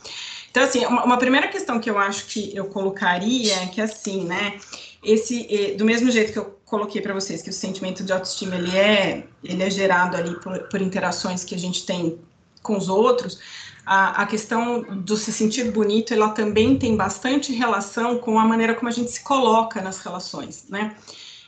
Então, 0.50 0.62
assim, 0.62 0.84
uma, 0.84 1.02
uma, 1.02 1.16
primeira 1.16 1.48
questão 1.48 1.80
que 1.80 1.88
eu 1.88 1.96
acho 1.96 2.26
que 2.26 2.54
eu 2.54 2.66
colocaria 2.66 3.54
é 3.54 3.66
que, 3.68 3.80
assim, 3.80 4.22
né, 4.26 4.58
esse, 5.02 5.74
do 5.78 5.84
mesmo 5.86 6.10
jeito 6.10 6.30
que 6.30 6.38
eu 6.38 6.57
coloquei 6.68 7.00
para 7.00 7.14
vocês, 7.14 7.42
que 7.42 7.50
o 7.50 7.52
sentimento 7.52 8.04
de 8.04 8.12
autoestima, 8.12 8.56
ele 8.56 8.76
é, 8.76 9.24
ele 9.42 9.62
é 9.62 9.70
gerado 9.70 10.16
ali 10.16 10.38
por, 10.40 10.58
por 10.68 10.80
interações 10.80 11.44
que 11.44 11.54
a 11.54 11.58
gente 11.58 11.84
tem 11.86 12.18
com 12.62 12.76
os 12.76 12.88
outros, 12.88 13.38
a, 13.86 14.22
a, 14.22 14.26
questão 14.26 14.82
do 14.82 15.16
se 15.16 15.32
sentir 15.32 15.72
bonito, 15.72 16.12
ela 16.12 16.28
também 16.28 16.78
tem 16.78 16.94
bastante 16.94 17.54
relação 17.54 18.18
com 18.18 18.38
a 18.38 18.44
maneira 18.44 18.74
como 18.74 18.88
a 18.88 18.92
gente 18.92 19.10
se 19.10 19.22
coloca 19.22 19.80
nas 19.80 19.98
relações, 20.00 20.66
né? 20.68 20.94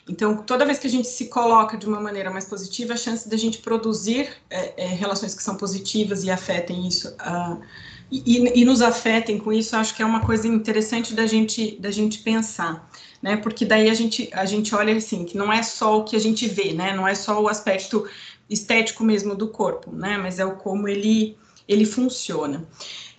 Então, 0.08 0.38
toda 0.38 0.64
vez 0.64 0.78
que 0.78 0.86
a 0.86 0.90
gente 0.90 1.06
se 1.06 1.26
coloca 1.26 1.76
de 1.76 1.86
uma 1.86 2.00
maneira 2.00 2.30
mais 2.30 2.46
positiva, 2.46 2.94
a 2.94 2.96
chance 2.96 3.28
da 3.28 3.36
gente 3.36 3.58
produzir 3.58 4.30
é, 4.48 4.84
é, 4.84 4.86
relações 4.86 5.34
que 5.34 5.42
são 5.42 5.54
positivas 5.56 6.24
e 6.24 6.30
afetem 6.30 6.88
isso, 6.88 7.08
uh, 7.10 7.60
e, 8.10 8.60
e, 8.60 8.64
nos 8.64 8.82
afetem 8.82 9.38
com 9.38 9.52
isso, 9.52 9.76
acho 9.76 9.94
que 9.94 10.02
é 10.02 10.06
uma 10.06 10.20
coisa 10.26 10.48
interessante 10.48 11.14
da 11.14 11.26
gente, 11.26 11.76
da 11.76 11.90
gente 11.90 12.18
pensar, 12.18 12.90
né? 13.22 13.36
Porque 13.36 13.64
daí 13.64 13.88
a 13.88 13.94
gente, 13.94 14.28
a 14.32 14.44
gente 14.44 14.74
olha 14.74 14.96
assim, 14.96 15.24
que 15.24 15.38
não 15.38 15.52
é 15.52 15.62
só 15.62 15.98
o 15.98 16.04
que 16.04 16.16
a 16.16 16.18
gente 16.18 16.48
vê, 16.48 16.72
né? 16.72 16.92
Não 16.92 17.06
é 17.06 17.14
só 17.14 17.40
o 17.40 17.48
aspecto 17.48 18.08
estético 18.48 19.04
mesmo 19.04 19.36
do 19.36 19.48
corpo, 19.48 19.92
né? 19.92 20.18
Mas 20.18 20.40
é 20.40 20.44
o 20.44 20.56
como 20.56 20.88
ele, 20.88 21.36
ele 21.68 21.86
funciona. 21.86 22.66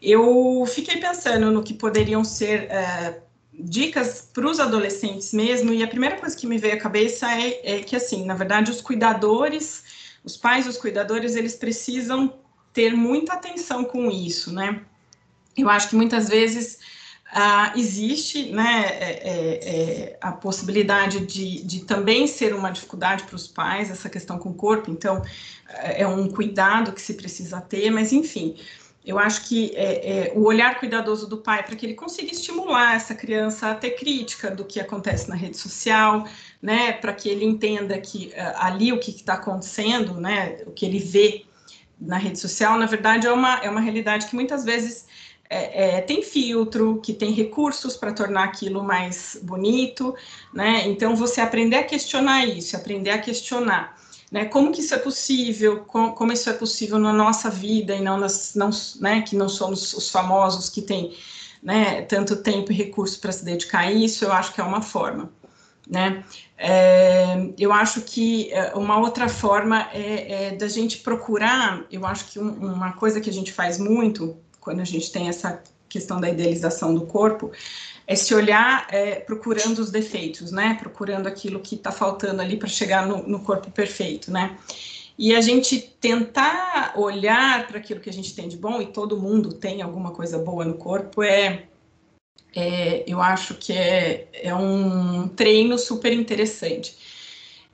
Eu 0.01 0.65
fiquei 0.67 0.97
pensando 0.97 1.49
no 1.51 1.63
que 1.63 1.73
poderiam 1.73 2.23
ser 2.25 2.67
uh, 2.67 3.21
dicas 3.53 4.29
para 4.33 4.45
os 4.45 4.59
adolescentes 4.59 5.31
mesmo, 5.31 5.71
e 5.71 5.83
a 5.83 5.87
primeira 5.87 6.17
coisa 6.17 6.35
que 6.35 6.45
me 6.45 6.57
veio 6.57 6.73
à 6.73 6.77
cabeça 6.77 7.31
é, 7.31 7.77
é 7.77 7.79
que, 7.79 7.95
assim, 7.95 8.25
na 8.25 8.33
verdade, 8.33 8.71
os 8.71 8.81
cuidadores, 8.81 9.83
os 10.21 10.35
pais, 10.35 10.67
os 10.67 10.77
cuidadores, 10.77 11.35
eles 11.37 11.55
precisam 11.55 12.40
ter 12.73 12.93
muita 12.95 13.33
atenção 13.33 13.83
com 13.83 14.09
isso, 14.09 14.53
né? 14.53 14.81
Eu 15.57 15.69
acho 15.69 15.89
que 15.89 15.95
muitas 15.95 16.29
vezes 16.29 16.79
ah, 17.33 17.71
existe 17.75 18.51
né, 18.51 18.85
é, 18.87 19.09
é, 19.09 19.69
é, 19.69 20.17
a 20.19 20.31
possibilidade 20.31 21.25
de, 21.25 21.63
de, 21.63 21.85
também 21.85 22.27
ser 22.27 22.53
uma 22.53 22.69
dificuldade 22.71 23.23
para 23.23 23.35
os 23.35 23.47
pais, 23.47 23.89
essa 23.89 24.09
questão 24.09 24.37
com 24.37 24.49
o 24.49 24.53
corpo, 24.53 24.91
então 24.91 25.23
é 25.69 26.05
um 26.05 26.29
cuidado 26.29 26.91
que 26.91 27.01
se 27.01 27.13
precisa 27.13 27.61
ter, 27.61 27.89
mas 27.89 28.11
enfim, 28.11 28.57
eu 29.03 29.17
acho 29.17 29.47
que 29.47 29.71
é, 29.75 30.27
é, 30.27 30.33
o 30.35 30.43
olhar 30.43 30.77
cuidadoso 30.77 31.27
do 31.27 31.37
pai 31.37 31.63
para 31.63 31.75
que 31.75 31.85
ele 31.85 31.95
consiga 31.95 32.31
estimular 32.31 32.95
essa 32.95 33.15
criança 33.15 33.71
a 33.71 33.75
ter 33.75 33.91
crítica 33.91 34.51
do 34.51 34.63
que 34.63 34.79
acontece 34.79 35.27
na 35.27 35.35
rede 35.35 35.57
social, 35.57 36.27
né, 36.61 36.91
para 36.91 37.11
que 37.13 37.27
ele 37.27 37.43
entenda 37.43 37.97
que 37.99 38.27
uh, 38.27 38.57
ali 38.57 38.93
o 38.93 38.99
que 38.99 39.09
está 39.11 39.33
acontecendo, 39.33 40.13
né, 40.19 40.59
o 40.67 40.71
que 40.71 40.85
ele 40.85 40.99
vê 40.99 41.45
na 42.01 42.17
rede 42.17 42.39
social, 42.39 42.77
na 42.77 42.87
verdade 42.87 43.27
é 43.27 43.31
uma, 43.31 43.59
é 43.59 43.69
uma 43.69 43.79
realidade 43.79 44.25
que 44.25 44.35
muitas 44.35 44.65
vezes 44.65 45.05
é, 45.49 45.97
é, 45.97 46.01
tem 46.01 46.23
filtro, 46.23 46.99
que 47.01 47.13
tem 47.13 47.31
recursos 47.31 47.95
para 47.95 48.11
tornar 48.11 48.45
aquilo 48.45 48.83
mais 48.83 49.39
bonito, 49.43 50.15
né? 50.53 50.87
Então 50.87 51.15
você 51.15 51.39
aprender 51.39 51.77
a 51.77 51.83
questionar 51.83 52.45
isso, 52.45 52.75
aprender 52.75 53.11
a 53.11 53.19
questionar 53.19 53.95
né? 54.31 54.45
Como 54.45 54.71
que 54.71 54.79
isso 54.79 54.95
é 54.95 54.97
possível? 54.97 55.83
Como, 55.85 56.13
como 56.13 56.31
isso 56.31 56.49
é 56.49 56.53
possível 56.53 56.97
na 56.97 57.11
nossa 57.11 57.49
vida 57.49 57.93
e 57.93 58.01
não 58.01 58.17
nas, 58.17 58.55
não, 58.55 58.69
né? 59.01 59.21
Que 59.21 59.35
não 59.35 59.49
somos 59.49 59.93
os 59.93 60.09
famosos 60.09 60.69
que 60.69 60.81
têm, 60.81 61.15
né? 61.61 62.03
Tanto 62.03 62.37
tempo 62.37 62.71
e 62.71 62.75
recurso 62.75 63.19
para 63.19 63.33
se 63.33 63.43
dedicar 63.43 63.79
a 63.79 63.91
isso. 63.91 64.23
Eu 64.23 64.31
acho 64.31 64.53
que 64.53 64.61
é 64.61 64.63
uma 64.63 64.81
forma, 64.81 65.29
né? 65.91 66.23
É, 66.57 67.49
eu 67.59 67.73
acho 67.73 68.01
que 68.01 68.49
é, 68.53 68.73
uma 68.75 68.97
outra 68.97 69.27
forma 69.27 69.89
é, 69.93 70.45
é 70.45 70.55
da 70.55 70.69
gente 70.69 70.99
procurar. 70.99 71.85
Eu 71.91 72.05
acho 72.05 72.31
que 72.31 72.39
um, 72.39 72.49
uma 72.49 72.93
coisa 72.93 73.19
que 73.19 73.29
a 73.29 73.33
gente 73.33 73.51
faz 73.51 73.77
muito 73.77 74.37
quando 74.61 74.79
a 74.79 74.85
gente 74.85 75.11
tem 75.11 75.27
essa 75.27 75.61
questão 75.89 76.21
da 76.21 76.29
idealização 76.29 76.95
do 76.95 77.05
corpo 77.05 77.51
é 78.07 78.15
se 78.15 78.33
olhar 78.33 78.87
é, 78.89 79.15
procurando 79.15 79.79
os 79.79 79.91
defeitos, 79.91 80.51
né? 80.51 80.77
Procurando 80.79 81.27
aquilo 81.27 81.59
que 81.59 81.75
está 81.75 81.91
faltando 81.91 82.41
ali 82.41 82.55
para 82.55 82.69
chegar 82.69 83.05
no, 83.05 83.27
no, 83.27 83.41
corpo 83.41 83.69
perfeito, 83.69 84.31
né? 84.31 84.57
E 85.17 85.35
a 85.35 85.41
gente 85.41 85.77
tentar 85.99 86.93
olhar 86.95 87.67
para 87.67 87.79
aquilo 87.79 87.99
que 87.99 88.09
a 88.09 88.13
gente 88.13 88.33
tem 88.33 88.47
de 88.47 88.55
bom, 88.55 88.81
e 88.81 88.87
todo 88.87 89.19
mundo 89.19 89.53
tem 89.53 89.81
alguma 89.81 90.11
coisa 90.11 90.37
boa 90.37 90.63
no 90.63 90.75
corpo, 90.75 91.21
é, 91.21 91.65
é 92.55 93.03
eu 93.07 93.21
acho 93.21 93.55
que 93.55 93.73
é, 93.73 94.27
é 94.33 94.55
um 94.55 95.27
treino 95.27 95.77
super 95.77 96.11
interessante. 96.13 96.95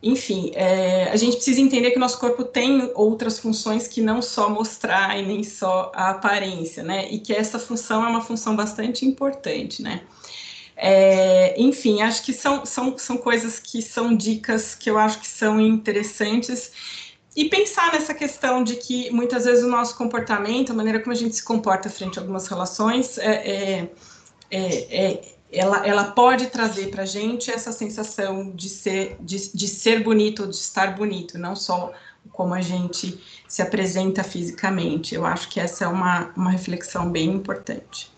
Enfim, 0.01 0.51
é, 0.53 1.09
a 1.11 1.15
gente 1.15 1.35
precisa 1.37 1.59
entender 1.59 1.89
que 1.91 1.97
o 1.97 1.99
nosso 1.99 2.19
corpo 2.19 2.43
tem 2.43 2.91
outras 2.93 3.39
funções 3.39 3.87
que 3.87 3.99
não 3.99 4.21
só 4.21 4.47
mostrar 4.49 5.17
e 5.19 5.25
nem 5.25 5.43
só 5.43 5.91
a 5.95 6.11
aparência, 6.11 6.83
né? 6.83 7.07
E 7.09 7.19
que 7.19 7.33
essa 7.33 7.57
função 7.57 8.05
é 8.05 8.07
uma 8.07 8.21
função 8.21 8.55
bastante 8.55 9.05
importante, 9.05 9.81
né? 9.81 10.01
É, 10.75 11.59
enfim, 11.59 12.03
acho 12.03 12.23
que 12.23 12.31
são, 12.31 12.63
são, 12.63 12.95
são 12.99 13.17
coisas 13.17 13.59
que 13.59 13.81
são 13.81 14.15
dicas 14.15 14.75
que 14.75 14.89
eu 14.89 14.99
acho 14.99 15.19
que 15.19 15.27
são 15.27 15.59
interessantes. 15.59 16.71
E 17.35 17.49
pensar 17.49 17.91
nessa 17.93 18.13
questão 18.13 18.63
de 18.63 18.75
que 18.75 19.09
muitas 19.11 19.45
vezes 19.45 19.63
o 19.63 19.67
nosso 19.67 19.97
comportamento, 19.97 20.71
a 20.71 20.75
maneira 20.75 20.99
como 20.99 21.11
a 21.11 21.15
gente 21.15 21.35
se 21.35 21.43
comporta 21.43 21.89
frente 21.89 22.19
a 22.19 22.21
algumas 22.21 22.47
relações, 22.47 23.17
é, 23.17 23.31
é, 23.31 23.89
é, 24.49 25.05
é 25.11 25.37
ela, 25.51 25.85
ela 25.85 26.03
pode 26.11 26.47
trazer 26.47 26.89
para 26.89 27.03
a 27.03 27.05
gente 27.05 27.49
essa 27.49 27.71
sensação 27.71 28.51
de 28.51 28.69
ser, 28.69 29.17
de, 29.19 29.53
de 29.53 29.67
ser 29.67 30.03
bonito, 30.03 30.45
de 30.45 30.55
estar 30.55 30.95
bonito, 30.95 31.37
não 31.37 31.55
só 31.55 31.93
como 32.31 32.53
a 32.53 32.61
gente 32.61 33.21
se 33.47 33.61
apresenta 33.61 34.23
fisicamente. 34.23 35.15
Eu 35.15 35.25
acho 35.25 35.47
que 35.47 35.59
essa 35.59 35.85
é 35.85 35.87
uma, 35.87 36.33
uma 36.35 36.51
reflexão 36.51 37.09
bem 37.09 37.29
importante. 37.29 38.11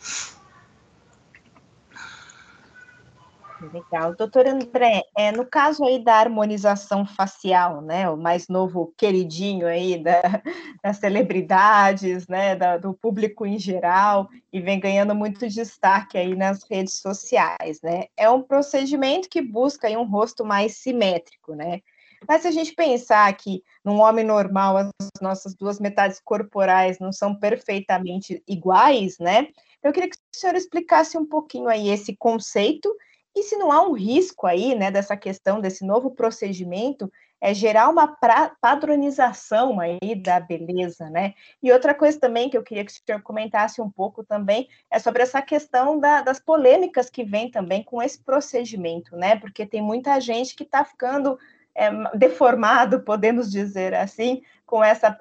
Legal. 3.62 4.16
Doutor 4.16 4.48
André, 4.48 5.04
é, 5.18 5.32
no 5.34 5.46
caso 5.46 5.84
aí 5.84 6.02
da 6.02 6.16
harmonização 6.16 7.06
facial, 7.06 7.82
né, 7.82 8.10
o 8.10 8.16
mais 8.16 8.48
novo 8.48 8.94
queridinho 8.98 9.68
aí 9.68 10.02
da, 10.02 10.22
das 10.82 10.98
celebridades, 10.98 12.28
né, 12.28 12.56
da, 12.56 12.78
do 12.78 12.94
público 12.94 13.46
em 13.46 13.60
geral, 13.60 14.30
e 14.52 14.62
vem 14.62 14.80
ganhando 14.80 15.14
muito 15.14 15.48
destaque 15.48 16.18
aí 16.18 16.36
nas 16.36 16.64
redes 16.64 16.94
sociais, 17.02 17.82
né, 17.84 18.06
é 18.16 18.30
um 18.30 18.42
procedimento 18.42 19.28
que 19.30 19.42
busca 19.42 19.88
aí 19.88 19.98
um 19.98 20.10
rosto 20.10 20.46
mais 20.46 20.78
simétrico, 20.78 21.54
né, 21.54 21.82
mas 22.28 22.42
se 22.42 22.48
a 22.48 22.52
gente 22.52 22.74
pensar 22.74 23.32
que 23.34 23.62
num 23.84 24.00
homem 24.00 24.26
normal 24.26 24.78
as 24.78 24.92
nossas 25.22 25.54
duas 25.54 25.80
metades 25.80 26.20
corporais 26.24 26.98
não 26.98 27.12
são 27.12 27.36
perfeitamente 27.36 28.42
iguais, 28.48 29.18
né, 29.20 29.48
eu 29.84 29.92
queria 29.92 30.10
que 30.10 30.16
o 30.16 30.40
senhor 30.40 30.56
explicasse 30.56 31.18
um 31.18 31.26
pouquinho 31.26 31.68
aí 31.68 31.90
esse 31.90 32.16
conceito 32.16 32.94
e 33.36 33.44
se 33.44 33.56
não 33.56 33.72
há 33.72 33.82
um 33.82 33.94
risco 33.94 34.48
aí, 34.48 34.76
né, 34.76 34.92
dessa 34.92 35.16
questão, 35.16 35.62
desse 35.62 35.86
novo 35.86 36.12
procedimento, 36.12 37.12
é 37.42 37.54
gerar 37.54 37.90
uma 37.90 38.08
pra, 38.08 38.52
padronização 38.60 39.80
aí 39.80 40.16
da 40.16 40.40
beleza, 40.40 41.10
né? 41.10 41.34
E 41.64 41.72
outra 41.72 41.94
coisa 41.94 42.20
também 42.20 42.50
que 42.50 42.58
eu 42.58 42.64
queria 42.64 42.84
que 42.84 42.92
o 42.92 42.96
senhor 42.96 43.22
comentasse 43.22 43.82
um 43.82 43.90
pouco 43.90 44.24
também 44.24 44.68
é 44.92 45.00
sobre 45.00 45.24
essa 45.24 45.42
questão 45.42 46.00
da, 46.00 46.22
das 46.22 46.40
polêmicas 46.40 47.10
que 47.10 47.24
vem 47.24 47.50
também 47.50 47.82
com 47.84 48.02
esse 48.02 48.22
procedimento, 48.22 49.16
né? 49.16 49.38
Porque 49.38 49.66
tem 49.66 49.82
muita 49.82 50.20
gente 50.20 50.54
que 50.54 50.64
está 50.64 50.84
ficando 50.84 51.40
é, 51.74 51.90
deformado, 52.18 53.02
podemos 53.02 53.50
dizer 53.50 53.94
assim, 53.94 54.42
com 54.66 54.84
essa 54.84 55.16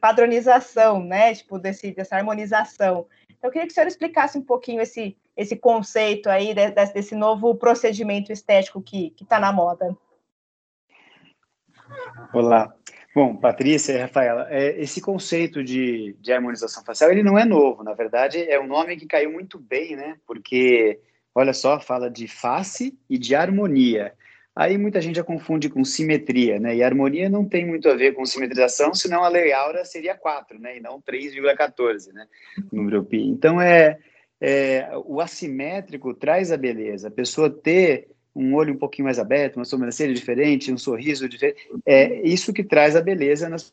padronização, 0.00 1.04
né? 1.04 1.34
Tipo, 1.34 1.58
desse, 1.58 1.92
dessa 1.92 2.16
harmonização. 2.16 3.06
Então, 3.28 3.48
eu 3.48 3.52
queria 3.52 3.66
que 3.66 3.72
o 3.72 3.74
senhor 3.74 3.88
explicasse 3.88 4.38
um 4.38 4.42
pouquinho 4.42 4.80
esse, 4.80 5.16
esse 5.36 5.56
conceito 5.56 6.28
aí 6.28 6.54
de, 6.54 6.70
desse 6.70 7.14
novo 7.14 7.54
procedimento 7.54 8.32
estético 8.32 8.82
que 8.82 9.14
está 9.20 9.38
na 9.40 9.52
moda. 9.52 9.96
Olá. 12.32 12.74
Bom, 13.14 13.36
Patrícia 13.36 13.92
e 13.92 13.98
Rafaela, 13.98 14.46
é, 14.48 14.80
esse 14.80 14.98
conceito 14.98 15.62
de, 15.62 16.16
de 16.18 16.32
harmonização 16.32 16.82
facial, 16.82 17.10
ele 17.10 17.22
não 17.22 17.38
é 17.38 17.44
novo, 17.44 17.84
na 17.84 17.92
verdade, 17.92 18.42
é 18.42 18.58
um 18.58 18.66
nome 18.66 18.96
que 18.96 19.06
caiu 19.06 19.30
muito 19.30 19.58
bem, 19.58 19.94
né? 19.94 20.16
Porque, 20.26 20.98
olha 21.34 21.52
só, 21.52 21.78
fala 21.78 22.10
de 22.10 22.26
face 22.26 22.98
e 23.10 23.18
de 23.18 23.34
harmonia. 23.34 24.14
Aí 24.56 24.78
muita 24.78 25.00
gente 25.00 25.16
já 25.16 25.24
confunde 25.24 25.68
com 25.68 25.84
simetria, 25.84 26.58
né? 26.58 26.74
E 26.74 26.82
harmonia 26.82 27.28
não 27.28 27.46
tem 27.46 27.66
muito 27.66 27.86
a 27.88 27.94
ver 27.94 28.12
com 28.12 28.24
simetrização, 28.24 28.94
senão 28.94 29.22
a 29.22 29.28
lei 29.28 29.52
áurea 29.52 29.84
seria 29.84 30.14
4, 30.14 30.58
né? 30.58 30.78
E 30.78 30.80
não 30.80 31.00
3,14, 31.02 32.12
né? 32.14 32.26
Número 32.72 33.04
pi. 33.04 33.22
Então, 33.28 33.60
é, 33.60 33.98
é, 34.44 34.90
o 35.06 35.20
assimétrico 35.20 36.12
traz 36.12 36.50
a 36.50 36.56
beleza. 36.56 37.06
A 37.06 37.10
pessoa 37.12 37.48
ter 37.48 38.08
um 38.34 38.54
olho 38.56 38.74
um 38.74 38.76
pouquinho 38.76 39.04
mais 39.04 39.20
aberto, 39.20 39.56
uma 39.56 39.64
sobrancelha 39.64 40.12
diferente, 40.12 40.72
um 40.72 40.78
sorriso 40.78 41.28
diferente. 41.28 41.64
É 41.86 42.26
isso 42.26 42.52
que 42.52 42.64
traz 42.64 42.96
a 42.96 43.00
beleza 43.00 43.48
nas 43.48 43.72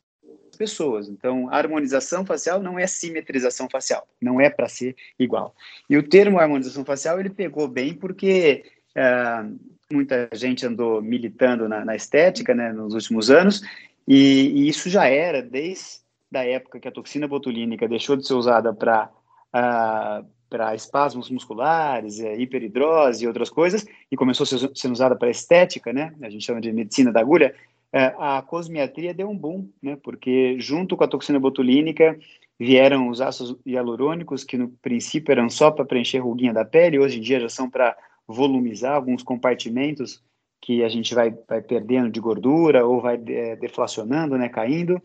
pessoas. 0.60 1.10
Então, 1.10 1.52
harmonização 1.52 2.24
facial 2.24 2.62
não 2.62 2.78
é 2.78 2.86
simetrização 2.86 3.68
facial, 3.68 4.08
não 4.22 4.40
é 4.40 4.48
para 4.48 4.70
ser 4.70 4.96
igual. 5.18 5.56
E 5.90 5.98
o 5.98 6.08
termo 6.08 6.38
harmonização 6.38 6.86
facial 6.86 7.20
ele 7.20 7.32
pegou 7.32 7.68
bem 7.68 7.96
porque 7.96 8.64
uh, 8.96 9.58
muita 9.92 10.30
gente 10.34 10.68
andou 10.68 11.02
militando 11.02 11.68
na, 11.68 11.84
na 11.84 11.96
estética 11.96 12.54
né, 12.54 12.72
nos 12.72 12.94
últimos 12.94 13.32
anos, 13.32 13.64
e, 14.08 14.52
e, 14.56 14.70
isso 14.70 14.90
já 14.90 15.08
era 15.08 15.42
desde 15.42 16.02
a 16.34 16.44
época 16.44 16.80
que 16.80 16.88
a 16.88 16.92
toxina 16.92 17.28
botulínica 17.28 17.88
deixou 17.88 18.16
de 18.16 18.28
ser 18.28 18.34
usada 18.34 18.74
para 18.74 19.10
ah, 19.54 20.24
para 20.50 20.74
espasmos 20.74 21.30
musculares, 21.30 22.20
é, 22.20 22.36
hiperidrose 22.36 23.24
e 23.24 23.28
outras 23.28 23.50
coisas, 23.50 23.86
e 24.12 24.18
começou 24.18 24.44
a 24.44 24.76
ser 24.76 24.92
usada 24.92 25.16
para 25.16 25.30
estética, 25.30 25.94
né? 25.94 26.14
A 26.22 26.30
gente 26.30 26.46
chama 26.46 26.60
de 26.60 26.72
medicina 26.72 27.12
da 27.12 27.20
agulha. 27.20 27.54
É, 27.92 28.14
a 28.20 28.42
cosmiatria 28.42 29.14
deu 29.14 29.30
um 29.30 29.38
boom, 29.38 29.68
né? 29.82 29.98
Porque 30.02 30.60
junto 30.60 30.98
com 30.98 31.04
a 31.04 31.08
toxina 31.08 31.40
botulínica 31.40 32.18
vieram 32.60 33.08
os 33.08 33.22
ácidos 33.22 33.56
hialurônicos, 33.66 34.44
que 34.44 34.58
no 34.58 34.70
princípio 34.70 35.32
eram 35.32 35.50
só 35.50 35.72
para 35.72 35.86
preencher 35.86 36.20
ruguinha 36.20 36.54
da 36.54 36.66
pele, 36.66 37.00
hoje 37.00 37.20
em 37.20 37.22
dia 37.22 37.40
já 37.40 37.50
são 37.50 37.70
para 37.70 37.96
volumizar 38.28 38.96
alguns 38.96 39.24
compartimentos 39.24 40.22
que 40.62 40.84
a 40.84 40.90
gente 40.90 41.16
vai, 41.16 41.34
vai 41.48 41.62
perdendo 41.62 42.12
de 42.12 42.20
gordura 42.20 42.86
ou 42.86 43.02
vai 43.02 43.20
é, 43.28 43.56
deflacionando, 43.56 44.38
né, 44.38 44.50
caindo. 44.50 45.02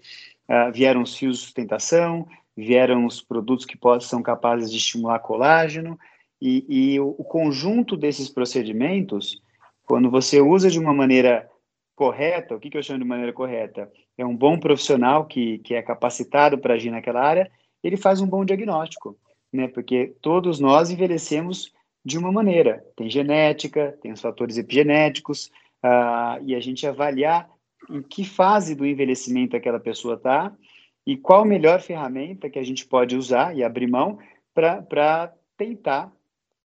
Uh, 0.46 0.70
vieram 0.74 1.00
os 1.02 1.16
fios 1.16 1.38
de 1.38 1.44
sustentação, 1.44 2.28
vieram 2.56 3.06
os 3.06 3.20
produtos 3.20 3.64
que 3.64 3.78
são 4.00 4.22
capazes 4.22 4.70
de 4.70 4.76
estimular 4.76 5.18
colágeno, 5.18 5.98
e, 6.40 6.64
e 6.68 7.00
o, 7.00 7.14
o, 7.18 7.24
conjunto 7.24 7.96
desses 7.96 8.28
procedimentos, 8.28 9.40
quando 9.84 10.10
você 10.10 10.40
usa 10.40 10.70
de 10.70 10.78
uma 10.78 10.92
maneira 10.92 11.48
correta, 11.94 12.54
o 12.54 12.60
que, 12.60 12.68
que 12.68 12.76
eu 12.76 12.82
chamo 12.82 12.98
de 12.98 13.04
maneira 13.04 13.32
correta? 13.32 13.90
É 14.18 14.26
um 14.26 14.36
bom 14.36 14.58
profissional 14.58 15.26
que, 15.26 15.58
que 15.58 15.74
é 15.74 15.82
capacitado 15.82 16.58
para 16.58 16.74
agir 16.74 16.90
naquela 16.90 17.22
área, 17.22 17.50
ele 17.82 17.96
faz 17.96 18.20
um 18.20 18.26
bom 18.26 18.44
diagnóstico, 18.44 19.16
né? 19.52 19.68
Porque 19.68 20.14
todos 20.20 20.58
nós 20.58 20.90
envelhecemos 20.90 21.72
de 22.04 22.18
uma 22.18 22.32
maneira. 22.32 22.84
Tem 22.96 23.08
genética, 23.08 23.96
tem 24.02 24.12
os 24.12 24.20
fatores 24.20 24.58
epigenéticos, 24.58 25.50
uh, 25.84 26.42
e 26.42 26.54
a 26.54 26.60
gente 26.60 26.86
avaliar 26.86 27.48
em 27.90 28.02
que 28.02 28.24
fase 28.24 28.74
do 28.74 28.86
envelhecimento 28.86 29.56
aquela 29.56 29.80
pessoa 29.80 30.14
está 30.14 30.52
e 31.06 31.16
qual 31.16 31.42
a 31.42 31.46
melhor 31.46 31.80
ferramenta 31.80 32.48
que 32.48 32.58
a 32.58 32.62
gente 32.62 32.86
pode 32.86 33.16
usar 33.16 33.56
e 33.56 33.62
abrir 33.62 33.86
mão 33.86 34.18
para 34.54 35.32
tentar 35.56 36.12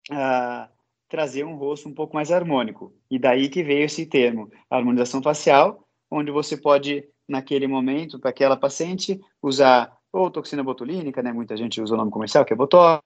uh, 0.10 0.70
trazer 1.10 1.44
um 1.44 1.56
rosto 1.56 1.90
um 1.90 1.94
pouco 1.94 2.16
mais 2.16 2.32
harmônico. 2.32 2.94
E 3.10 3.20
daí 3.20 3.50
que 3.50 3.64
veio 3.64 3.86
esse 3.86 4.06
termo, 4.06 4.50
harmonização 4.70 5.22
facial, 5.22 5.86
onde 6.10 6.32
você 6.32 6.56
pode, 6.56 7.04
naquele 7.28 7.68
momento, 7.68 8.20
para 8.20 8.30
aquela 8.30 8.56
paciente, 8.56 9.20
usar 9.42 9.92
ou 10.12 10.30
toxina 10.30 10.64
botulínica, 10.64 11.22
né? 11.22 11.32
muita 11.32 11.56
gente 11.56 11.82
usa 11.82 11.94
o 11.94 11.98
nome 11.98 12.12
comercial, 12.12 12.44
que 12.44 12.54
é 12.54 12.56
Botox, 12.56 13.02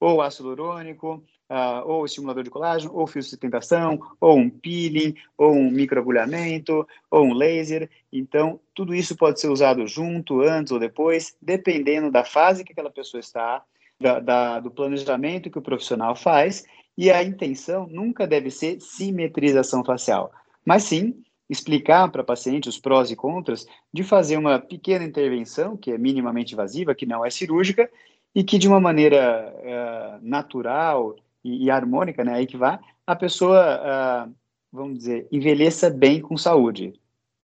ou 0.00 0.20
ácido 0.20 0.48
hialurônico, 0.48 1.22
uh, 1.50 1.86
ou 1.86 2.04
estimulador 2.04 2.42
de 2.42 2.50
colágeno, 2.50 2.94
ou 2.94 3.06
fio 3.06 3.20
de 3.20 3.28
sustentação, 3.28 4.00
ou 4.20 4.36
um 4.36 4.50
peeling, 4.50 5.14
ou 5.36 5.52
um 5.52 5.70
microagulhamento, 5.70 6.86
ou 7.10 7.24
um 7.24 7.34
laser. 7.34 7.88
Então, 8.12 8.60
tudo 8.74 8.94
isso 8.94 9.16
pode 9.16 9.40
ser 9.40 9.48
usado 9.48 9.86
junto, 9.86 10.42
antes 10.42 10.72
ou 10.72 10.78
depois, 10.78 11.36
dependendo 11.40 12.10
da 12.10 12.24
fase 12.24 12.64
que 12.64 12.72
aquela 12.72 12.90
pessoa 12.90 13.20
está, 13.20 13.62
da, 14.00 14.20
da, 14.20 14.60
do 14.60 14.70
planejamento 14.70 15.50
que 15.50 15.58
o 15.58 15.62
profissional 15.62 16.14
faz, 16.14 16.64
e 16.98 17.10
a 17.10 17.22
intenção 17.22 17.86
nunca 17.86 18.26
deve 18.26 18.50
ser 18.50 18.80
simetrização 18.80 19.84
facial, 19.84 20.32
mas 20.64 20.84
sim 20.84 21.22
explicar 21.48 22.10
para 22.10 22.24
paciente 22.24 22.68
os 22.68 22.78
prós 22.78 23.10
e 23.10 23.16
contras 23.16 23.66
de 23.92 24.02
fazer 24.02 24.36
uma 24.36 24.58
pequena 24.58 25.04
intervenção, 25.04 25.76
que 25.76 25.92
é 25.92 25.98
minimamente 25.98 26.54
invasiva, 26.54 26.94
que 26.94 27.06
não 27.06 27.24
é 27.24 27.30
cirúrgica, 27.30 27.88
e 28.36 28.44
que 28.44 28.58
de 28.58 28.68
uma 28.68 28.78
maneira 28.78 29.50
uh, 29.56 30.18
natural 30.20 31.16
e, 31.42 31.64
e, 31.64 31.70
harmônica, 31.70 32.22
né, 32.22 32.34
aí 32.34 32.46
que 32.46 32.58
vai, 32.58 32.78
a 33.06 33.16
pessoa, 33.16 33.80
uh, 34.28 34.34
vamos 34.70 34.98
dizer, 34.98 35.26
envelheça 35.32 35.88
bem 35.88 36.20
com 36.20 36.36
saúde, 36.36 36.92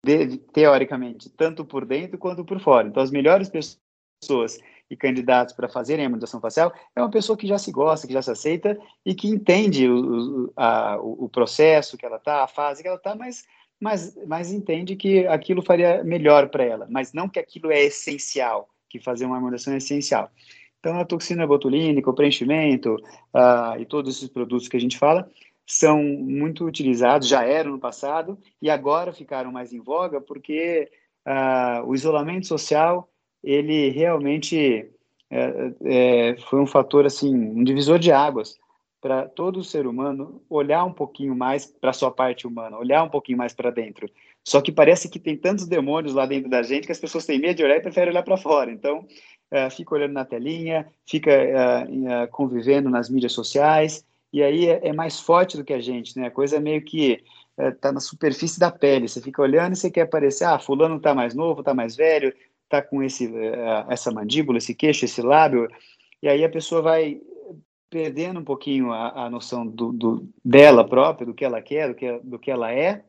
de, 0.05 0.37
teoricamente, 0.37 1.29
tanto 1.29 1.65
por 1.65 1.85
dentro 1.85 2.17
quanto 2.17 2.45
por 2.45 2.61
fora. 2.61 2.87
Então, 2.87 3.03
as 3.03 3.11
melhores 3.11 3.51
pessoas 4.21 4.57
e 4.89 4.95
candidatos 4.95 5.53
para 5.53 5.67
fazerem 5.67 6.05
a 6.05 6.07
harmonização 6.07 6.39
facial 6.39 6.73
é 6.95 7.01
uma 7.01 7.11
pessoa 7.11 7.37
que 7.37 7.45
já 7.45 7.57
se 7.57 7.73
gosta, 7.73 8.07
que 8.07 8.13
já 8.13 8.21
se 8.21 8.31
aceita 8.31 8.79
e 9.05 9.13
que 9.13 9.27
entende 9.27 9.85
o, 9.85 10.45
o, 10.45 10.53
a, 10.55 10.97
o 10.97 11.27
processo 11.27 11.97
que 11.97 12.05
ela 12.05 12.15
está, 12.15 12.41
a 12.41 12.47
fase 12.47 12.81
que 12.81 12.87
ela 12.87 12.95
está, 12.95 13.13
mas, 13.15 13.45
mas, 13.81 14.17
mas 14.25 14.49
entende 14.49 14.95
que 14.95 15.27
aquilo 15.27 15.61
faria 15.61 16.05
melhor 16.05 16.47
para 16.47 16.63
ela, 16.63 16.87
mas 16.89 17.11
não 17.11 17.27
que 17.27 17.37
aquilo 17.37 17.69
é 17.69 17.83
essencial, 17.83 18.69
que 18.89 18.97
fazer 18.97 19.25
uma 19.25 19.35
harmonização 19.35 19.73
é 19.73 19.77
essencial. 19.77 20.31
Então, 20.79 20.99
a 20.99 21.05
toxina 21.05 21.45
botulínica, 21.45 22.09
o 22.09 22.13
preenchimento 22.13 22.95
uh, 22.95 23.79
e 23.79 23.85
todos 23.85 24.15
esses 24.15 24.29
produtos 24.29 24.67
que 24.67 24.77
a 24.77 24.79
gente 24.79 24.97
fala 24.97 25.29
são 25.65 26.01
muito 26.01 26.65
utilizados, 26.65 27.27
já 27.27 27.43
eram 27.43 27.71
no 27.71 27.79
passado 27.79 28.39
e 28.61 28.69
agora 28.69 29.13
ficaram 29.13 29.51
mais 29.51 29.71
em 29.71 29.79
voga 29.79 30.19
porque 30.19 30.89
uh, 31.27 31.85
o 31.85 31.93
isolamento 31.93 32.47
social 32.47 33.07
ele 33.43 33.89
realmente 33.89 34.89
é, 35.29 35.73
é, 35.83 36.37
foi 36.49 36.59
um 36.59 36.65
fator 36.65 37.05
assim, 37.05 37.33
um 37.33 37.63
divisor 37.63 37.99
de 37.99 38.11
águas 38.11 38.57
para 38.99 39.29
todo 39.29 39.63
ser 39.63 39.87
humano 39.87 40.41
olhar 40.49 40.83
um 40.83 40.91
pouquinho 40.91 41.35
mais 41.35 41.65
para 41.65 41.91
a 41.91 41.93
sua 41.93 42.11
parte 42.11 42.45
humana, 42.45 42.77
olhar 42.77 43.03
um 43.03 43.09
pouquinho 43.09 43.37
mais 43.37 43.53
para 43.53 43.69
dentro. 43.69 44.09
Só 44.43 44.61
que 44.61 44.71
parece 44.71 45.07
que 45.07 45.19
tem 45.19 45.37
tantos 45.37 45.67
demônios 45.67 46.13
lá 46.13 46.25
dentro 46.25 46.49
da 46.49 46.63
gente 46.63 46.85
que 46.85 46.91
as 46.91 46.99
pessoas 46.99 47.25
têm 47.25 47.39
medo 47.39 47.57
de 47.57 47.63
olhar 47.63 47.77
e 47.77 47.81
preferem 47.81 48.09
olhar 48.09 48.23
para 48.23 48.35
fora. 48.35 48.71
Então, 48.71 49.05
uh, 49.51 49.69
fica 49.71 49.95
olhando 49.95 50.13
na 50.13 50.25
telinha, 50.25 50.87
fica 51.05 51.31
uh, 51.31 52.27
convivendo 52.31 52.89
nas 52.89 53.09
mídias 53.09 53.33
sociais, 53.33 54.05
e 54.31 54.43
aí 54.43 54.67
é, 54.67 54.87
é, 54.87 54.93
mais 54.93 55.19
forte 55.19 55.57
do 55.57 55.63
que 55.63 55.73
a 55.73 55.81
gente, 55.81 56.17
né? 56.17 56.27
A 56.27 56.31
coisa 56.31 56.57
é 56.57 56.59
meio 56.59 56.83
que 56.83 57.23
está 57.57 57.91
na 57.91 57.99
superfície 57.99 58.59
da 58.59 58.71
pele. 58.71 59.07
Você 59.07 59.19
fica 59.19 59.41
olhando 59.41 59.73
e 59.73 59.75
você 59.75 59.89
quer 59.91 60.05
parecer, 60.05 60.45
ah, 60.45 60.59
fulano 60.59 60.97
está 60.97 61.13
mais 61.13 61.33
novo, 61.33 61.59
está 61.61 61.73
mais 61.73 61.95
velho, 61.95 62.33
está 62.63 62.81
com 62.81 63.03
esse, 63.03 63.29
essa 63.89 64.11
mandíbula, 64.11 64.59
esse 64.59 64.73
queixo, 64.73 65.03
esse 65.03 65.21
lábio, 65.21 65.67
e 66.21 66.29
aí 66.29 66.45
a 66.45 66.49
pessoa 66.49 66.81
vai 66.81 67.19
perdendo 67.89 68.39
um 68.39 68.43
pouquinho 68.43 68.91
a, 68.91 69.25
a 69.25 69.29
noção 69.29 69.65
do, 69.65 69.91
do, 69.91 70.29
dela 70.45 70.87
própria, 70.87 71.25
do 71.25 71.33
que 71.33 71.43
ela 71.43 71.61
quer, 71.61 71.89
do 71.89 71.95
que, 71.95 72.19
do 72.19 72.39
que 72.39 72.51
ela 72.51 72.71
é, 72.71 73.03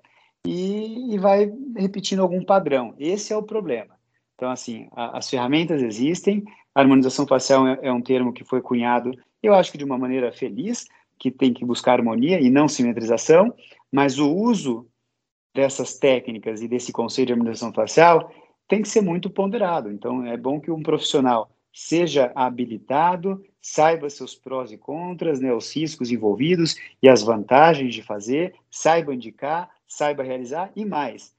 e, 0.46 1.14
e 1.14 1.18
vai 1.18 1.52
repetindo 1.76 2.22
algum 2.22 2.42
padrão. 2.42 2.94
Esse 2.98 3.32
é 3.32 3.36
o 3.36 3.42
problema. 3.42 3.99
Então, 4.40 4.50
assim, 4.50 4.88
a, 4.92 5.18
as 5.18 5.28
ferramentas 5.28 5.82
existem, 5.82 6.42
a 6.74 6.80
harmonização 6.80 7.26
facial 7.26 7.68
é, 7.68 7.78
é, 7.82 7.92
um 7.92 8.00
termo 8.00 8.32
que 8.32 8.42
foi 8.42 8.62
cunhado, 8.62 9.12
eu 9.42 9.52
acho 9.52 9.70
que 9.70 9.76
de 9.76 9.84
uma 9.84 9.98
maneira 9.98 10.32
feliz, 10.32 10.86
que 11.18 11.30
tem 11.30 11.52
que 11.52 11.62
buscar 11.62 11.98
harmonia 11.98 12.40
e 12.40 12.48
não 12.48 12.66
simetrização, 12.66 13.54
mas 13.92 14.18
o 14.18 14.34
uso 14.34 14.88
dessas 15.54 15.98
técnicas 15.98 16.62
e 16.62 16.68
desse 16.68 16.90
conceito 16.90 17.26
de 17.26 17.32
harmonização 17.34 17.70
facial 17.70 18.32
tem 18.66 18.80
que 18.80 18.88
ser 18.88 19.02
muito 19.02 19.28
ponderado. 19.28 19.92
Então, 19.92 20.24
é 20.24 20.38
bom 20.38 20.58
que 20.58 20.70
um 20.70 20.82
profissional 20.82 21.50
seja 21.70 22.32
habilitado, 22.34 23.44
saiba 23.60 24.08
seus 24.08 24.34
prós 24.34 24.72
e 24.72 24.78
contras, 24.78 25.38
né, 25.38 25.52
os 25.52 25.70
riscos 25.76 26.10
envolvidos 26.10 26.76
e 27.02 27.10
as 27.10 27.22
vantagens 27.22 27.94
de 27.94 28.02
fazer, 28.02 28.54
saiba 28.70 29.14
indicar, 29.14 29.68
saiba 29.86 30.22
realizar 30.22 30.72
e 30.74 30.86
mais, 30.86 31.34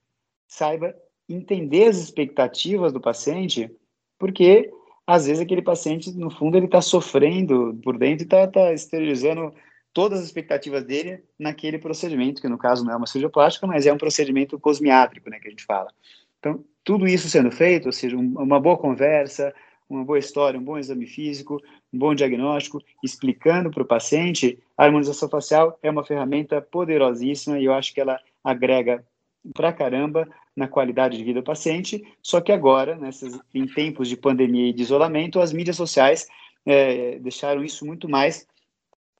saiba 0.47 0.95
entender 1.33 1.85
as 1.85 1.97
expectativas 1.97 2.91
do 2.93 3.01
paciente, 3.01 3.69
porque 4.17 4.71
às 5.05 5.25
vezes 5.25 5.41
aquele 5.41 5.61
paciente, 5.61 6.11
no 6.11 6.29
fundo, 6.29 6.57
ele 6.57 6.65
está 6.65 6.81
sofrendo 6.81 7.77
por 7.83 7.97
dentro 7.97 8.23
e 8.23 8.25
está 8.25 8.47
tá 8.47 8.73
esterilizando 8.73 9.53
todas 9.93 10.19
as 10.19 10.25
expectativas 10.25 10.85
dele 10.85 11.23
naquele 11.37 11.77
procedimento, 11.77 12.41
que 12.41 12.47
no 12.47 12.57
caso 12.57 12.85
não 12.85 12.93
é 12.93 12.95
uma 12.95 13.07
cirurgia 13.07 13.29
plástica, 13.29 13.67
mas 13.67 13.85
é 13.85 13.91
um 13.91 13.97
procedimento 13.97 14.59
cosmiátrico, 14.59 15.29
né, 15.29 15.39
que 15.39 15.47
a 15.47 15.51
gente 15.51 15.65
fala. 15.65 15.91
Então, 16.39 16.63
tudo 16.83 17.07
isso 17.07 17.29
sendo 17.29 17.51
feito, 17.51 17.87
ou 17.87 17.91
seja, 17.91 18.15
um, 18.15 18.33
uma 18.37 18.59
boa 18.59 18.77
conversa, 18.77 19.53
uma 19.89 20.05
boa 20.05 20.17
história, 20.17 20.59
um 20.59 20.63
bom 20.63 20.77
exame 20.77 21.05
físico, 21.05 21.61
um 21.93 21.99
bom 21.99 22.15
diagnóstico, 22.15 22.81
explicando 23.03 23.69
para 23.69 23.83
o 23.83 23.85
paciente, 23.85 24.57
a 24.77 24.85
harmonização 24.85 25.27
facial 25.27 25.77
é 25.83 25.91
uma 25.91 26.05
ferramenta 26.05 26.61
poderosíssima 26.61 27.59
e 27.59 27.65
eu 27.65 27.73
acho 27.73 27.93
que 27.93 27.99
ela 27.99 28.19
agrega 28.43 29.05
pra 29.53 29.73
caramba 29.73 30.27
na 30.55 30.67
qualidade 30.67 31.17
de 31.17 31.23
vida 31.23 31.41
do 31.41 31.45
paciente, 31.45 32.03
só 32.21 32.41
que 32.41 32.51
agora, 32.51 32.95
nessas, 32.95 33.39
em 33.53 33.65
tempos 33.65 34.09
de 34.09 34.17
pandemia 34.17 34.69
e 34.69 34.73
de 34.73 34.83
isolamento, 34.83 35.39
as 35.39 35.53
mídias 35.53 35.77
sociais 35.77 36.27
é, 36.65 37.17
deixaram 37.19 37.63
isso 37.63 37.85
muito 37.85 38.09
mais 38.09 38.45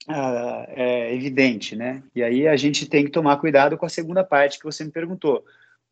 uh, 0.08 0.64
é, 0.68 1.14
evidente, 1.14 1.74
né? 1.74 2.02
E 2.14 2.22
aí 2.22 2.46
a 2.46 2.56
gente 2.56 2.88
tem 2.88 3.04
que 3.04 3.10
tomar 3.10 3.38
cuidado 3.38 3.76
com 3.76 3.86
a 3.86 3.90
segunda 3.90 4.22
parte 4.22 4.58
que 4.58 4.64
você 4.64 4.84
me 4.84 4.90
perguntou, 4.90 5.44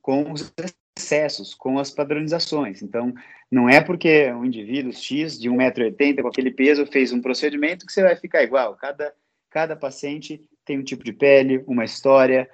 com 0.03 0.31
os 0.33 0.53
excessos, 0.96 1.55
com 1.55 1.79
as 1.79 1.90
padronizações. 1.90 2.83
Então, 2.83 3.14
não 3.50 3.68
é 3.68 3.81
porque 3.81 4.31
um 4.33 4.44
indivíduo 4.44 4.92
X 4.92 5.38
de 5.38 5.48
1,80m 5.48 6.22
com 6.22 6.29
aquele 6.29 6.50
peso 6.50 6.87
fez 6.87 7.12
um 7.12 7.20
procedimento 7.20 7.87
que 7.87 7.92
você 7.92 8.03
vai 8.03 8.16
ficar 8.16 8.42
igual. 8.42 8.74
Cada, 8.76 9.12
cada 9.50 9.76
paciente 9.76 10.40
tem 10.64 10.79
um 10.79 10.85
tipo 10.85 11.03
de 11.03 11.12
pele, 11.12 11.64
uma 11.66 11.85
história, 11.85 12.48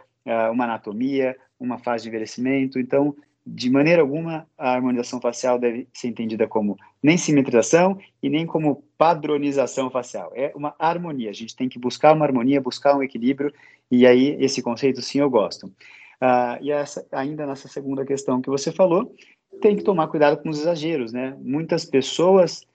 uma 0.53 0.65
anatomia, 0.65 1.37
uma 1.59 1.79
fase 1.79 2.05
de 2.05 2.09
envelhecimento. 2.09 2.79
Então, 2.79 3.15
de 3.47 3.71
maneira 3.71 4.03
alguma, 4.03 4.47
a 4.59 4.73
harmonização 4.73 5.21
facial 5.21 5.59
deve 5.59 5.87
ser 5.93 6.09
entendida 6.09 6.49
como 6.49 6.77
nem 7.01 7.17
simetrização 7.17 7.97
e 8.21 8.29
nem 8.29 8.45
como 8.45 8.83
padronização 8.99 9.89
facial. 9.89 10.33
É 10.35 10.53
uma 10.57 10.75
harmonia. 10.79 11.31
A 11.31 11.33
gente 11.33 11.55
tem 11.55 11.69
que 11.69 11.79
buscar 11.79 12.15
uma 12.15 12.25
harmonia, 12.25 12.61
buscar 12.61 12.97
um 12.97 13.03
equilíbrio, 13.03 13.53
e 13.89 14.05
aí 14.05 14.37
esse 14.41 14.61
conceito 14.61 15.01
sim 15.01 15.21
eu 15.21 15.31
gosto. 15.31 15.67
Uh, 15.67 16.59
e 16.61 16.73
essa, 16.73 17.07
ainda 17.13 17.47
nessa 17.47 17.69
segunda 17.69 18.05
questão 18.05 18.41
que 18.41 18.51
você 18.51 18.73
falou, 18.73 19.15
tem 19.61 19.77
que 19.77 19.85
tomar 19.85 20.09
cuidado 20.09 20.43
com 20.43 20.49
os 20.49 20.59
exageros, 20.59 21.13
né? 21.13 21.37
Muitas 21.41 21.85
pessoas 21.85 22.67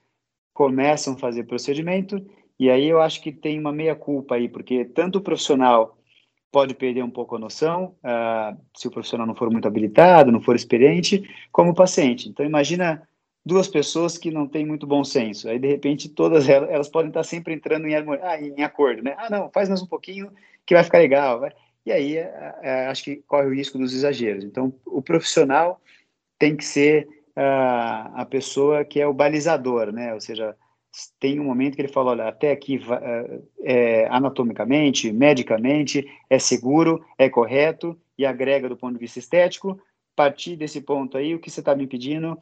começam 0.54 1.14
a 1.14 1.18
fazer 1.18 1.44
procedimento 1.44 2.24
e 2.58 2.70
aí 2.70 2.86
eu 2.86 3.00
acho 3.00 3.20
que 3.20 3.32
tem 3.32 3.58
uma 3.58 3.72
meia 3.72 3.94
culpa 3.94 4.36
aí, 4.36 4.48
porque 4.48 4.84
tanto 4.84 5.18
o 5.18 5.22
profissional 5.22 5.98
pode 6.52 6.74
perder 6.74 7.02
um 7.02 7.10
pouco 7.10 7.34
a 7.34 7.38
noção, 7.38 7.96
uh, 8.04 8.56
se 8.76 8.86
o 8.86 8.90
profissional 8.90 9.26
não 9.26 9.34
for 9.34 9.50
muito 9.50 9.66
habilitado, 9.66 10.30
não 10.30 10.40
for 10.40 10.54
experiente, 10.54 11.28
como 11.50 11.70
o 11.70 11.74
paciente. 11.74 12.28
Então, 12.28 12.44
imagina 12.44 13.02
duas 13.44 13.66
pessoas 13.66 14.18
que 14.18 14.30
não 14.30 14.46
têm 14.46 14.64
muito 14.64 14.86
bom 14.86 15.02
senso. 15.02 15.48
Aí, 15.48 15.58
de 15.58 15.66
repente, 15.66 16.10
todas 16.10 16.46
elas, 16.46 16.70
elas 16.70 16.88
podem 16.90 17.08
estar 17.08 17.24
sempre 17.24 17.54
entrando 17.54 17.88
em, 17.88 17.94
ah, 17.94 18.40
em 18.40 18.62
acordo, 18.62 19.02
né? 19.02 19.14
Ah, 19.16 19.30
não, 19.30 19.50
faz 19.50 19.68
mais 19.70 19.82
um 19.82 19.86
pouquinho 19.86 20.30
que 20.66 20.74
vai 20.74 20.84
ficar 20.84 20.98
legal. 20.98 21.40
Vai. 21.40 21.52
E 21.86 21.90
aí, 21.90 22.18
é, 22.18 22.54
é, 22.62 22.86
acho 22.86 23.02
que 23.02 23.16
corre 23.26 23.46
o 23.46 23.54
risco 23.54 23.78
dos 23.78 23.94
exageros. 23.94 24.44
Então, 24.44 24.72
o 24.84 25.00
profissional 25.00 25.80
tem 26.38 26.54
que 26.54 26.64
ser 26.64 27.08
uh, 27.36 28.12
a 28.14 28.26
pessoa 28.28 28.84
que 28.84 29.00
é 29.00 29.06
o 29.06 29.14
balizador, 29.14 29.90
né? 29.90 30.12
Ou 30.12 30.20
seja, 30.20 30.54
tem 31.18 31.40
um 31.40 31.44
momento 31.44 31.74
que 31.74 31.80
ele 31.80 31.88
fala, 31.88 32.10
olha, 32.10 32.28
até 32.28 32.52
aqui 32.52 32.80
é, 33.60 34.06
anatomicamente, 34.08 35.10
medicamente, 35.12 36.06
é 36.28 36.38
seguro, 36.38 37.04
é 37.16 37.28
correto 37.28 37.98
e 38.18 38.26
agrega 38.26 38.68
do 38.68 38.76
ponto 38.76 38.94
de 38.94 38.98
vista 38.98 39.18
estético. 39.18 39.70
A 39.70 40.16
partir 40.16 40.56
desse 40.56 40.80
ponto 40.82 41.16
aí, 41.16 41.34
o 41.34 41.38
que 41.38 41.50
você 41.50 41.60
está 41.60 41.74
me 41.74 41.86
pedindo 41.86 42.32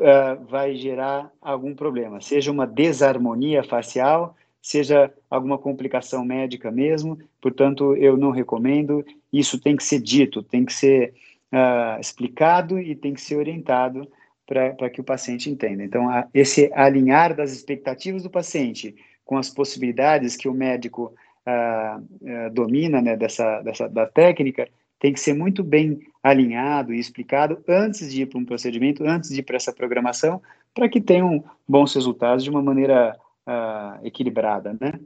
uh, 0.00 0.44
vai 0.46 0.76
gerar 0.76 1.32
algum 1.40 1.74
problema, 1.74 2.20
seja 2.20 2.52
uma 2.52 2.66
desarmonia 2.66 3.64
facial, 3.64 4.36
seja 4.60 5.12
alguma 5.30 5.56
complicação 5.56 6.24
médica 6.24 6.70
mesmo. 6.70 7.18
Portanto, 7.40 7.96
eu 7.96 8.16
não 8.16 8.30
recomendo. 8.30 9.04
Isso 9.32 9.58
tem 9.58 9.74
que 9.74 9.84
ser 9.84 10.00
dito, 10.00 10.42
tem 10.42 10.64
que 10.64 10.72
ser 10.74 11.14
uh, 11.52 11.98
explicado 11.98 12.78
e 12.78 12.94
tem 12.94 13.14
que 13.14 13.20
ser 13.20 13.36
orientado 13.36 14.06
para 14.48 14.88
que 14.88 15.00
o 15.00 15.04
paciente 15.04 15.50
entenda. 15.50 15.84
Então, 15.84 16.08
a, 16.08 16.26
esse 16.32 16.72
alinhar 16.74 17.36
das 17.36 17.52
expectativas 17.52 18.22
do 18.22 18.30
paciente 18.30 18.96
com 19.24 19.36
as 19.36 19.50
possibilidades 19.50 20.36
que 20.36 20.48
o 20.48 20.54
médico 20.54 21.14
ah, 21.44 22.00
ah, 22.26 22.48
domina 22.50 23.02
né, 23.02 23.14
dessa, 23.14 23.60
dessa, 23.60 23.86
da 23.86 24.06
técnica 24.06 24.66
tem 24.98 25.12
que 25.12 25.20
ser 25.20 25.34
muito 25.34 25.62
bem 25.62 26.00
alinhado 26.22 26.94
e 26.94 26.98
explicado 26.98 27.62
antes 27.68 28.10
de 28.10 28.22
ir 28.22 28.26
para 28.26 28.38
um 28.38 28.44
procedimento, 28.44 29.04
antes 29.04 29.30
de 29.30 29.40
ir 29.40 29.42
para 29.42 29.56
essa 29.56 29.72
programação, 29.72 30.40
para 30.74 30.88
que 30.88 31.00
tenham 31.00 31.44
bons 31.68 31.94
resultados 31.94 32.42
de 32.42 32.50
uma 32.50 32.62
maneira 32.62 33.14
ah, 33.46 34.00
equilibrada, 34.02 34.74
né? 34.80 34.98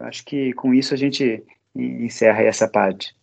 Acho 0.00 0.24
que 0.24 0.52
com 0.54 0.74
isso 0.74 0.92
a 0.92 0.96
gente 0.96 1.44
encerra 1.74 2.42
essa 2.42 2.68
parte. 2.68 3.16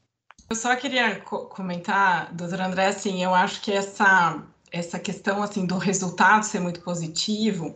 Eu 0.50 0.56
só 0.56 0.76
queria 0.76 1.20
co 1.22 1.46
comentar, 1.48 2.34
doutor 2.34 2.62
André, 2.62 2.88
assim, 2.88 3.24
eu 3.24 3.34
acho 3.34 3.62
que 3.62 3.72
essa 3.72 4.44
essa 4.76 5.00
questão 5.00 5.42
assim 5.42 5.66
do 5.66 5.78
resultado 5.78 6.44
ser 6.44 6.60
muito 6.60 6.82
positivo 6.82 7.76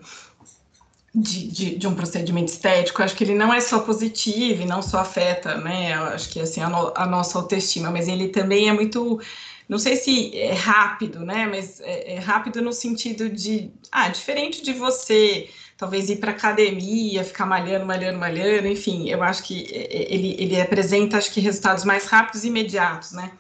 de, 1.16 1.48
de, 1.48 1.76
de, 1.78 1.88
um 1.88 1.96
procedimento 1.96 2.50
estético, 2.50 3.02
acho 3.02 3.16
que 3.16 3.24
ele 3.24 3.34
não 3.34 3.54
é 3.54 3.60
só 3.60 3.80
positivo 3.80 4.62
e 4.62 4.66
não 4.66 4.82
só 4.82 5.00
afeta, 5.00 5.56
né? 5.56 5.94
Acho 5.94 6.30
que 6.30 6.40
assim 6.40 6.62
a, 6.62 6.70
no, 6.70 6.94
a, 6.96 7.06
nossa 7.06 7.38
autoestima, 7.38 7.90
mas 7.90 8.08
ele 8.08 8.28
também 8.28 8.70
é 8.70 8.74
muito, 8.74 9.20
não 9.68 9.80
sei 9.80 9.96
se 9.96 10.38
é 10.38 10.54
rápido, 10.54 11.22
né? 11.22 11.48
Mas 11.48 11.80
é, 11.82 12.16
é 12.16 12.20
rápido 12.20 12.62
no 12.62 12.72
sentido 12.72 13.28
de, 13.28 13.72
ah, 13.92 14.10
diferente 14.10 14.62
de 14.62 14.74
você 14.74 15.50
talvez 15.78 16.10
ir 16.10 16.18
para 16.18 16.32
academia, 16.32 17.24
ficar 17.24 17.46
malhando, 17.46 17.86
malhando, 17.86 18.20
malhando, 18.20 18.68
enfim, 18.68 19.10
eu 19.10 19.24
acho 19.24 19.42
que 19.44 19.66
é, 19.72 19.98
é, 19.98 20.14
ele, 20.14 20.36
ele 20.38 20.62
apresenta, 20.62 21.18
acho 21.18 21.32
que 21.32 21.40
resultados 21.40 21.86
mais 21.86 22.06
rápidos 22.06 22.44
e 22.44 22.50
imediatos, 22.50 23.14
né? 23.14 23.32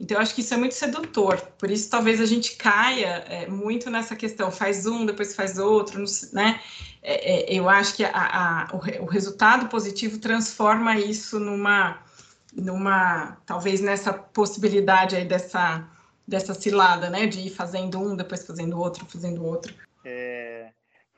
Então, 0.00 0.16
eu 0.16 0.22
acho 0.22 0.34
que 0.34 0.42
isso 0.42 0.54
é 0.54 0.56
muito 0.56 0.74
sedutor. 0.74 1.40
Por 1.58 1.70
isso, 1.70 1.90
talvez 1.90 2.20
a 2.20 2.26
gente 2.26 2.56
caia 2.56 3.24
é, 3.28 3.46
muito 3.48 3.90
nessa 3.90 4.14
questão: 4.14 4.50
faz 4.50 4.86
um, 4.86 5.04
depois 5.04 5.34
faz 5.34 5.58
outro, 5.58 6.04
né? 6.32 6.60
É, 7.02 7.52
é, 7.52 7.54
eu 7.54 7.68
acho 7.68 7.96
que 7.96 8.04
a, 8.04 8.10
a, 8.12 8.68
o, 8.74 9.04
o, 9.04 9.06
resultado 9.06 9.68
positivo 9.68 10.18
transforma 10.18 10.96
isso 10.96 11.40
numa, 11.40 11.98
numa, 12.52 13.38
talvez 13.44 13.80
nessa 13.80 14.12
possibilidade 14.12 15.16
aí 15.16 15.24
dessa, 15.24 15.88
dessa 16.26 16.54
cilada, 16.54 17.10
né? 17.10 17.26
De 17.26 17.40
ir 17.40 17.50
fazendo 17.50 17.98
um, 17.98 18.14
depois 18.14 18.46
fazendo 18.46 18.78
outro, 18.78 19.04
fazendo 19.06 19.44
outro. 19.44 19.74
É, 20.04 20.37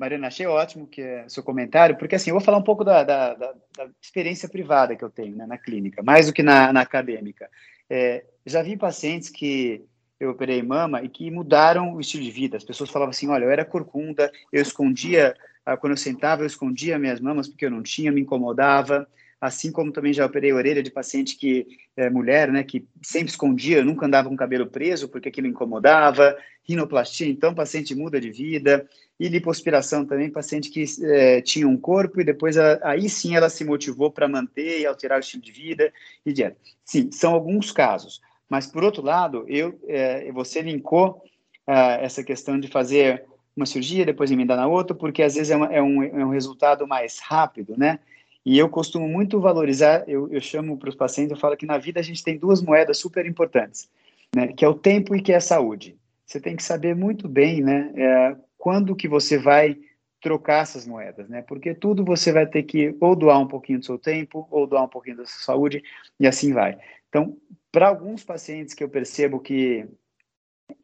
Mariana, 0.00 0.28
achei 0.28 0.46
ótimo 0.46 0.86
que 0.86 1.02
é 1.02 1.28
seu 1.28 1.42
comentário, 1.42 1.94
porque 1.98 2.14
assim, 2.14 2.30
eu 2.30 2.34
vou 2.34 2.42
falar 2.42 2.56
um 2.56 2.62
pouco 2.62 2.82
da, 2.82 3.04
da, 3.04 3.34
da, 3.34 3.54
da 3.76 3.86
experiência 4.00 4.48
privada 4.48 4.96
que 4.96 5.04
eu 5.04 5.10
tenho 5.10 5.36
né, 5.36 5.44
na 5.46 5.58
clínica, 5.58 6.02
mais 6.02 6.26
do 6.26 6.32
que 6.32 6.42
na, 6.42 6.72
na 6.72 6.80
acadêmica. 6.80 7.50
É, 7.88 8.24
já 8.46 8.62
vi 8.62 8.78
pacientes 8.78 9.28
que 9.28 9.84
eu 10.18 10.30
operei 10.30 10.62
mama 10.62 11.02
e 11.02 11.08
que 11.10 11.30
mudaram 11.30 11.94
o 11.94 12.00
estilo 12.00 12.24
de 12.24 12.30
vida. 12.30 12.56
As 12.56 12.64
pessoas 12.64 12.88
falavam 12.88 13.10
assim: 13.10 13.28
olha, 13.28 13.44
eu 13.44 13.50
era 13.50 13.62
corcunda, 13.62 14.32
eu 14.50 14.62
escondia, 14.62 15.36
ah, 15.66 15.76
quando 15.76 15.92
eu 15.92 15.98
sentava, 15.98 16.42
eu 16.42 16.46
escondia 16.46 16.98
minhas 16.98 17.20
mamas 17.20 17.46
porque 17.46 17.66
eu 17.66 17.70
não 17.70 17.82
tinha, 17.82 18.10
me 18.10 18.22
incomodava. 18.22 19.06
Assim 19.38 19.70
como 19.70 19.92
também 19.92 20.14
já 20.14 20.24
operei 20.24 20.52
orelha 20.52 20.82
de 20.82 20.90
paciente 20.90 21.36
que 21.36 21.66
é 21.94 22.08
mulher, 22.08 22.50
né, 22.50 22.62
que 22.62 22.86
sempre 23.02 23.30
escondia, 23.30 23.82
nunca 23.82 24.04
andava 24.04 24.28
com 24.28 24.34
o 24.34 24.38
cabelo 24.38 24.66
preso 24.66 25.08
porque 25.10 25.28
aquilo 25.28 25.46
incomodava. 25.46 26.36
Rinoplastia, 26.66 27.28
então, 27.28 27.54
paciente 27.54 27.94
muda 27.94 28.18
de 28.18 28.30
vida. 28.30 28.88
E 29.20 29.28
lipoaspiração 29.28 30.06
também, 30.06 30.30
paciente 30.30 30.70
que 30.70 30.82
é, 31.02 31.42
tinha 31.42 31.68
um 31.68 31.76
corpo 31.76 32.22
e 32.22 32.24
depois 32.24 32.56
ela, 32.56 32.80
aí 32.82 33.06
sim 33.06 33.36
ela 33.36 33.50
se 33.50 33.62
motivou 33.66 34.10
para 34.10 34.26
manter 34.26 34.80
e 34.80 34.86
alterar 34.86 35.18
o 35.18 35.20
estilo 35.20 35.42
de 35.42 35.52
vida 35.52 35.92
e 36.24 36.32
dieta. 36.32 36.56
Sim, 36.82 37.12
são 37.12 37.34
alguns 37.34 37.70
casos. 37.70 38.22
Mas, 38.48 38.66
por 38.66 38.82
outro 38.82 39.02
lado, 39.02 39.44
eu, 39.46 39.78
é, 39.86 40.32
você 40.32 40.62
linkou 40.62 41.22
é, 41.66 42.02
essa 42.02 42.24
questão 42.24 42.58
de 42.58 42.66
fazer 42.68 43.22
uma 43.54 43.66
cirurgia, 43.66 44.06
depois 44.06 44.30
emendar 44.30 44.56
na 44.56 44.66
outra, 44.66 44.96
porque 44.96 45.22
às 45.22 45.34
vezes 45.34 45.50
é, 45.50 45.56
uma, 45.56 45.66
é, 45.66 45.82
um, 45.82 46.02
é 46.02 46.24
um 46.24 46.30
resultado 46.30 46.88
mais 46.88 47.18
rápido, 47.18 47.74
né? 47.76 47.98
E 48.42 48.58
eu 48.58 48.70
costumo 48.70 49.06
muito 49.06 49.38
valorizar, 49.38 50.02
eu, 50.08 50.32
eu 50.32 50.40
chamo 50.40 50.78
para 50.78 50.88
os 50.88 50.94
pacientes, 50.94 51.32
eu 51.32 51.36
falo 51.36 51.58
que 51.58 51.66
na 51.66 51.76
vida 51.76 52.00
a 52.00 52.02
gente 52.02 52.24
tem 52.24 52.38
duas 52.38 52.62
moedas 52.62 52.96
super 52.96 53.26
importantes, 53.26 53.86
né? 54.34 54.48
Que 54.48 54.64
é 54.64 54.68
o 54.68 54.72
tempo 54.72 55.14
e 55.14 55.20
que 55.20 55.30
é 55.30 55.36
a 55.36 55.42
saúde. 55.42 55.94
Você 56.24 56.40
tem 56.40 56.56
que 56.56 56.62
saber 56.62 56.96
muito 56.96 57.28
bem, 57.28 57.60
né? 57.60 57.92
É, 57.94 58.36
quando 58.60 58.94
que 58.94 59.08
você 59.08 59.38
vai 59.38 59.76
trocar 60.20 60.62
essas 60.62 60.86
moedas, 60.86 61.28
né? 61.30 61.40
Porque 61.40 61.74
tudo 61.74 62.04
você 62.04 62.30
vai 62.30 62.46
ter 62.46 62.62
que 62.62 62.94
ou 63.00 63.16
doar 63.16 63.40
um 63.40 63.48
pouquinho 63.48 63.78
do 63.78 63.86
seu 63.86 63.98
tempo, 63.98 64.46
ou 64.50 64.66
doar 64.66 64.84
um 64.84 64.88
pouquinho 64.88 65.16
da 65.16 65.24
sua 65.24 65.54
saúde, 65.54 65.82
e 66.20 66.26
assim 66.26 66.52
vai. 66.52 66.76
Então, 67.08 67.38
para 67.72 67.88
alguns 67.88 68.22
pacientes 68.22 68.74
que 68.74 68.84
eu 68.84 68.88
percebo 68.88 69.40
que 69.40 69.88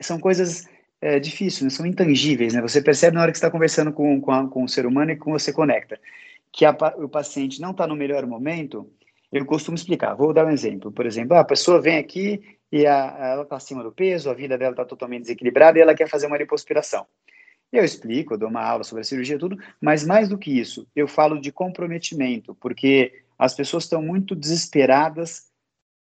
são 0.01 0.19
coisas 0.19 0.67
é, 1.03 1.21
difícil, 1.21 1.65
né? 1.65 1.71
são 1.71 1.85
intangíveis, 1.85 2.55
né? 2.55 2.62
Você 2.62 2.81
percebe 2.81 3.15
na 3.15 3.23
hora 3.23 3.31
que 3.31 3.37
está 3.37 3.51
conversando 3.51 3.93
com, 3.93 4.19
com, 4.23 4.31
a, 4.33 4.49
com 4.49 4.65
o 4.65 4.69
ser 4.69 4.87
humano 4.87 5.11
e 5.11 5.17
com 5.17 5.33
você 5.33 5.53
conecta 5.53 6.01
que 6.51 6.65
a, 6.65 6.75
o 6.97 7.09
paciente 7.11 7.61
não 7.61 7.73
está 7.73 7.87
no 7.87 7.95
melhor 7.95 8.27
momento. 8.27 8.91
Eu 9.31 9.45
costumo 9.45 9.77
explicar. 9.77 10.15
Vou 10.15 10.33
dar 10.33 10.47
um 10.47 10.51
exemplo. 10.51 10.91
Por 10.91 11.05
exemplo, 11.05 11.37
a 11.37 11.45
pessoa 11.45 11.79
vem 11.79 11.99
aqui 11.99 12.41
e 12.73 12.87
a, 12.87 13.17
ela 13.33 13.43
está 13.43 13.57
acima 13.57 13.83
do 13.83 13.93
peso, 13.93 14.31
a 14.31 14.35
vida 14.35 14.57
dela 14.57 14.73
está 14.73 14.85
totalmente 14.85 15.23
desequilibrada 15.23 15.79
e 15.79 15.83
ela 15.83 15.95
quer 15.95 16.09
fazer 16.09 16.27
uma 16.27 16.39
lipoaspiração. 16.39 17.07
Eu 17.73 17.85
explico, 17.85 18.35
eu 18.35 18.39
dou 18.39 18.49
uma 18.49 18.63
aula 18.63 18.85
sobre 18.85 19.03
a 19.03 19.05
cirurgia 19.05 19.39
tudo, 19.39 19.59
mas 19.81 20.05
mais 20.05 20.29
do 20.29 20.39
que 20.39 20.51
isso, 20.51 20.87
eu 20.95 21.09
falo 21.09 21.41
de 21.41 21.51
comprometimento, 21.51 22.55
porque 22.55 23.25
as 23.39 23.55
pessoas 23.55 23.85
estão 23.85 24.01
muito 24.01 24.35
desesperadas 24.35 25.51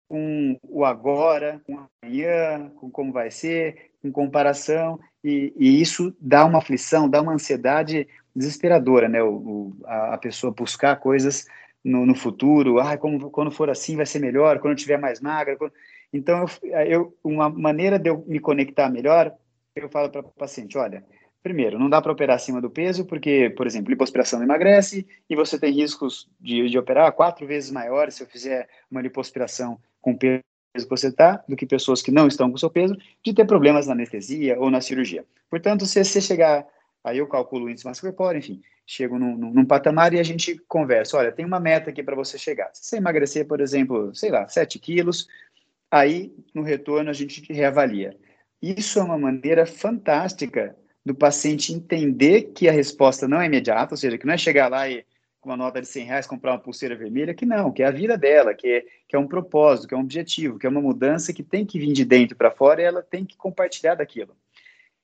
com 0.09 0.59
o 0.63 0.85
agora, 0.85 1.61
com 1.67 1.87
amanhã, 2.03 2.71
com 2.77 2.91
como 2.91 3.13
vai 3.13 3.31
ser, 3.31 3.91
com 4.01 4.13
comparação, 4.13 5.01
e, 5.25 5.53
e 5.57 5.81
isso 5.81 6.15
dá 6.21 6.45
uma 6.45 6.59
aflição, 6.59 7.09
dá 7.09 7.21
uma 7.21 7.33
ansiedade 7.33 8.07
desesperadora, 8.35 9.09
né? 9.09 9.23
O, 9.23 9.33
o 9.33 9.77
a, 9.85 10.19
pessoa 10.19 10.53
buscar 10.53 10.97
coisas 10.97 11.47
no, 11.83 12.07
no 12.07 12.15
futuro, 12.15 12.79
ah, 12.79 12.97
como, 12.97 13.31
quando 13.31 13.51
for 13.51 13.71
assim 13.71 13.97
vai 13.97 14.07
ser 14.07 14.21
melhor, 14.21 14.61
quando 14.61 14.73
eu 14.73 14.79
tiver 14.79 14.99
mais 14.99 15.21
magra. 15.21 15.57
Quando... 15.57 15.73
Então, 16.13 16.45
eu, 16.63 16.81
eu, 16.83 17.19
uma 17.25 17.49
maneira 17.49 17.99
de 17.99 18.11
eu 18.11 18.25
me 18.29 18.39
conectar 18.39 18.89
melhor, 18.89 19.35
eu 19.75 19.89
falo 19.89 20.11
para 20.11 20.21
o 20.21 20.33
paciente, 20.33 20.79
olha, 20.79 21.05
primeiro, 21.47 21.79
não 21.79 21.89
dá 21.89 22.03
para 22.03 22.11
operar 22.11 22.35
acima 22.35 22.61
do 22.61 22.69
peso, 22.69 23.05
porque, 23.05 23.51
por 23.51 23.69
exemplo, 23.69 23.91
lipoaspiração 23.91 24.43
emagrece 24.43 25.07
e 25.31 25.37
você 25.37 25.57
tem 25.57 25.73
riscos 25.73 26.29
de, 26.41 26.69
de 26.69 26.77
operar 26.77 27.13
quatro 27.13 27.47
vezes 27.47 27.71
maiores 27.71 28.17
se 28.17 28.25
eu 28.25 28.27
fizer 28.27 28.69
uma 28.91 29.01
lipoaspiração 29.01 29.79
com 30.01 30.17
peso 30.17 30.43
que 30.75 30.91
você 30.91 31.07
está, 31.07 31.45
do 31.49 31.55
que 31.55 31.65
pessoas 31.65 32.03
que 32.03 32.11
não 32.11 32.27
estão 32.27 32.51
com 32.51 32.57
seu 32.57 32.69
peso, 32.69 32.97
de 33.23 33.33
ter 33.33 33.47
problemas 33.47 33.87
na 33.87 33.93
anestesia 33.93 34.59
ou 34.59 34.73
na 34.73 34.81
cirurgia. 34.81 35.25
Portanto, 35.49 35.87
se 35.87 36.05
você 36.05 36.21
chegar, 36.21 36.67
aí 37.05 37.19
eu 37.19 37.29
calculo 37.29 37.67
o 37.67 37.71
índice 37.71 37.87
massa 37.87 38.01
corpórea, 38.01 38.41
enfim, 38.41 38.61
chego 38.85 39.17
num, 39.17 39.37
num, 39.37 39.53
num, 39.53 39.65
patamar 39.65 40.13
e 40.15 40.19
a 40.19 40.25
gente 40.25 40.59
conversa, 40.67 41.17
olha, 41.17 41.31
tem 41.31 41.47
uma 41.47 41.61
meta 41.61 41.91
aqui 41.91 42.03
para 42.03 42.17
você 42.17 42.37
chegar. 42.37 42.73
Se 42.75 42.87
você 42.87 42.97
emagrecer, 42.97 43.47
por 43.47 43.61
exemplo, 43.61 44.13
sei 44.17 44.33
lá, 44.33 44.49
7 44.49 44.81
quilos, 44.81 45.29
aí 45.93 46.35
no 46.53 46.63
retorno 46.63 47.09
a 47.09 47.13
gente 47.13 47.53
reavalia. 47.53 48.17
Isso 48.61 48.99
é 48.99 49.03
uma 49.05 49.17
maneira 49.17 49.65
fantástica 49.65 50.75
do 51.07 51.15
paciente 51.15 51.73
entender 51.73 52.51
que 52.53 52.69
a 52.69 52.73
resposta 52.73 53.29
não 53.29 53.41
é 53.41 53.47
imediata, 53.47 53.95
ou 53.95 53.97
seja, 53.97 54.19
que 54.19 54.27
não 54.27 54.35
é 54.35 54.37
chegar 54.37 54.69
lá 54.69 54.89
e 54.89 55.07
com 55.41 55.49
uma 55.49 55.57
nota 55.57 55.81
de 55.81 55.87
100 55.87 56.05
reais 56.05 56.27
comprar 56.27 56.51
uma 56.51 56.59
pulseira 56.59 56.97
vermelha, 56.97 57.33
que 57.33 57.47
não, 57.47 57.71
que 57.71 57.85
é 57.85 57.87
a 57.87 57.93
vida 57.93 58.19
dela, 58.19 58.53
que 58.53 58.67
é, 58.67 58.85
que 59.07 59.15
é 59.15 59.19
um 59.19 59.29
propósito, 59.29 59.87
que 59.87 59.95
é 59.95 59.97
um 59.97 60.01
objetivo, 60.01 60.59
que 60.59 60.67
é 60.67 60.69
uma 60.69 60.81
mudança 60.81 61.33
que 61.33 61.45
tem 61.45 61.65
que 61.65 61.79
vir 61.79 61.93
de 61.93 62.05
dentro 62.05 62.37
para 62.37 62.51
fora 62.51 62.83
e 62.83 62.85
ela 62.85 63.05
tem 63.05 63.25
que 63.25 63.37
compartilhar 63.37 63.95
daquilo. 63.95 64.37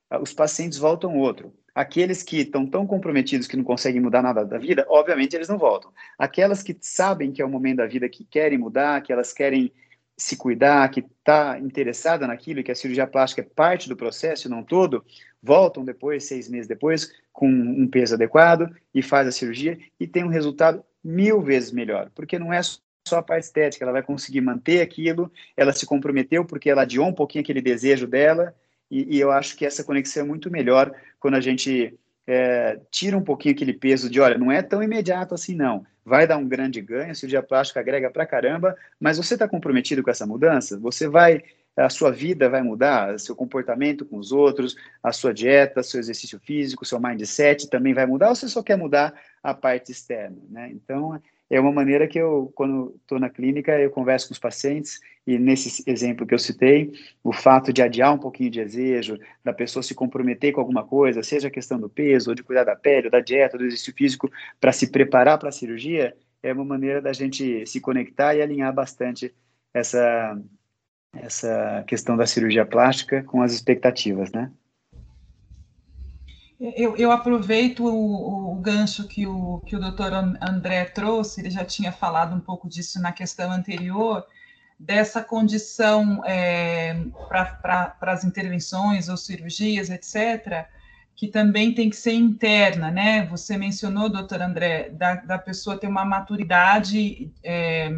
Ah, 0.09 0.19
os 0.21 0.33
pacientes 0.33 0.77
voltam 0.77 1.17
outro. 1.17 1.53
Aqueles 1.73 2.21
que 2.21 2.41
estão 2.41 2.67
tão 2.67 2.85
comprometidos 2.85 3.47
que 3.47 3.55
não 3.55 3.63
conseguem 3.63 4.01
mudar 4.01 4.21
nada 4.21 4.43
da 4.43 4.57
vida, 4.57 4.85
obviamente 4.89 5.37
eles 5.37 5.47
não 5.47 5.57
voltam. 5.57 5.89
Aquelas 6.19 6.61
que 6.61 6.75
sabem 6.81 7.31
que 7.31 7.41
é 7.41 7.45
o 7.45 7.49
momento 7.49 7.77
da 7.77 7.87
vida 7.87 8.09
que 8.09 8.25
querem 8.25 8.57
mudar, 8.57 9.01
que 9.01 9.13
elas 9.13 9.31
querem 9.31 9.71
se 10.17 10.37
cuidar, 10.37 10.89
que 10.89 10.99
está 10.99 11.59
interessada 11.59 12.27
naquilo 12.27 12.59
e 12.59 12.63
que 12.63 12.71
a 12.71 12.75
cirurgia 12.75 13.07
plástica 13.07 13.41
é 13.41 13.45
parte 13.55 13.89
do 13.89 13.95
processo, 13.95 14.49
não 14.49 14.63
todo, 14.63 15.03
voltam 15.41 15.83
depois, 15.83 16.25
seis 16.25 16.47
meses 16.47 16.67
depois, 16.67 17.11
com 17.31 17.49
um 17.49 17.87
peso 17.87 18.15
adequado 18.15 18.73
e 18.93 19.01
faz 19.01 19.27
a 19.27 19.31
cirurgia 19.31 19.77
e 19.99 20.07
tem 20.07 20.23
um 20.23 20.29
resultado 20.29 20.83
mil 21.03 21.41
vezes 21.41 21.71
melhor, 21.71 22.09
porque 22.15 22.39
não 22.39 22.53
é 22.53 22.61
só 22.61 23.17
a 23.17 23.23
parte 23.23 23.45
estética, 23.45 23.83
ela 23.83 23.91
vai 23.91 24.03
conseguir 24.03 24.39
manter 24.39 24.81
aquilo, 24.81 25.31
ela 25.57 25.73
se 25.73 25.85
comprometeu 25.85 26.45
porque 26.45 26.69
ela 26.69 26.83
adiou 26.83 27.07
um 27.07 27.13
pouquinho 27.13 27.43
aquele 27.43 27.61
desejo 27.61 28.07
dela 28.07 28.55
e, 28.89 29.17
e 29.17 29.19
eu 29.19 29.31
acho 29.31 29.57
que 29.57 29.65
essa 29.65 29.83
conexão 29.83 30.23
é 30.23 30.27
muito 30.27 30.49
melhor 30.49 30.93
quando 31.19 31.35
a 31.35 31.41
gente 31.41 31.97
é, 32.27 32.79
tira 32.89 33.17
um 33.17 33.23
pouquinho 33.23 33.53
aquele 33.53 33.73
peso 33.73 34.09
de, 34.09 34.19
olha, 34.19 34.37
não 34.37 34.51
é 34.51 34.61
tão 34.61 34.81
imediato 34.81 35.33
assim 35.33 35.55
não, 35.55 35.85
vai 36.05 36.27
dar 36.27 36.37
um 36.37 36.47
grande 36.47 36.81
ganho, 36.81 37.15
cirurgia 37.15 37.43
plástica 37.43 37.79
agrega 37.79 38.09
pra 38.09 38.25
caramba, 38.25 38.75
mas 38.99 39.17
você 39.17 39.35
está 39.35 39.47
comprometido 39.47 40.03
com 40.03 40.09
essa 40.09 40.25
mudança? 40.25 40.79
Você 40.79 41.07
vai, 41.07 41.43
a 41.75 41.89
sua 41.89 42.11
vida 42.11 42.49
vai 42.49 42.61
mudar, 42.61 43.19
seu 43.19 43.35
comportamento 43.35 44.05
com 44.05 44.17
os 44.17 44.31
outros, 44.31 44.75
a 45.01 45.11
sua 45.11 45.33
dieta, 45.33 45.83
seu 45.83 45.99
exercício 45.99 46.39
físico, 46.39 46.85
seu 46.85 46.99
mindset 46.99 47.69
também 47.69 47.93
vai 47.93 48.05
mudar, 48.05 48.29
ou 48.29 48.35
você 48.35 48.47
só 48.47 48.61
quer 48.61 48.77
mudar 48.77 49.13
a 49.41 49.53
parte 49.53 49.91
externa, 49.91 50.37
né? 50.49 50.69
Então, 50.71 51.21
é 51.55 51.59
uma 51.59 51.71
maneira 51.71 52.07
que 52.07 52.17
eu, 52.17 52.51
quando 52.55 52.95
estou 53.01 53.19
na 53.19 53.29
clínica, 53.29 53.79
eu 53.79 53.91
converso 53.91 54.27
com 54.27 54.33
os 54.33 54.39
pacientes 54.39 54.99
e 55.25 55.37
nesse 55.37 55.83
exemplo 55.85 56.25
que 56.25 56.33
eu 56.33 56.39
citei, 56.39 56.91
o 57.23 57.31
fato 57.31 57.71
de 57.71 57.81
adiar 57.81 58.11
um 58.11 58.17
pouquinho 58.17 58.49
de 58.49 58.63
desejo, 58.63 59.19
da 59.43 59.53
pessoa 59.53 59.83
se 59.83 59.93
comprometer 59.93 60.51
com 60.51 60.59
alguma 60.59 60.83
coisa, 60.83 61.21
seja 61.21 61.49
a 61.49 61.51
questão 61.51 61.79
do 61.79 61.87
peso, 61.87 62.31
ou 62.31 62.35
de 62.35 62.41
cuidar 62.43 62.63
da 62.63 62.75
pele, 62.75 63.05
ou 63.05 63.11
da 63.11 63.19
dieta, 63.19 63.55
do 63.55 63.65
exercício 63.65 63.93
físico, 63.93 64.31
para 64.59 64.71
se 64.71 64.87
preparar 64.89 65.37
para 65.37 65.49
a 65.49 65.51
cirurgia, 65.51 66.17
é 66.41 66.51
uma 66.51 66.65
maneira 66.65 66.99
da 66.99 67.13
gente 67.13 67.65
se 67.67 67.79
conectar 67.79 68.33
e 68.35 68.41
alinhar 68.41 68.73
bastante 68.73 69.31
essa, 69.71 70.35
essa 71.13 71.83
questão 71.87 72.17
da 72.17 72.25
cirurgia 72.25 72.65
plástica 72.65 73.23
com 73.23 73.43
as 73.43 73.53
expectativas, 73.53 74.31
né? 74.31 74.51
Eu, 76.63 76.95
eu 76.95 77.11
aproveito 77.11 77.85
o, 77.85 78.53
o, 78.53 78.55
gancho 78.55 79.05
que 79.05 79.27
o, 79.27 79.59
que 79.65 79.75
o 79.75 79.79
doutor 79.81 80.13
André 80.13 80.85
trouxe, 80.85 81.41
ele 81.41 81.49
já 81.49 81.65
tinha 81.65 81.91
falado 81.91 82.33
um 82.33 82.39
pouco 82.39 82.69
disso 82.69 83.01
na 83.01 83.11
questão 83.11 83.51
anterior, 83.51 84.25
dessa 84.79 85.21
condição 85.21 86.23
é, 86.23 86.95
para 87.27 87.97
as 88.13 88.23
intervenções 88.23 89.09
ou 89.09 89.17
cirurgias, 89.17 89.89
etc., 89.89 90.65
que 91.17 91.27
também 91.27 91.75
tem 91.75 91.89
que 91.89 91.97
ser 91.97 92.13
interna, 92.13 92.89
né? 92.89 93.25
Você 93.25 93.57
mencionou, 93.57 94.09
doutor 94.09 94.41
André, 94.41 94.89
da, 94.89 95.15
da 95.15 95.37
pessoa 95.37 95.77
ter 95.77 95.87
uma 95.87 96.05
maturidade 96.05 97.29
é, 97.43 97.91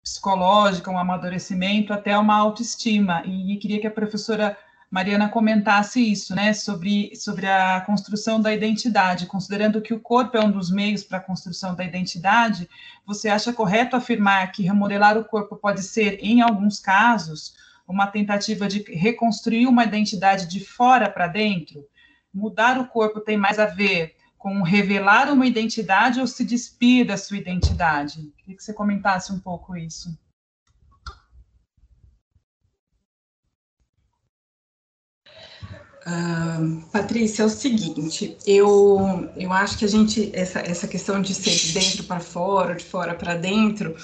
psicológica, 0.00 0.90
um 0.92 0.98
amadurecimento, 0.98 1.92
até 1.92 2.16
uma 2.16 2.36
autoestima, 2.36 3.22
e, 3.26 3.52
e 3.52 3.56
queria 3.58 3.80
que 3.80 3.86
a 3.86 3.90
professora 3.90 4.56
Mariana 4.90 5.28
comentasse 5.28 6.00
isso, 6.00 6.34
né, 6.34 6.52
sobre, 6.52 7.14
sobre 7.14 7.46
a 7.46 7.80
construção 7.82 8.40
da 8.40 8.52
identidade, 8.52 9.26
considerando 9.26 9.80
que 9.80 9.94
o 9.94 10.00
corpo 10.00 10.36
é 10.36 10.44
um 10.44 10.50
dos 10.50 10.68
meios 10.68 11.04
para 11.04 11.18
a 11.18 11.22
construção 11.22 11.76
da 11.76 11.84
identidade, 11.84 12.68
você 13.06 13.28
acha 13.28 13.52
correto 13.52 13.94
afirmar 13.94 14.50
que 14.50 14.64
remodelar 14.64 15.16
o 15.16 15.24
corpo 15.24 15.54
pode 15.54 15.84
ser, 15.84 16.18
em 16.20 16.42
alguns 16.42 16.80
casos, 16.80 17.54
uma 17.86 18.08
tentativa 18.08 18.66
de 18.66 18.82
reconstruir 18.92 19.68
uma 19.68 19.84
identidade 19.84 20.48
de 20.48 20.58
fora 20.58 21.08
para 21.08 21.28
dentro? 21.28 21.86
Mudar 22.34 22.76
o 22.76 22.88
corpo 22.88 23.20
tem 23.20 23.36
mais 23.36 23.60
a 23.60 23.66
ver 23.66 24.16
com 24.36 24.60
revelar 24.62 25.30
uma 25.32 25.46
identidade 25.46 26.18
ou 26.18 26.26
se 26.26 26.44
despir 26.44 27.06
da 27.06 27.16
sua 27.16 27.36
identidade? 27.36 28.32
Queria 28.38 28.56
que 28.56 28.64
você 28.64 28.74
comentasse 28.74 29.32
um 29.32 29.38
pouco 29.38 29.76
isso. 29.76 30.18
Uh, 36.10 36.82
Patrícia, 36.90 37.42
é 37.42 37.46
o 37.46 37.48
seguinte, 37.48 38.36
eu, 38.44 39.30
eu 39.36 39.52
acho 39.52 39.78
que 39.78 39.84
a 39.84 39.88
gente, 39.88 40.28
essa, 40.34 40.58
essa 40.58 40.88
questão 40.88 41.22
de 41.22 41.32
ser 41.32 41.54
de 41.54 41.72
dentro 41.72 42.02
para 42.02 42.18
fora, 42.18 42.74
de 42.74 42.84
fora 42.84 43.14
para 43.14 43.36
dentro, 43.36 43.94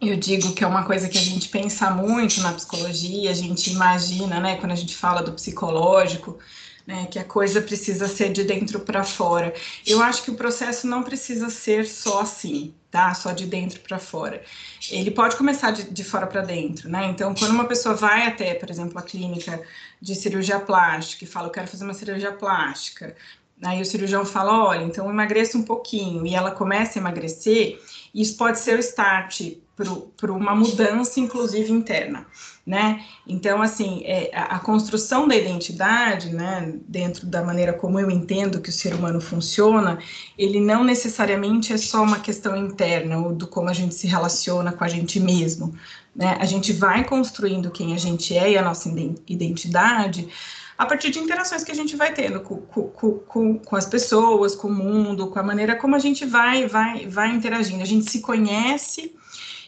eu 0.00 0.16
digo 0.16 0.52
que 0.52 0.62
é 0.62 0.66
uma 0.66 0.84
coisa 0.84 1.08
que 1.08 1.18
a 1.18 1.22
gente 1.22 1.48
pensa 1.48 1.90
muito 1.90 2.40
na 2.40 2.52
psicologia, 2.52 3.30
a 3.32 3.34
gente 3.34 3.72
imagina, 3.72 4.38
né, 4.38 4.56
quando 4.56 4.72
a 4.72 4.76
gente 4.76 4.96
fala 4.96 5.22
do 5.22 5.32
psicológico, 5.32 6.38
né, 6.86 7.06
que 7.06 7.18
a 7.18 7.24
coisa 7.24 7.60
precisa 7.60 8.08
ser 8.08 8.32
de 8.32 8.44
dentro 8.44 8.80
para 8.80 9.04
fora. 9.04 9.54
Eu 9.86 10.02
acho 10.02 10.22
que 10.22 10.30
o 10.30 10.34
processo 10.34 10.86
não 10.86 11.02
precisa 11.02 11.48
ser 11.48 11.86
só 11.86 12.20
assim, 12.20 12.74
tá? 12.90 13.14
Só 13.14 13.32
de 13.32 13.46
dentro 13.46 13.80
para 13.80 13.98
fora. 13.98 14.42
Ele 14.90 15.10
pode 15.10 15.36
começar 15.36 15.70
de, 15.70 15.84
de 15.84 16.04
fora 16.04 16.26
para 16.26 16.42
dentro, 16.42 16.88
né? 16.88 17.06
Então, 17.06 17.34
quando 17.34 17.52
uma 17.52 17.66
pessoa 17.66 17.94
vai 17.94 18.26
até, 18.26 18.54
por 18.54 18.70
exemplo, 18.70 18.98
a 18.98 19.02
clínica 19.02 19.62
de 20.00 20.14
cirurgia 20.14 20.58
plástica 20.58 21.24
e 21.24 21.26
fala, 21.26 21.48
eu 21.48 21.52
quero 21.52 21.68
fazer 21.68 21.84
uma 21.84 21.94
cirurgia 21.94 22.32
plástica, 22.32 23.14
aí 23.62 23.80
o 23.80 23.84
cirurgião 23.84 24.24
fala, 24.24 24.66
olha, 24.66 24.82
então 24.82 25.08
emagreça 25.08 25.56
um 25.56 25.62
pouquinho, 25.62 26.26
e 26.26 26.34
ela 26.34 26.50
começa 26.50 26.98
a 26.98 27.00
emagrecer, 27.00 27.80
isso 28.12 28.36
pode 28.36 28.58
ser 28.58 28.76
o 28.76 28.80
start 28.80 29.52
para 29.74 30.32
uma 30.32 30.54
mudança, 30.54 31.18
inclusive 31.18 31.72
interna, 31.72 32.26
né? 32.64 33.02
Então, 33.26 33.62
assim, 33.62 34.02
é, 34.04 34.30
a, 34.34 34.56
a, 34.56 34.58
construção 34.58 35.26
da 35.26 35.34
identidade, 35.34 36.30
né, 36.30 36.74
dentro 36.86 37.26
da 37.26 37.42
maneira 37.42 37.72
como 37.72 37.98
eu 37.98 38.10
entendo 38.10 38.60
que 38.60 38.68
o 38.68 38.72
ser 38.72 38.94
humano 38.94 39.20
funciona, 39.20 39.98
ele 40.36 40.60
não 40.60 40.84
necessariamente 40.84 41.72
é 41.72 41.78
só 41.78 42.02
uma 42.02 42.20
questão 42.20 42.54
interna, 42.54 43.18
ou 43.18 43.32
do 43.32 43.46
como 43.46 43.70
a 43.70 43.72
gente 43.72 43.94
se 43.94 44.06
relaciona 44.06 44.72
com 44.72 44.84
a 44.84 44.88
gente 44.88 45.18
mesmo, 45.18 45.74
né? 46.14 46.36
A 46.38 46.44
gente 46.44 46.72
vai 46.72 47.04
construindo 47.04 47.70
quem 47.70 47.94
a 47.94 47.98
gente 47.98 48.36
é 48.36 48.52
e 48.52 48.58
a 48.58 48.62
nossa 48.62 48.90
identidade 49.26 50.28
a 50.76 50.86
partir 50.86 51.10
de 51.10 51.18
interações 51.18 51.62
que 51.62 51.70
a 51.70 51.74
gente 51.74 51.94
vai 51.96 52.12
tendo 52.12 52.40
com, 52.40 52.56
com, 52.56 52.88
com, 52.88 53.58
com, 53.58 53.76
as 53.76 53.86
pessoas, 53.86 54.56
com 54.56 54.68
o 54.68 54.74
mundo, 54.74 55.28
com 55.28 55.38
a 55.38 55.42
maneira 55.42 55.76
como 55.76 55.94
a 55.94 55.98
gente 55.98 56.24
vai, 56.24 56.66
vai, 56.66 57.06
vai 57.06 57.30
interagindo. 57.30 57.82
A 57.82 57.86
gente 57.86 58.10
se 58.10 58.20
conhece 58.20 59.14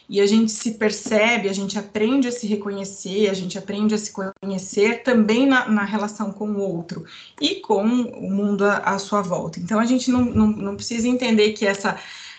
e 0.07 0.21
a 0.21 0.25
gente 0.27 0.51
se 0.51 0.71
percebe, 0.71 1.49
a 1.49 1.53
gente 1.53 1.77
aprende 1.77 2.27
a 2.27 2.31
se 2.31 2.45
reconhecer, 2.45 3.29
a 3.29 3.33
gente 3.33 3.57
aprende 3.57 3.95
a 3.95 3.97
se 3.97 4.11
conhecer 4.41 5.03
também 5.03 5.45
na, 5.45 5.67
na 5.67 5.83
relação 5.83 6.31
com 6.31 6.49
o 6.49 6.59
outro 6.59 7.05
e 7.41 7.55
com 7.55 7.83
o 7.83 8.31
mundo 8.31 8.65
à, 8.65 8.77
à 8.77 8.99
sua 8.99 9.21
volta. 9.21 9.59
Então 9.59 9.79
a 9.79 9.85
gente 9.85 10.11
não, 10.11 10.23
não, 10.23 10.47
não 10.47 10.75
precisa 10.75 11.07
entender 11.07 11.53
que 11.53 11.65
essa 11.65 11.97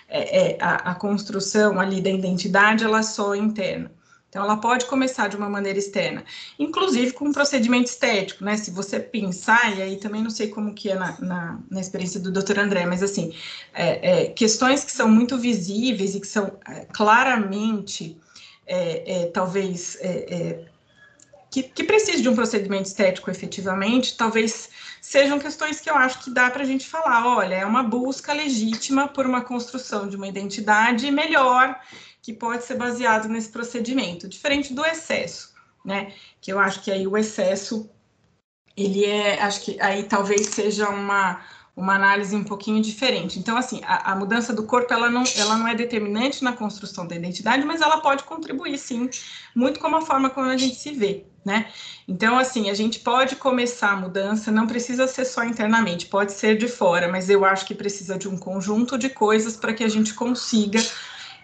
é, 0.08 0.52
é, 0.52 0.58
a, 0.60 0.92
a, 0.92 0.94
construção 0.94 1.80
ali 1.80 2.00
da 2.00 2.10
identidade 2.10 2.84
ela 2.84 3.02
só 3.02 3.34
é 3.34 3.38
interna. 3.38 3.90
Então, 4.36 4.44
ela 4.44 4.58
pode 4.58 4.84
começar 4.84 5.28
de 5.28 5.36
uma 5.36 5.48
maneira 5.48 5.78
externa, 5.78 6.22
inclusive 6.58 7.14
com 7.14 7.24
um 7.28 7.32
procedimento 7.32 7.86
estético, 7.86 8.44
né? 8.44 8.54
Se 8.58 8.70
você 8.70 9.00
pensar, 9.00 9.74
e 9.78 9.80
aí 9.80 9.96
também 9.96 10.22
não 10.22 10.28
sei 10.28 10.48
como 10.48 10.74
que 10.74 10.90
é 10.90 10.94
na, 10.94 11.18
na, 11.18 11.58
na 11.70 11.80
experiência 11.80 12.20
do 12.20 12.30
Dr. 12.30 12.58
André, 12.58 12.84
mas 12.84 13.02
assim, 13.02 13.34
é, 13.72 14.24
é, 14.24 14.26
questões 14.26 14.84
que 14.84 14.92
são 14.92 15.08
muito 15.08 15.38
visíveis 15.38 16.14
e 16.14 16.20
que 16.20 16.26
são 16.26 16.52
é, 16.68 16.84
claramente, 16.92 18.20
é, 18.66 19.22
é, 19.22 19.26
talvez, 19.28 19.96
que, 21.50 21.62
que 21.62 21.84
precisam 21.84 22.20
de 22.20 22.28
um 22.28 22.34
procedimento 22.34 22.88
estético 22.88 23.30
efetivamente, 23.30 24.18
talvez 24.18 24.68
sejam 25.00 25.38
questões 25.38 25.80
que 25.80 25.88
eu 25.88 25.94
acho 25.94 26.22
que 26.22 26.28
dá 26.28 26.50
para 26.50 26.62
a 26.62 26.66
gente 26.66 26.86
falar, 26.86 27.26
olha, 27.26 27.54
é 27.54 27.64
uma 27.64 27.82
busca 27.82 28.34
legítima 28.34 29.08
por 29.08 29.24
uma 29.24 29.40
construção 29.40 30.06
de 30.06 30.14
uma 30.14 30.28
identidade 30.28 31.10
melhor 31.10 31.74
que 32.26 32.32
pode 32.32 32.64
ser 32.64 32.74
baseado 32.74 33.28
nesse 33.28 33.48
procedimento, 33.50 34.26
diferente 34.26 34.74
do 34.74 34.84
excesso, 34.84 35.54
né? 35.84 36.12
Que 36.40 36.52
eu 36.52 36.58
acho 36.58 36.82
que 36.82 36.90
aí 36.90 37.06
o 37.06 37.16
excesso, 37.16 37.88
ele 38.76 39.04
é, 39.04 39.40
acho 39.40 39.60
que 39.60 39.80
aí 39.80 40.02
talvez 40.02 40.48
seja 40.48 40.88
uma, 40.88 41.40
uma 41.76 41.94
análise 41.94 42.34
um 42.34 42.42
pouquinho 42.42 42.82
diferente. 42.82 43.38
Então, 43.38 43.56
assim, 43.56 43.80
a, 43.84 44.10
a, 44.10 44.16
mudança 44.16 44.52
do 44.52 44.64
corpo, 44.64 44.92
ela 44.92 45.08
não, 45.08 45.22
ela 45.36 45.56
não 45.56 45.68
é 45.68 45.74
determinante 45.76 46.42
na 46.42 46.52
construção 46.52 47.06
da 47.06 47.14
identidade, 47.14 47.64
mas 47.64 47.80
ela 47.80 48.00
pode 48.00 48.24
contribuir, 48.24 48.76
sim, 48.76 49.08
muito 49.54 49.78
com 49.78 49.94
a 49.94 50.02
forma 50.02 50.28
como 50.28 50.48
a 50.48 50.56
gente 50.56 50.74
se 50.74 50.90
vê, 50.90 51.26
né? 51.44 51.68
Então, 52.08 52.36
assim, 52.36 52.70
a 52.70 52.74
gente 52.74 52.98
pode 52.98 53.36
começar 53.36 53.92
a 53.92 53.96
mudança, 53.96 54.50
não 54.50 54.66
precisa 54.66 55.06
ser 55.06 55.26
só 55.26 55.44
internamente, 55.44 56.06
pode 56.06 56.32
ser 56.32 56.58
de 56.58 56.66
fora, 56.66 57.06
mas 57.06 57.30
eu 57.30 57.44
acho 57.44 57.64
que 57.64 57.72
precisa 57.72 58.18
de 58.18 58.26
um 58.26 58.36
conjunto 58.36 58.98
de 58.98 59.08
coisas 59.08 59.56
para 59.56 59.72
que 59.72 59.84
a 59.84 59.88
gente 59.88 60.12
consiga 60.12 60.80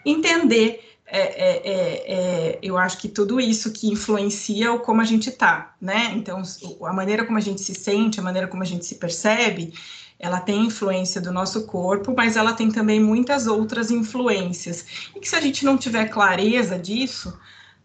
entender. 0.05 0.88
É, 1.05 1.20
é, 1.20 1.57
é, 1.64 2.12
é, 2.14 2.59
eu 2.62 2.78
acho 2.78 2.96
que 2.96 3.09
tudo 3.09 3.38
isso 3.38 3.70
que 3.72 3.86
influencia 3.88 4.72
o 4.72 4.80
como 4.80 5.03
a 5.03 5.05
gente 5.05 5.28
está, 5.28 5.74
né? 5.78 6.12
Então, 6.16 6.40
a 6.84 6.92
maneira 6.92 7.26
como 7.26 7.36
a 7.36 7.40
gente 7.40 7.61
se 7.61 7.74
sente, 7.74 8.18
a 8.18 8.22
maneira 8.22 8.48
como 8.48 8.62
a 8.62 8.66
gente 8.66 8.86
se 8.86 8.94
percebe, 8.94 9.74
ela 10.18 10.40
tem 10.40 10.66
influência 10.66 11.20
do 11.20 11.32
nosso 11.32 11.66
corpo, 11.66 12.14
mas 12.16 12.36
ela 12.36 12.55
tem 12.55 12.70
também 12.70 13.00
muitas 13.00 13.46
outras 13.46 13.90
influências. 13.90 15.11
E 15.14 15.20
que 15.20 15.28
se 15.28 15.36
a 15.36 15.40
gente 15.40 15.64
não 15.64 15.76
tiver 15.76 16.09
clareza 16.09 16.78
disso, 16.78 17.36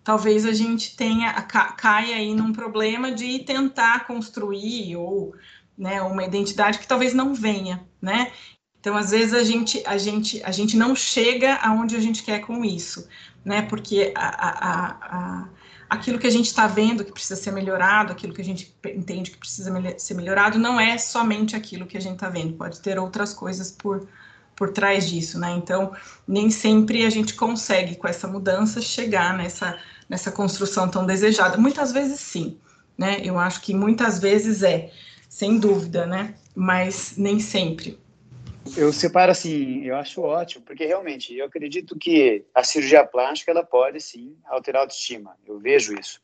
talvez 0.03 0.45
a 0.45 0.53
gente 0.53 0.95
tenha 0.95 1.33
caia 1.41 2.15
aí 2.15 2.33
num 2.33 2.53
problema 2.53 3.11
de 3.11 3.39
tentar 3.39 4.05
construir 4.05 4.95
ou 4.95 5.35
né, 5.77 6.01
uma 6.01 6.23
identidade 6.23 6.79
que 6.79 6.87
talvez 6.87 7.13
não 7.13 7.33
venha, 7.33 7.85
né? 8.01 8.31
Então, 8.79 8.95
às 8.95 9.11
vezes, 9.11 9.33
a 9.33 9.43
gente, 9.43 9.81
a 9.85 9.97
gente, 9.97 10.41
a 10.43 10.51
gente 10.51 10.77
não 10.77 10.95
chega 10.95 11.55
aonde 11.55 11.95
a 11.95 11.99
gente 11.99 12.23
quer 12.23 12.39
com 12.39 12.63
isso, 12.63 13.07
né? 13.43 13.61
Porque 13.63 14.13
a, 14.15 14.27
a, 14.47 14.89
a, 15.17 15.49
aquilo 15.89 16.19
que 16.19 16.27
a 16.27 16.31
gente 16.31 16.45
está 16.45 16.67
vendo 16.67 17.03
que 17.03 17.11
precisa 17.11 17.35
ser 17.35 17.51
melhorado, 17.51 18.11
aquilo 18.11 18.33
que 18.33 18.41
a 18.41 18.45
gente 18.45 18.73
entende 18.85 19.31
que 19.31 19.37
precisa 19.37 19.71
ser 19.97 20.13
melhorado, 20.13 20.59
não 20.59 20.79
é 20.79 20.97
somente 20.97 21.55
aquilo 21.55 21.85
que 21.85 21.97
a 21.97 22.01
gente 22.01 22.15
está 22.15 22.29
vendo, 22.29 22.53
pode 22.53 22.79
ter 22.79 22.99
outras 22.99 23.33
coisas 23.33 23.71
por, 23.71 24.07
por 24.55 24.71
trás 24.71 25.09
disso, 25.09 25.39
né? 25.39 25.51
Então, 25.51 25.91
nem 26.27 26.49
sempre 26.49 27.05
a 27.05 27.09
gente 27.09 27.33
consegue, 27.33 27.95
com 27.95 28.07
essa 28.07 28.27
mudança, 28.27 28.81
chegar 28.81 29.37
nessa, 29.37 29.77
nessa 30.09 30.31
construção 30.31 30.89
tão 30.89 31.05
desejada. 31.05 31.57
Muitas 31.57 31.91
vezes, 31.91 32.19
sim, 32.19 32.57
né? 32.97 33.19
Eu 33.23 33.39
acho 33.39 33.61
que 33.61 33.73
muitas 33.73 34.19
vezes 34.19 34.63
é, 34.63 34.91
sem 35.29 35.59
dúvida, 35.59 36.05
né? 36.05 36.35
Mas 36.55 37.13
nem 37.17 37.39
sempre. 37.39 37.99
Eu 38.75 38.91
separo 38.91 39.31
assim, 39.31 39.83
eu 39.83 39.95
acho 39.95 40.21
ótimo, 40.21 40.65
porque 40.65 40.85
realmente 40.85 41.35
eu 41.35 41.45
acredito 41.45 41.97
que 41.97 42.45
a 42.53 42.63
cirurgia 42.63 43.05
plástica 43.05 43.51
ela 43.51 43.63
pode 43.63 44.01
sim 44.01 44.35
alterar 44.45 44.81
a 44.81 44.83
autoestima. 44.83 45.35
Eu 45.45 45.59
vejo 45.59 45.93
isso. 45.99 46.21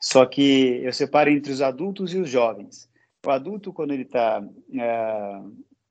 Só 0.00 0.24
que 0.26 0.80
eu 0.82 0.92
separo 0.92 1.30
entre 1.30 1.52
os 1.52 1.62
adultos 1.62 2.14
e 2.14 2.18
os 2.18 2.28
jovens. 2.28 2.88
O 3.24 3.30
adulto, 3.30 3.72
quando 3.72 3.92
ele 3.92 4.02
está 4.02 4.42
é, 4.74 5.40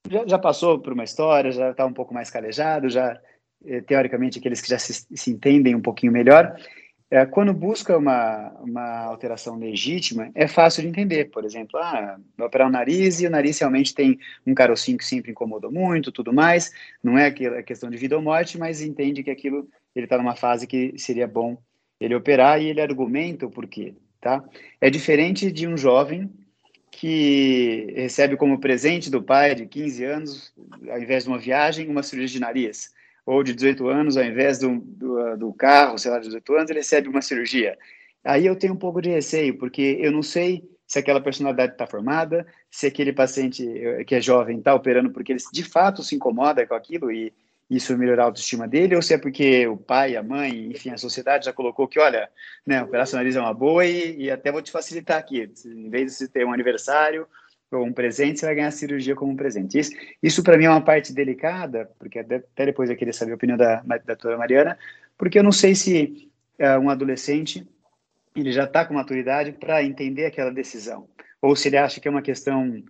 já, 0.10 0.28
já, 0.28 0.40
passou 0.40 0.80
por 0.80 0.94
uma 0.94 1.04
história, 1.04 1.52
já 1.52 1.72
está 1.72 1.86
um 1.86 1.94
pouco 1.94 2.14
mais 2.14 2.30
calejado, 2.30 2.90
já 2.90 3.20
é, 3.66 3.82
teoricamente 3.82 4.40
aqueles 4.40 4.62
que 4.62 4.70
já 4.70 4.80
se, 4.80 5.06
se 5.14 5.32
entendem 5.32 5.76
um 5.76 5.82
pouquinho 5.82 6.12
melhor, 6.12 6.56
é, 7.10 7.24
quando 7.26 7.54
busca 7.54 7.96
uma, 7.98 8.50
uma 8.62 9.04
alteração 9.04 9.58
legítima, 9.58 10.32
é 10.34 10.48
fácil 10.48 10.82
de 10.82 10.90
entender. 10.90 11.26
Por 11.26 11.46
exemplo, 11.46 11.80
ah, 11.80 12.20
vai 12.38 12.48
operar 12.48 12.68
o 12.68 12.72
nariz 12.72 13.22
e 13.22 13.28
o 13.28 13.30
nariz 13.30 13.60
realmente 13.60 13.94
tem 13.94 14.18
um 14.46 14.56
carocinho 14.56 14.98
que 14.98 15.06
sempre 15.06 15.32
incomodou 15.32 15.72
muito, 15.72 16.12
tudo 16.12 16.34
mais. 16.34 16.72
Não 17.04 17.18
é 17.18 17.28
aquela 17.28 17.62
questão 17.62 17.90
de 17.90 17.98
vida 17.98 18.16
ou 18.16 18.22
morte, 18.22 18.58
mas 18.58 18.82
entende 18.82 19.24
que 19.24 19.30
aquilo 19.30 19.70
ele 19.96 20.06
está 20.06 20.18
numa 20.18 20.36
fase 20.36 20.68
que 20.68 20.98
seria 20.98 21.28
bom 21.28 21.58
ele 22.00 22.16
operar 22.16 22.62
e 22.62 22.68
ele 22.70 22.82
argumenta 22.82 23.46
o 23.46 23.52
porquê, 23.52 23.94
tá? 24.20 24.44
É 24.82 24.90
diferente 24.90 25.50
de 25.52 25.68
um 25.68 25.78
jovem 25.78 26.30
que 26.92 27.94
recebe 27.96 28.36
como 28.36 28.60
presente 28.60 29.10
do 29.10 29.22
pai 29.22 29.56
de 29.56 29.66
15 29.66 30.04
anos, 30.04 30.54
ao 30.90 31.00
invés 31.00 31.24
de 31.24 31.30
uma 31.30 31.38
viagem, 31.38 31.88
uma 31.88 32.04
cirurgia 32.04 32.40
de 32.40 32.42
nariz 32.42 32.95
ou 33.26 33.44
de 33.44 33.54
18 33.54 33.88
anos, 33.88 34.18
ao 34.18 34.24
invés 34.24 34.60
do, 34.60 34.80
do, 34.80 35.38
do 35.38 35.54
carro, 35.54 35.98
sei 35.98 36.12
lá, 36.12 36.20
de 36.20 36.26
18 36.26 36.56
anos, 36.56 36.70
ele 36.70 36.80
recebe 36.80 37.10
uma 37.10 37.22
cirurgia. 37.22 37.78
Aí 38.24 38.46
eu 38.46 38.56
tenho 38.56 38.74
um 38.74 38.78
pouco 38.78 39.02
de 39.02 39.10
receio, 39.10 39.58
porque 39.58 39.98
eu 40.00 40.12
não 40.12 40.22
sei 40.22 40.64
se 40.88 41.00
aquela 41.00 41.22
personalidade 41.22 41.74
está 41.74 41.88
formada, 41.88 42.46
se 42.70 42.86
aquele 42.88 43.12
paciente 43.12 43.68
eh, 43.68 44.04
que 44.04 44.16
é 44.16 44.22
jovem 44.22 44.60
está 44.60 44.74
operando 44.74 45.10
porque 45.10 45.32
ele 45.32 45.40
de 45.52 45.64
fato 45.64 46.04
se 46.04 46.16
incomoda 46.16 46.66
com 46.68 46.76
aquilo 46.76 47.12
e 47.12 47.34
isso 47.68 47.98
melhorar 47.98 48.24
a 48.24 48.26
autoestima 48.28 48.68
dele, 48.68 48.96
ou 48.96 49.02
se 49.02 49.16
é 49.16 49.18
porque 49.18 49.66
o 49.66 49.76
pai, 49.76 50.16
a 50.16 50.22
mãe, 50.22 50.68
enfim, 50.68 50.92
a 50.92 50.98
sociedade 50.98 51.46
já 51.46 51.54
colocou 51.54 51.88
que, 51.88 52.00
olha, 52.00 52.30
né, 52.66 52.84
operar 52.84 53.08
é 53.12 53.40
uma 53.40 53.54
boa 53.54 53.84
e, 53.84 54.18
e 54.18 54.32
até 54.32 54.52
vou 54.52 54.62
te 54.62 54.72
facilitar 54.72 55.18
aqui, 55.18 55.50
em 55.66 55.90
vez 55.90 56.06
de 56.06 56.12
você 56.12 56.28
ter 56.28 56.46
um 56.46 56.54
aniversário 56.54 57.28
um 57.74 57.92
presente, 57.92 58.40
você 58.40 58.46
vai 58.46 58.56
ganhar 58.56 58.68
a 58.68 58.72
cirurgia 58.72 59.16
como 59.16 59.32
um 59.32 59.36
presente. 59.36 59.78
Isso, 59.78 59.92
isso 60.22 60.44
para 60.44 60.58
mim 60.58 60.66
é 60.66 60.70
uma 60.70 60.82
parte 60.82 61.14
delicada, 61.14 61.90
porque 62.00 62.20
até 62.20 62.66
depois 62.66 62.90
eu 62.90 62.96
queria 62.96 63.14
saber 63.14 63.34
a 63.34 63.36
opinião 63.36 63.58
da, 63.58 63.82
da 63.82 63.98
doutora 63.98 64.38
Mariana, 64.38 64.78
porque 65.18 65.40
eu 65.40 65.44
não 65.44 65.52
sei 65.52 65.76
se 65.76 66.30
uh, 66.60 66.80
um 66.80 66.90
adolescente 66.90 67.68
ele 68.36 68.52
já 68.52 68.66
está 68.66 68.86
com 68.86 68.94
maturidade 68.94 69.54
para 69.54 69.84
entender 69.84 70.26
aquela 70.26 70.52
decisão, 70.52 71.08
ou 71.42 71.56
se 71.56 71.70
ele 71.70 71.78
acha 71.78 72.00
que 72.00 72.08
é 72.08 72.12
uma 72.12 72.22
questão 72.22 72.84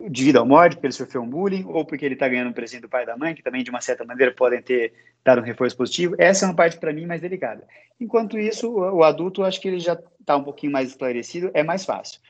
de 0.00 0.24
vida 0.24 0.40
ou 0.40 0.46
morte, 0.46 0.74
porque 0.74 0.86
ele 0.86 0.92
sofreu 0.92 1.22
um 1.22 1.28
bullying, 1.28 1.64
ou 1.64 1.84
porque 1.84 2.04
ele 2.04 2.14
está 2.14 2.28
ganhando 2.28 2.50
um 2.50 2.52
presente 2.52 2.82
do 2.82 2.88
pai 2.88 3.04
e 3.04 3.06
da 3.06 3.16
mãe, 3.16 3.34
que 3.34 3.42
também, 3.42 3.62
de 3.62 3.70
uma 3.70 3.80
certa 3.80 4.04
maneira, 4.04 4.34
podem 4.34 4.60
ter 4.60 4.92
dado 5.24 5.40
um 5.40 5.44
reforço 5.44 5.76
positivo. 5.76 6.16
Essa 6.18 6.44
é 6.44 6.48
uma 6.48 6.56
parte, 6.56 6.78
para 6.78 6.92
mim, 6.92 7.06
mais 7.06 7.20
delicada. 7.20 7.64
Enquanto 8.00 8.38
isso, 8.38 8.68
o 8.70 9.04
adulto, 9.04 9.44
acho 9.44 9.60
que 9.60 9.68
ele 9.68 9.78
já 9.78 9.92
está 10.20 10.36
um 10.36 10.42
pouquinho 10.42 10.72
mais 10.72 10.88
esclarecido, 10.88 11.50
é 11.54 11.62
mais 11.62 11.84
fácil. 11.84 12.20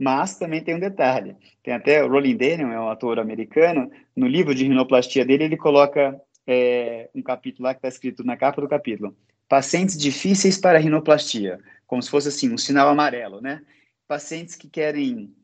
Mas 0.00 0.38
também 0.38 0.64
tem 0.64 0.74
um 0.74 0.80
detalhe. 0.80 1.36
Tem 1.62 1.74
até 1.74 2.02
o 2.02 2.08
Rolling 2.08 2.34
Daniel, 2.34 2.72
é 2.72 2.80
um 2.80 2.88
ator 2.88 3.18
americano, 3.18 3.90
no 4.16 4.26
livro 4.26 4.54
de 4.54 4.64
rinoplastia 4.64 5.26
dele, 5.26 5.44
ele 5.44 5.58
coloca 5.58 6.18
é, 6.46 7.10
um 7.14 7.20
capítulo 7.20 7.64
lá 7.64 7.74
que 7.74 7.78
está 7.80 7.88
escrito 7.88 8.24
na 8.24 8.34
capa 8.34 8.62
do 8.62 8.68
capítulo: 8.68 9.14
pacientes 9.46 9.98
difíceis 9.98 10.56
para 10.56 10.78
rinoplastia, 10.78 11.60
como 11.86 12.02
se 12.02 12.08
fosse 12.08 12.28
assim 12.28 12.50
um 12.50 12.56
sinal 12.56 12.88
amarelo, 12.88 13.42
né? 13.42 13.60
Pacientes 14.08 14.54
que 14.56 14.70
querem 14.70 15.34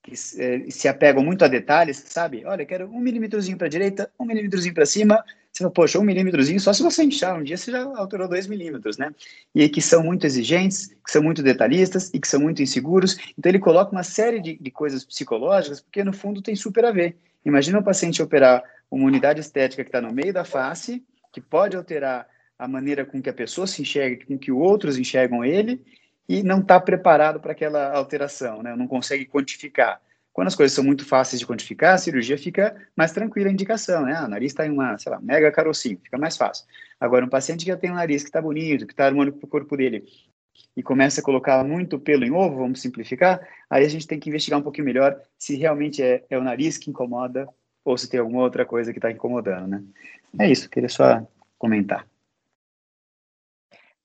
que 0.00 0.12
é, 0.12 0.70
se 0.70 0.86
apegam 0.86 1.24
muito 1.24 1.44
a 1.44 1.48
detalhes, 1.48 1.96
sabe? 2.06 2.44
Olha, 2.44 2.64
quero 2.64 2.86
um 2.86 3.00
milímetrozinho 3.00 3.58
para 3.58 3.66
a 3.66 3.70
direita, 3.70 4.08
um 4.16 4.24
milímetrozinho 4.24 4.74
para 4.74 4.86
cima. 4.86 5.24
Você 5.54 5.62
fala, 5.62 5.70
poxa, 5.70 6.00
um 6.00 6.02
milímetrozinho, 6.02 6.58
só 6.58 6.72
se 6.72 6.82
você 6.82 7.04
inchar 7.04 7.38
um 7.38 7.44
dia, 7.44 7.56
você 7.56 7.70
já 7.70 7.84
alterou 7.84 8.26
dois 8.26 8.48
milímetros, 8.48 8.98
né? 8.98 9.14
E 9.54 9.68
que 9.68 9.80
são 9.80 10.02
muito 10.02 10.26
exigentes, 10.26 10.88
que 10.88 11.12
são 11.12 11.22
muito 11.22 11.44
detalhistas 11.44 12.10
e 12.12 12.18
que 12.18 12.26
são 12.26 12.40
muito 12.40 12.60
inseguros. 12.60 13.16
Então, 13.38 13.50
ele 13.50 13.60
coloca 13.60 13.92
uma 13.92 14.02
série 14.02 14.40
de, 14.40 14.58
de 14.58 14.70
coisas 14.72 15.04
psicológicas, 15.04 15.80
porque 15.80 16.02
no 16.02 16.12
fundo 16.12 16.42
tem 16.42 16.56
super 16.56 16.84
a 16.84 16.90
ver. 16.90 17.16
Imagina 17.44 17.78
um 17.78 17.84
paciente 17.84 18.20
operar 18.20 18.64
uma 18.90 19.06
unidade 19.06 19.40
estética 19.40 19.84
que 19.84 19.88
está 19.88 20.00
no 20.00 20.12
meio 20.12 20.32
da 20.32 20.44
face, 20.44 21.04
que 21.32 21.40
pode 21.40 21.76
alterar 21.76 22.26
a 22.58 22.66
maneira 22.66 23.04
com 23.04 23.22
que 23.22 23.30
a 23.30 23.34
pessoa 23.34 23.64
se 23.64 23.80
enxerga, 23.80 24.26
com 24.26 24.36
que 24.36 24.50
outros 24.50 24.98
enxergam 24.98 25.44
ele, 25.44 25.80
e 26.28 26.42
não 26.42 26.58
está 26.58 26.80
preparado 26.80 27.38
para 27.38 27.52
aquela 27.52 27.92
alteração, 27.92 28.60
né? 28.60 28.74
não 28.74 28.88
consegue 28.88 29.24
quantificar. 29.24 30.00
Quando 30.34 30.48
as 30.48 30.56
coisas 30.56 30.74
são 30.74 30.82
muito 30.82 31.06
fáceis 31.06 31.38
de 31.38 31.46
quantificar, 31.46 31.94
a 31.94 31.98
cirurgia 31.98 32.36
fica 32.36 32.74
mais 32.96 33.12
tranquila 33.12 33.48
a 33.48 33.52
indicação, 33.52 34.02
né? 34.02 34.16
Ah, 34.16 34.24
o 34.24 34.28
nariz 34.28 34.50
está 34.50 34.66
em 34.66 34.70
uma, 34.70 34.98
sei 34.98 35.12
lá, 35.12 35.20
mega 35.20 35.50
carocinho, 35.52 36.00
fica 36.02 36.18
mais 36.18 36.36
fácil. 36.36 36.66
Agora, 36.98 37.24
um 37.24 37.28
paciente 37.28 37.64
que 37.64 37.70
já 37.70 37.76
tem 37.76 37.92
um 37.92 37.94
nariz 37.94 38.24
que 38.24 38.30
está 38.30 38.42
bonito, 38.42 38.84
que 38.84 38.92
está 38.92 39.06
harmônico 39.06 39.38
para 39.38 39.46
o 39.46 39.48
corpo 39.48 39.76
dele, 39.76 40.04
e 40.76 40.82
começa 40.82 41.20
a 41.20 41.24
colocar 41.24 41.62
muito 41.62 42.00
pelo 42.00 42.24
em 42.24 42.32
ovo, 42.32 42.56
vamos 42.56 42.82
simplificar, 42.82 43.46
aí 43.70 43.84
a 43.84 43.88
gente 43.88 44.08
tem 44.08 44.18
que 44.18 44.28
investigar 44.28 44.58
um 44.58 44.62
pouquinho 44.62 44.86
melhor 44.86 45.16
se 45.38 45.54
realmente 45.54 46.02
é, 46.02 46.24
é 46.28 46.36
o 46.36 46.42
nariz 46.42 46.78
que 46.78 46.90
incomoda 46.90 47.48
ou 47.84 47.96
se 47.96 48.10
tem 48.10 48.18
alguma 48.18 48.42
outra 48.42 48.66
coisa 48.66 48.92
que 48.92 48.98
está 48.98 49.12
incomodando, 49.12 49.68
né? 49.68 49.84
É 50.36 50.50
isso, 50.50 50.68
queria 50.68 50.88
só 50.88 51.24
comentar. 51.56 52.04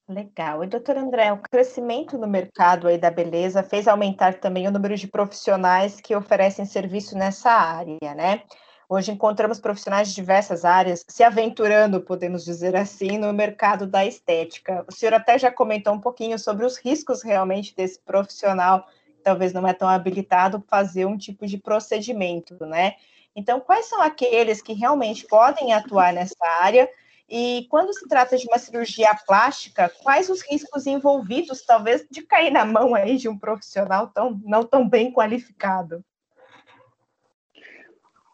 Legal. 0.09 0.63
E, 0.63 0.67
doutor 0.67 0.97
André, 0.97 1.31
o 1.31 1.37
crescimento 1.37 2.17
no 2.17 2.27
mercado 2.27 2.87
aí 2.87 2.97
da 2.97 3.11
beleza 3.11 3.61
fez 3.61 3.87
aumentar 3.87 4.39
também 4.39 4.67
o 4.67 4.71
número 4.71 4.97
de 4.97 5.07
profissionais 5.07 6.01
que 6.01 6.15
oferecem 6.15 6.65
serviço 6.65 7.15
nessa 7.15 7.51
área, 7.51 8.15
né? 8.15 8.41
Hoje 8.89 9.11
encontramos 9.11 9.59
profissionais 9.59 10.09
de 10.09 10.15
diversas 10.15 10.65
áreas 10.65 11.05
se 11.07 11.21
aventurando, 11.21 12.01
podemos 12.01 12.43
dizer 12.43 12.75
assim, 12.75 13.19
no 13.19 13.31
mercado 13.31 13.85
da 13.85 14.03
estética. 14.03 14.83
O 14.89 14.91
senhor 14.91 15.13
até 15.13 15.37
já 15.37 15.51
comentou 15.51 15.93
um 15.93 16.01
pouquinho 16.01 16.39
sobre 16.39 16.65
os 16.65 16.75
riscos 16.79 17.21
realmente 17.21 17.75
desse 17.75 17.99
profissional, 17.99 18.87
talvez 19.23 19.53
não 19.53 19.67
é 19.67 19.73
tão 19.73 19.87
habilitado, 19.87 20.63
fazer 20.67 21.05
um 21.05 21.19
tipo 21.19 21.45
de 21.45 21.59
procedimento, 21.59 22.57
né? 22.65 22.95
Então, 23.35 23.59
quais 23.59 23.85
são 23.85 24.01
aqueles 24.01 24.59
que 24.59 24.73
realmente 24.73 25.27
podem 25.27 25.71
atuar 25.71 26.11
nessa 26.11 26.43
área 26.59 26.89
e 27.29 27.67
quando 27.69 27.93
se 27.93 28.07
trata 28.07 28.37
de 28.37 28.47
uma 28.47 28.57
cirurgia 28.57 29.13
plástica, 29.27 29.91
quais 30.01 30.29
os 30.29 30.41
riscos 30.41 30.87
envolvidos, 30.87 31.61
talvez, 31.61 32.05
de 32.09 32.23
cair 32.23 32.51
na 32.51 32.65
mão 32.65 32.95
aí 32.95 33.17
de 33.17 33.29
um 33.29 33.37
profissional 33.37 34.07
tão, 34.07 34.41
não 34.43 34.63
tão 34.63 34.87
bem 34.87 35.11
qualificado? 35.11 36.03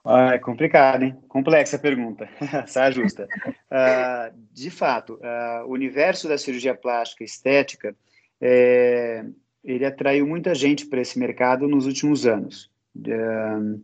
Ah, 0.06 0.36
é 0.36 0.40
complicado, 0.40 1.04
hein? 1.04 1.18
Complexa 1.28 1.76
a 1.78 1.80
pergunta, 1.80 2.30
saia 2.68 2.92
justa. 2.92 3.28
Uh, 3.48 4.38
de 4.54 4.70
fato, 4.70 5.16
uh, 5.16 5.66
o 5.66 5.72
universo 5.72 6.28
da 6.30 6.38
cirurgia 6.38 6.76
plástica 6.76 7.24
estética, 7.24 7.96
é, 8.40 9.26
ele 9.64 9.84
atraiu 9.84 10.28
muita 10.28 10.54
gente 10.54 10.86
para 10.86 11.02
esse 11.02 11.18
mercado 11.18 11.68
nos 11.68 11.88
últimos 11.88 12.28
anos. 12.28 12.70
Uh, 12.96 13.84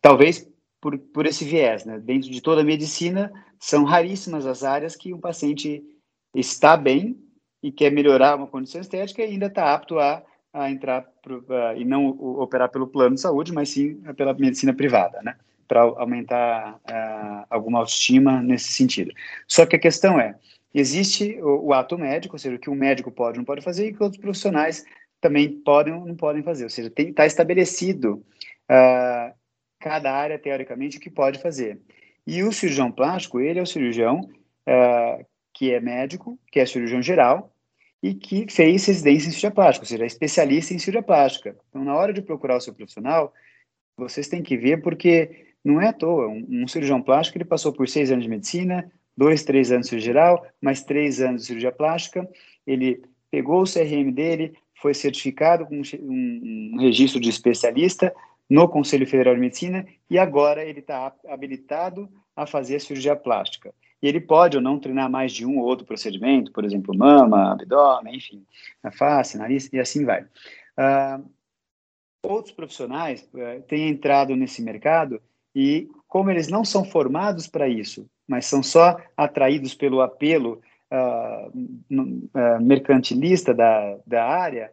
talvez 0.00 0.48
por, 0.86 0.96
por 0.98 1.26
esse 1.26 1.44
viés, 1.44 1.84
né? 1.84 1.98
Dentro 1.98 2.30
de 2.30 2.40
toda 2.40 2.60
a 2.60 2.64
medicina, 2.64 3.32
são 3.58 3.82
raríssimas 3.82 4.46
as 4.46 4.62
áreas 4.62 4.94
que 4.94 5.12
um 5.12 5.18
paciente 5.18 5.82
está 6.32 6.76
bem 6.76 7.18
e 7.60 7.72
quer 7.72 7.90
melhorar 7.90 8.36
uma 8.36 8.46
condição 8.46 8.80
estética 8.80 9.20
e 9.20 9.30
ainda 9.32 9.46
está 9.46 9.74
apto 9.74 9.98
a, 9.98 10.22
a 10.52 10.70
entrar 10.70 11.02
pro, 11.20 11.38
uh, 11.38 11.76
e 11.76 11.84
não 11.84 12.06
operar 12.06 12.70
pelo 12.70 12.86
plano 12.86 13.16
de 13.16 13.20
saúde, 13.20 13.52
mas 13.52 13.70
sim 13.70 13.96
pela 14.16 14.32
medicina 14.32 14.72
privada, 14.72 15.20
né? 15.24 15.34
Para 15.66 15.80
aumentar 15.80 16.76
uh, 16.76 17.46
alguma 17.50 17.80
autoestima 17.80 18.40
nesse 18.40 18.72
sentido. 18.72 19.12
Só 19.48 19.66
que 19.66 19.74
a 19.74 19.80
questão 19.80 20.20
é, 20.20 20.36
existe 20.72 21.36
o, 21.42 21.66
o, 21.66 21.72
ato 21.72 21.98
médico, 21.98 22.36
ou 22.36 22.38
seja, 22.38 22.54
o 22.54 22.60
que 22.60 22.70
um 22.70 22.76
médico 22.76 23.10
pode 23.10 23.38
ou 23.38 23.38
não 23.38 23.44
pode 23.44 23.64
fazer 23.64 23.88
e 23.88 23.92
que 23.92 24.04
outros 24.04 24.20
profissionais 24.20 24.84
também 25.20 25.50
podem 25.50 25.94
ou 25.94 26.06
não 26.06 26.14
podem 26.14 26.44
fazer. 26.44 26.62
Ou 26.62 26.70
seja, 26.70 26.92
está 26.96 27.26
estabelecido 27.26 28.24
uh, 28.70 29.34
cada 29.86 30.12
área, 30.12 30.36
teoricamente, 30.36 30.98
o 30.98 31.00
que 31.00 31.08
pode 31.08 31.38
fazer. 31.38 31.78
E 32.26 32.42
o 32.42 32.50
cirurgião 32.50 32.90
plástico, 32.90 33.38
ele 33.38 33.60
é 33.60 33.62
o 33.62 33.66
cirurgião 33.66 34.18
uh, 34.18 35.24
que 35.54 35.72
é 35.72 35.78
médico, 35.78 36.36
que 36.50 36.58
é 36.58 36.66
cirurgião 36.66 37.00
geral 37.00 37.52
e 38.02 38.12
que 38.12 38.46
fez 38.50 38.84
residência 38.84 39.28
em 39.28 39.30
cirurgia 39.30 39.50
plástica, 39.52 39.84
ou 39.84 39.88
seja, 39.88 40.02
é 40.02 40.06
especialista 40.06 40.74
em 40.74 40.78
cirurgia 40.80 41.02
plástica. 41.02 41.56
Então, 41.68 41.84
na 41.84 41.94
hora 41.94 42.12
de 42.12 42.20
procurar 42.20 42.56
o 42.56 42.60
seu 42.60 42.74
profissional, 42.74 43.32
vocês 43.96 44.26
têm 44.26 44.42
que 44.42 44.56
ver 44.56 44.82
porque 44.82 45.46
não 45.64 45.80
é 45.80 45.86
à 45.88 45.92
toa. 45.92 46.26
Um, 46.26 46.64
um 46.64 46.68
cirurgião 46.68 47.00
plástico, 47.00 47.38
ele 47.38 47.44
passou 47.44 47.72
por 47.72 47.88
seis 47.88 48.10
anos 48.10 48.24
de 48.24 48.30
medicina, 48.30 48.90
dois, 49.16 49.44
três 49.44 49.70
anos 49.70 49.86
de 49.86 49.90
cirurgia 49.90 50.12
geral, 50.12 50.46
mais 50.60 50.82
três 50.82 51.20
anos 51.20 51.42
de 51.42 51.46
cirurgia 51.46 51.70
plástica, 51.70 52.28
ele 52.66 53.02
pegou 53.30 53.62
o 53.62 53.72
CRM 53.72 54.10
dele, 54.12 54.52
foi 54.74 54.92
certificado 54.94 55.64
com 55.64 55.76
um, 55.76 56.72
um 56.74 56.76
registro 56.80 57.20
de 57.20 57.30
especialista, 57.30 58.12
no 58.48 58.68
Conselho 58.68 59.06
Federal 59.06 59.34
de 59.34 59.40
Medicina 59.40 59.86
e 60.08 60.18
agora 60.18 60.64
ele 60.64 60.80
está 60.80 61.12
habilitado 61.28 62.08
a 62.34 62.46
fazer 62.46 62.76
a 62.76 62.80
cirurgia 62.80 63.16
plástica. 63.16 63.74
E 64.02 64.06
ele 64.06 64.20
pode 64.20 64.56
ou 64.56 64.62
não 64.62 64.78
treinar 64.78 65.10
mais 65.10 65.32
de 65.32 65.46
um 65.46 65.58
ou 65.58 65.64
outro 65.64 65.86
procedimento, 65.86 66.52
por 66.52 66.64
exemplo, 66.64 66.96
mama, 66.96 67.52
abdômen, 67.52 68.16
enfim, 68.16 68.44
a 68.82 68.90
face, 68.90 69.38
nariz 69.38 69.72
e 69.72 69.80
assim 69.80 70.04
vai. 70.04 70.22
Uh, 70.22 71.24
outros 72.22 72.54
profissionais 72.54 73.28
uh, 73.34 73.62
têm 73.62 73.88
entrado 73.88 74.36
nesse 74.36 74.62
mercado 74.62 75.20
e, 75.54 75.88
como 76.06 76.30
eles 76.30 76.48
não 76.48 76.64
são 76.64 76.84
formados 76.84 77.46
para 77.46 77.66
isso, 77.68 78.08
mas 78.28 78.44
são 78.44 78.62
só 78.62 79.00
atraídos 79.16 79.74
pelo 79.74 80.02
apelo 80.02 80.60
uh, 80.92 82.60
mercantilista 82.60 83.54
da, 83.54 83.98
da 84.06 84.24
área, 84.24 84.70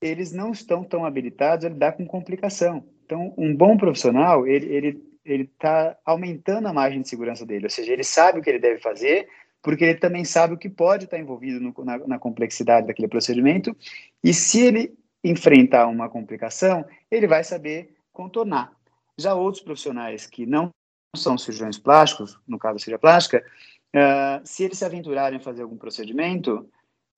eles 0.00 0.32
não 0.32 0.52
estão 0.52 0.84
tão 0.84 1.04
habilitados 1.04 1.64
a 1.64 1.68
lidar 1.68 1.92
com 1.92 2.06
complicação. 2.06 2.84
Então, 3.04 3.32
um 3.36 3.54
bom 3.54 3.76
profissional, 3.76 4.46
ele 4.46 4.66
ele 4.66 5.06
ele 5.26 5.42
está 5.42 5.98
aumentando 6.04 6.68
a 6.68 6.72
margem 6.72 7.02
de 7.02 7.08
segurança 7.08 7.44
dele, 7.44 7.66
ou 7.66 7.70
seja, 7.70 7.92
ele 7.92 8.04
sabe 8.04 8.38
o 8.38 8.42
que 8.42 8.48
ele 8.48 8.60
deve 8.60 8.78
fazer, 8.80 9.28
porque 9.60 9.84
ele 9.84 9.98
também 9.98 10.24
sabe 10.24 10.54
o 10.54 10.56
que 10.56 10.68
pode 10.68 11.04
estar 11.04 11.18
envolvido 11.18 11.58
no, 11.60 11.74
na, 11.84 11.98
na 12.06 12.18
complexidade 12.18 12.86
daquele 12.86 13.08
procedimento, 13.08 13.76
e 14.22 14.32
se 14.32 14.60
ele 14.60 14.96
enfrentar 15.24 15.88
uma 15.88 16.08
complicação, 16.08 16.84
ele 17.10 17.26
vai 17.26 17.42
saber 17.42 17.96
contornar. 18.12 18.72
Já 19.18 19.34
outros 19.34 19.64
profissionais 19.64 20.26
que 20.26 20.46
não 20.46 20.70
são 21.16 21.36
cirurgiões 21.36 21.78
plásticos, 21.78 22.38
no 22.46 22.58
caso 22.58 22.74
da 22.74 22.78
cirurgia 22.78 22.98
plástica, 22.98 23.44
uh, 23.96 24.46
se 24.46 24.62
eles 24.62 24.78
se 24.78 24.84
aventurarem 24.84 25.38
a 25.38 25.42
fazer 25.42 25.62
algum 25.62 25.76
procedimento 25.76 26.68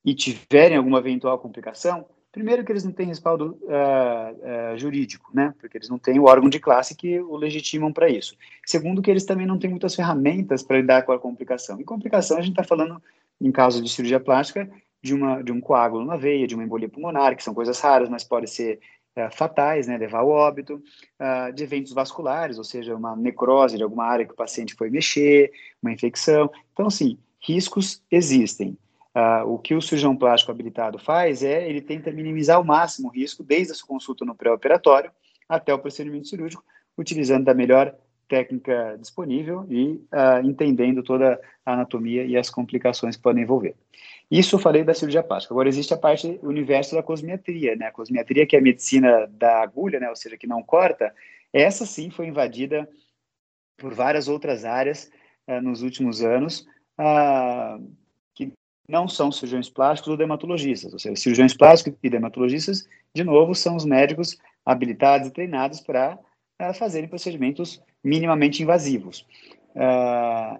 e 0.02 0.14
tiverem 0.14 0.78
alguma 0.78 1.00
eventual 1.00 1.38
complicação, 1.38 2.06
Primeiro 2.30 2.62
que 2.62 2.70
eles 2.70 2.84
não 2.84 2.92
têm 2.92 3.06
respaldo 3.06 3.58
uh, 3.62 4.74
uh, 4.74 4.78
jurídico, 4.78 5.30
né? 5.32 5.54
Porque 5.58 5.78
eles 5.78 5.88
não 5.88 5.98
têm 5.98 6.18
o 6.18 6.24
órgão 6.24 6.48
de 6.50 6.60
classe 6.60 6.94
que 6.94 7.18
o 7.20 7.36
legitimam 7.36 7.90
para 7.90 8.08
isso. 8.08 8.36
Segundo 8.66 9.00
que 9.00 9.10
eles 9.10 9.24
também 9.24 9.46
não 9.46 9.58
têm 9.58 9.70
muitas 9.70 9.94
ferramentas 9.94 10.62
para 10.62 10.76
lidar 10.76 11.02
com 11.02 11.12
a 11.12 11.18
complicação. 11.18 11.80
E 11.80 11.84
complicação 11.84 12.36
a 12.36 12.42
gente 12.42 12.52
está 12.52 12.62
falando, 12.62 13.02
em 13.40 13.50
caso 13.50 13.82
de 13.82 13.88
cirurgia 13.88 14.20
plástica, 14.20 14.70
de, 15.02 15.14
uma, 15.14 15.42
de 15.42 15.50
um 15.50 15.60
coágulo 15.60 16.04
na 16.04 16.16
veia, 16.16 16.46
de 16.46 16.54
uma 16.54 16.64
embolia 16.64 16.88
pulmonar, 16.88 17.34
que 17.34 17.42
são 17.42 17.54
coisas 17.54 17.80
raras, 17.80 18.10
mas 18.10 18.24
podem 18.24 18.46
ser 18.46 18.78
uh, 19.16 19.34
fatais, 19.34 19.86
né? 19.86 19.96
Levar 19.96 20.18
ao 20.18 20.28
óbito, 20.28 20.82
de 21.54 21.64
eventos 21.64 21.92
vasculares, 21.92 22.58
ou 22.58 22.64
seja, 22.64 22.94
uma 22.94 23.16
necrose 23.16 23.78
de 23.78 23.82
alguma 23.82 24.04
área 24.04 24.26
que 24.26 24.32
o 24.32 24.36
paciente 24.36 24.74
foi 24.74 24.90
mexer, 24.90 25.50
uma 25.82 25.92
infecção. 25.92 26.50
Então, 26.72 26.86
assim, 26.86 27.18
riscos 27.40 28.02
existem. 28.10 28.76
Uh, 29.16 29.48
o 29.48 29.58
que 29.58 29.74
o 29.74 29.80
cirurgião 29.80 30.14
plástico 30.14 30.52
habilitado 30.52 30.98
faz 30.98 31.42
é 31.42 31.68
ele 31.68 31.80
tenta 31.80 32.12
minimizar 32.12 32.56
ao 32.56 32.64
máximo 32.64 33.08
o 33.08 33.10
risco, 33.10 33.42
desde 33.42 33.72
a 33.72 33.74
sua 33.74 33.88
consulta 33.88 34.24
no 34.24 34.34
pré-operatório 34.34 35.10
até 35.48 35.72
o 35.72 35.78
procedimento 35.78 36.28
cirúrgico, 36.28 36.62
utilizando 36.96 37.44
da 37.44 37.54
melhor 37.54 37.94
técnica 38.28 38.96
disponível 39.00 39.66
e 39.70 39.94
uh, 40.12 40.44
entendendo 40.44 41.02
toda 41.02 41.40
a 41.64 41.72
anatomia 41.72 42.24
e 42.24 42.36
as 42.36 42.50
complicações 42.50 43.16
que 43.16 43.22
podem 43.22 43.42
envolver. 43.42 43.74
Isso 44.30 44.56
eu 44.56 44.60
falei 44.60 44.84
da 44.84 44.92
cirurgia 44.92 45.22
plástica. 45.22 45.54
Agora 45.54 45.68
existe 45.68 45.94
a 45.94 45.96
parte, 45.96 46.38
o 46.42 46.48
universo 46.48 46.94
da 46.94 47.02
cosmiatria, 47.02 47.74
né? 47.74 47.86
A 47.86 47.92
cosmiatria 47.92 48.46
que 48.46 48.54
é 48.54 48.58
a 48.58 48.62
medicina 48.62 49.26
da 49.26 49.62
agulha, 49.62 49.98
né? 49.98 50.10
Ou 50.10 50.16
seja, 50.16 50.36
que 50.36 50.46
não 50.46 50.62
corta. 50.62 51.14
Essa 51.50 51.86
sim 51.86 52.10
foi 52.10 52.26
invadida 52.26 52.86
por 53.78 53.94
várias 53.94 54.28
outras 54.28 54.66
áreas 54.66 55.10
uh, 55.48 55.62
nos 55.62 55.82
últimos 55.82 56.22
anos, 56.22 56.66
não 58.88 59.06
são 59.06 59.30
cirurgiões 59.30 59.68
plásticos 59.68 60.10
ou 60.10 60.16
dermatologistas. 60.16 60.92
Ou 60.92 60.98
seja, 60.98 61.16
cirurgiões 61.16 61.54
plásticos 61.54 61.98
e 62.02 62.08
dermatologistas, 62.08 62.88
de 63.14 63.22
novo, 63.22 63.54
são 63.54 63.76
os 63.76 63.84
médicos 63.84 64.38
habilitados 64.64 65.28
e 65.28 65.30
treinados 65.30 65.80
para 65.80 66.18
uh, 66.60 66.74
fazerem 66.74 67.08
procedimentos 67.08 67.82
minimamente 68.02 68.62
invasivos. 68.62 69.26
Uh, 69.74 70.58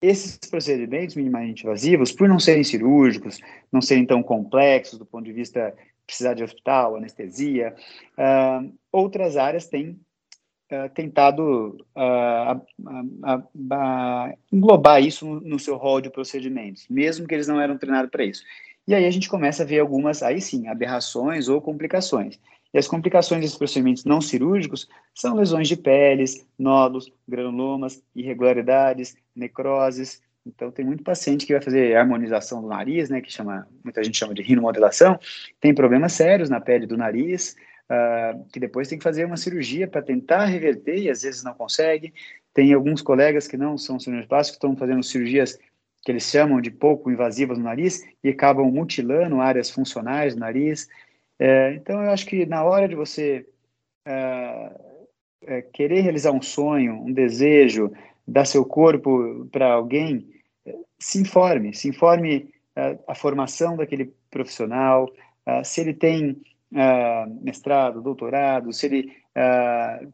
esses 0.00 0.38
procedimentos 0.38 1.14
minimamente 1.14 1.64
invasivos, 1.64 2.12
por 2.12 2.28
não 2.28 2.38
serem 2.38 2.64
cirúrgicos, 2.64 3.38
não 3.70 3.82
serem 3.82 4.06
tão 4.06 4.22
complexos 4.22 4.98
do 4.98 5.04
ponto 5.04 5.24
de 5.24 5.32
vista 5.32 5.74
precisar 6.06 6.34
de 6.34 6.42
hospital, 6.42 6.96
anestesia, 6.96 7.74
uh, 8.16 8.72
outras 8.90 9.36
áreas 9.36 9.66
têm 9.66 10.00
uh, 10.70 10.88
tentado 10.94 11.76
uh, 11.96 12.66
englobar 14.52 15.02
isso 15.02 15.26
no, 15.26 15.40
no, 15.40 15.58
seu 15.58 15.76
rol 15.76 16.00
de 16.00 16.10
procedimentos, 16.10 16.86
mesmo 16.88 17.26
que 17.26 17.34
eles 17.34 17.48
não 17.48 17.60
eram 17.60 17.76
treinados 17.76 18.10
para 18.10 18.24
isso. 18.24 18.42
E 18.86 18.94
aí 18.94 19.04
a 19.04 19.10
gente 19.10 19.28
começa 19.28 19.62
a 19.62 19.66
ver 19.66 19.80
algumas, 19.80 20.22
aí 20.22 20.40
sim, 20.40 20.66
aberrações 20.68 21.48
ou 21.48 21.60
complicações. 21.60 22.38
E 22.72 22.78
as 22.78 22.86
complicações 22.86 23.40
desses 23.40 23.56
procedimentos 23.56 24.04
não 24.04 24.20
cirúrgicos 24.20 24.88
são 25.14 25.34
lesões 25.34 25.68
de 25.68 25.76
peles, 25.76 26.46
nódulos, 26.58 27.12
granulomas, 27.26 28.02
irregularidades, 28.14 29.16
necroses. 29.34 30.22
Então, 30.46 30.70
tem 30.70 30.84
muito 30.84 31.02
paciente 31.02 31.44
que 31.44 31.52
vai 31.52 31.60
fazer 31.60 31.96
harmonização 31.96 32.62
do 32.62 32.68
nariz, 32.68 33.10
né, 33.10 33.20
que 33.20 33.30
chama, 33.30 33.66
muita 33.84 34.02
gente 34.02 34.16
chama 34.16 34.34
de 34.34 34.42
rinomodelação, 34.42 35.18
tem 35.60 35.74
problemas 35.74 36.12
sérios 36.12 36.48
na 36.48 36.60
pele 36.60 36.86
do 36.86 36.96
nariz, 36.96 37.56
uh, 37.90 38.44
que 38.52 38.60
depois 38.60 38.88
tem 38.88 38.96
que 38.96 39.04
fazer 39.04 39.24
uma 39.24 39.36
cirurgia 39.36 39.88
para 39.88 40.00
tentar 40.00 40.44
reverter 40.44 40.98
e 40.98 41.10
às 41.10 41.22
vezes 41.22 41.42
não 41.42 41.52
consegue. 41.52 42.14
Tem 42.54 42.72
alguns 42.72 43.02
colegas 43.02 43.48
que 43.48 43.56
não 43.56 43.76
são 43.76 43.98
cirurgiões 43.98 44.28
plásticos 44.28 44.58
que 44.58 44.66
estão 44.66 44.76
fazendo 44.76 45.02
cirurgias 45.02 45.58
que 46.02 46.10
eles 46.10 46.22
chamam 46.22 46.60
de 46.60 46.70
pouco 46.70 47.10
invasivas 47.10 47.58
no 47.58 47.64
nariz 47.64 48.02
e 48.24 48.30
acabam 48.30 48.70
mutilando 48.70 49.40
áreas 49.40 49.70
funcionais 49.70 50.34
do 50.34 50.40
nariz. 50.40 50.88
É, 51.38 51.74
então, 51.74 52.02
eu 52.02 52.10
acho 52.10 52.26
que 52.26 52.46
na 52.46 52.64
hora 52.64 52.88
de 52.88 52.94
você 52.94 53.46
uh, 54.06 55.06
é, 55.46 55.62
querer 55.62 56.00
realizar 56.00 56.32
um 56.32 56.40
sonho, 56.40 56.94
um 56.94 57.12
desejo, 57.12 57.92
dar 58.26 58.46
seu 58.46 58.64
corpo 58.64 59.46
para 59.50 59.72
alguém, 59.72 60.26
se 60.98 61.20
informe, 61.20 61.74
se 61.74 61.88
informe 61.88 62.52
a 63.06 63.14
formação 63.14 63.76
daquele 63.76 64.14
profissional, 64.30 65.10
se 65.64 65.80
ele 65.80 65.92
tem 65.92 66.40
mestrado, 67.42 68.00
doutorado, 68.00 68.72
se 68.72 68.86
ele 68.86 69.12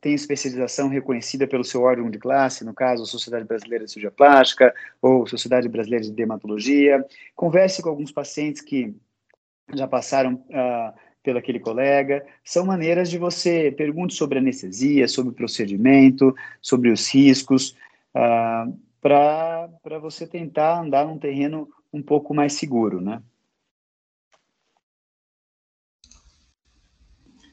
tem 0.01 0.15
especialização 0.15 0.89
reconhecida 0.89 1.47
pelo 1.47 1.65
seu 1.65 1.83
órgão 1.83 2.09
de 2.11 2.19
classe, 2.19 2.65
no 2.65 2.73
caso, 2.73 3.03
a 3.03 3.07
Sociedade 3.07 3.45
Brasileira 3.45 3.85
de 3.85 3.91
Cirurgia 3.91 4.11
Plástica 4.11 4.75
ou 5.01 5.27
Sociedade 5.27 5.69
Brasileira 5.69 6.05
de 6.05 6.13
Dermatologia. 6.13 7.05
Converse 7.35 7.83
com 7.83 7.89
alguns 7.89 8.13
pacientes 8.13 8.63
que 8.63 8.95
já 9.75 9.87
passaram 9.87 10.35
uh, 10.35 10.95
pelo 11.23 11.39
aquele 11.39 11.59
colega. 11.59 12.25
São 12.45 12.65
maneiras 12.65 13.11
de 13.11 13.19
você 13.19 13.73
pergunte 13.73 14.15
sobre 14.15 14.39
anestesia, 14.39 15.09
sobre 15.09 15.33
o 15.33 15.35
procedimento, 15.35 16.35
sobre 16.63 16.91
os 16.91 17.13
riscos, 17.13 17.77
uh, 18.15 18.73
para 19.01 19.99
você 20.01 20.27
tentar 20.27 20.81
andar 20.81 21.07
num 21.07 21.19
terreno 21.19 21.69
um 21.93 22.03
pouco 22.03 22.35
mais 22.35 22.53
seguro, 22.55 23.01
né? 23.01 23.21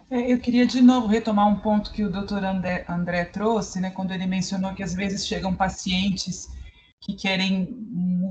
Eu 0.10 0.40
queria 0.40 0.66
de 0.66 0.82
novo 0.82 1.08
retomar 1.08 1.48
um 1.48 1.60
ponto 1.60 1.92
que 1.92 2.04
o 2.04 2.12
doutor 2.12 2.44
André, 2.44 2.86
André 2.88 3.26
trouxe, 3.26 3.80
né, 3.80 3.92
quando 3.92 4.12
ele 4.12 4.26
mencionou 4.26 4.74
que 4.74 4.84
às 4.84 4.94
vezes 4.94 5.26
chegam 5.26 5.56
pacientes 5.56 6.48
que 7.02 7.14
querem 7.14 7.68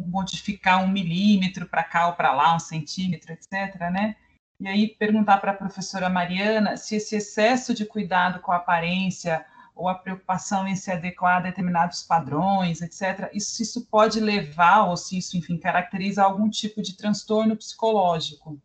modificar 0.06 0.82
um 0.82 0.88
milímetro 0.88 1.66
para 1.66 1.84
cá 1.84 2.06
ou 2.06 2.14
para 2.14 2.32
lá, 2.32 2.56
um 2.56 2.58
centímetro, 2.58 3.32
etc., 3.32 3.78
né? 3.90 4.16
E 4.58 4.68
aí 4.68 4.88
perguntar 4.88 5.38
para 5.38 5.50
a 5.52 5.56
professora 5.56 6.08
Mariana 6.08 6.76
se 6.76 6.96
esse 6.96 7.16
excesso 7.16 7.74
de 7.74 7.84
cuidado 7.84 8.40
com 8.40 8.52
a 8.52 8.56
aparência 8.56 9.44
ou 9.74 9.88
a 9.88 9.94
preocupação 9.94 10.66
em 10.68 10.76
se 10.76 10.90
adequar 10.90 11.38
a 11.38 11.40
determinados 11.40 12.02
padrões, 12.02 12.80
etc., 12.80 13.30
isso, 13.34 13.62
isso 13.62 13.86
pode 13.90 14.20
levar, 14.20 14.84
ou 14.84 14.96
se 14.96 15.18
isso, 15.18 15.36
enfim, 15.36 15.58
caracteriza 15.58 16.22
algum 16.22 16.48
tipo 16.48 16.80
de 16.80 16.96
transtorno 16.96 17.56
psicológico. 17.56 18.60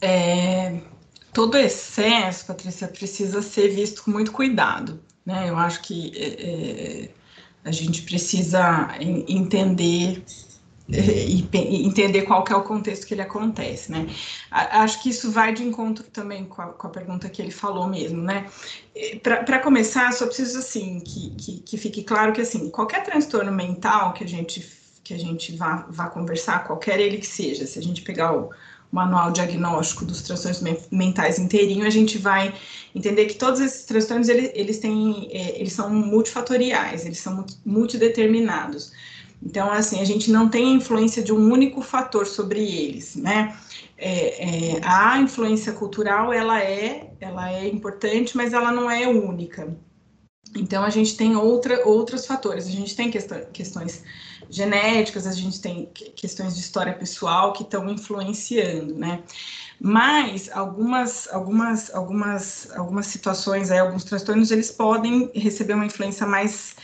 É, 0.00 0.80
todo 1.32 1.56
excesso, 1.56 2.46
Patrícia, 2.46 2.88
precisa 2.88 3.42
ser 3.42 3.68
visto 3.68 4.02
com 4.02 4.10
muito 4.10 4.32
cuidado. 4.32 5.00
Né? 5.24 5.48
Eu 5.48 5.56
acho 5.56 5.82
que 5.82 6.12
é, 6.16 7.06
é 7.06 7.20
a 7.64 7.70
gente 7.70 8.02
precisa 8.02 8.88
entender 9.00 10.24
é, 10.92 11.24
e 11.24 11.86
entender 11.86 12.22
qual 12.22 12.42
que 12.42 12.52
é 12.52 12.56
o 12.56 12.62
contexto 12.62 13.06
que 13.06 13.14
ele 13.14 13.22
acontece, 13.22 13.92
né? 13.92 14.08
Acho 14.50 15.00
que 15.02 15.10
isso 15.10 15.30
vai 15.30 15.54
de 15.54 15.62
encontro 15.62 16.04
também 16.04 16.44
com 16.44 16.62
a, 16.62 16.66
com 16.66 16.86
a 16.86 16.90
pergunta 16.90 17.28
que 17.28 17.40
ele 17.40 17.52
falou 17.52 17.86
mesmo, 17.86 18.20
né? 18.22 18.46
Para 19.22 19.60
começar, 19.60 20.12
só 20.12 20.26
preciso 20.26 20.58
assim 20.58 20.98
que, 21.00 21.30
que, 21.30 21.60
que, 21.60 21.78
fique 21.78 22.02
claro 22.02 22.32
que 22.32 22.40
assim 22.40 22.70
qualquer 22.70 23.04
transtorno 23.04 23.52
mental 23.52 24.12
que 24.12 24.24
a 24.24 24.28
gente 24.28 24.80
que 25.04 25.14
a 25.14 25.18
gente 25.18 25.56
vá, 25.56 25.86
vá 25.88 26.08
conversar, 26.08 26.64
qualquer 26.64 27.00
ele 27.00 27.18
que 27.18 27.26
seja, 27.26 27.66
se 27.66 27.78
a 27.78 27.82
gente 27.82 28.02
pegar 28.02 28.32
o, 28.32 28.50
manual 28.90 29.30
diagnóstico 29.30 30.04
dos 30.04 30.22
transtornos 30.22 30.88
mentais 30.90 31.38
inteirinho, 31.38 31.86
a 31.86 31.90
gente 31.90 32.18
vai 32.18 32.52
entender 32.94 33.26
que 33.26 33.34
todos 33.34 33.60
esses 33.60 33.84
transtornos 33.84 34.28
eles, 34.28 34.50
eles 34.54 34.78
têm, 34.78 35.28
é, 35.30 35.60
eles 35.60 35.72
são 35.72 35.90
multifatoriais, 35.90 37.06
eles 37.06 37.18
são 37.18 37.46
multideterminados. 37.64 38.92
Então, 39.42 39.70
assim, 39.70 40.00
a 40.00 40.04
gente 40.04 40.30
não 40.30 40.48
tem 40.48 40.72
a 40.72 40.76
influência 40.76 41.22
de 41.22 41.32
um 41.32 41.50
único 41.50 41.80
fator 41.80 42.26
sobre 42.26 42.60
eles, 42.60 43.16
né? 43.16 43.56
É, 43.96 44.74
é, 44.74 44.80
a 44.82 45.18
influência 45.18 45.72
cultural, 45.72 46.32
ela 46.32 46.62
é, 46.62 47.10
ela 47.20 47.50
é 47.50 47.66
importante, 47.66 48.36
mas 48.36 48.52
ela 48.52 48.70
não 48.70 48.90
é 48.90 49.06
única. 49.08 49.74
Então, 50.54 50.84
a 50.84 50.90
gente 50.90 51.16
tem 51.16 51.36
outra, 51.36 51.86
outros 51.86 52.26
fatores. 52.26 52.66
A 52.66 52.70
gente 52.70 52.94
tem 52.94 53.10
questões 53.10 54.02
genéticas, 54.50 55.26
a 55.26 55.32
gente 55.32 55.60
tem 55.60 55.88
questões 56.16 56.54
de 56.54 56.60
história 56.60 56.92
pessoal 56.92 57.52
que 57.52 57.62
estão 57.62 57.88
influenciando, 57.88 58.94
né? 58.94 59.22
Mas 59.80 60.50
algumas, 60.52 61.28
algumas, 61.32 61.94
algumas, 61.94 62.70
algumas 62.76 63.06
situações, 63.06 63.70
aí, 63.70 63.78
alguns 63.78 64.04
transtornos, 64.04 64.50
eles 64.50 64.70
podem 64.70 65.30
receber 65.34 65.74
uma 65.74 65.86
influência 65.86 66.26
mais 66.26 66.76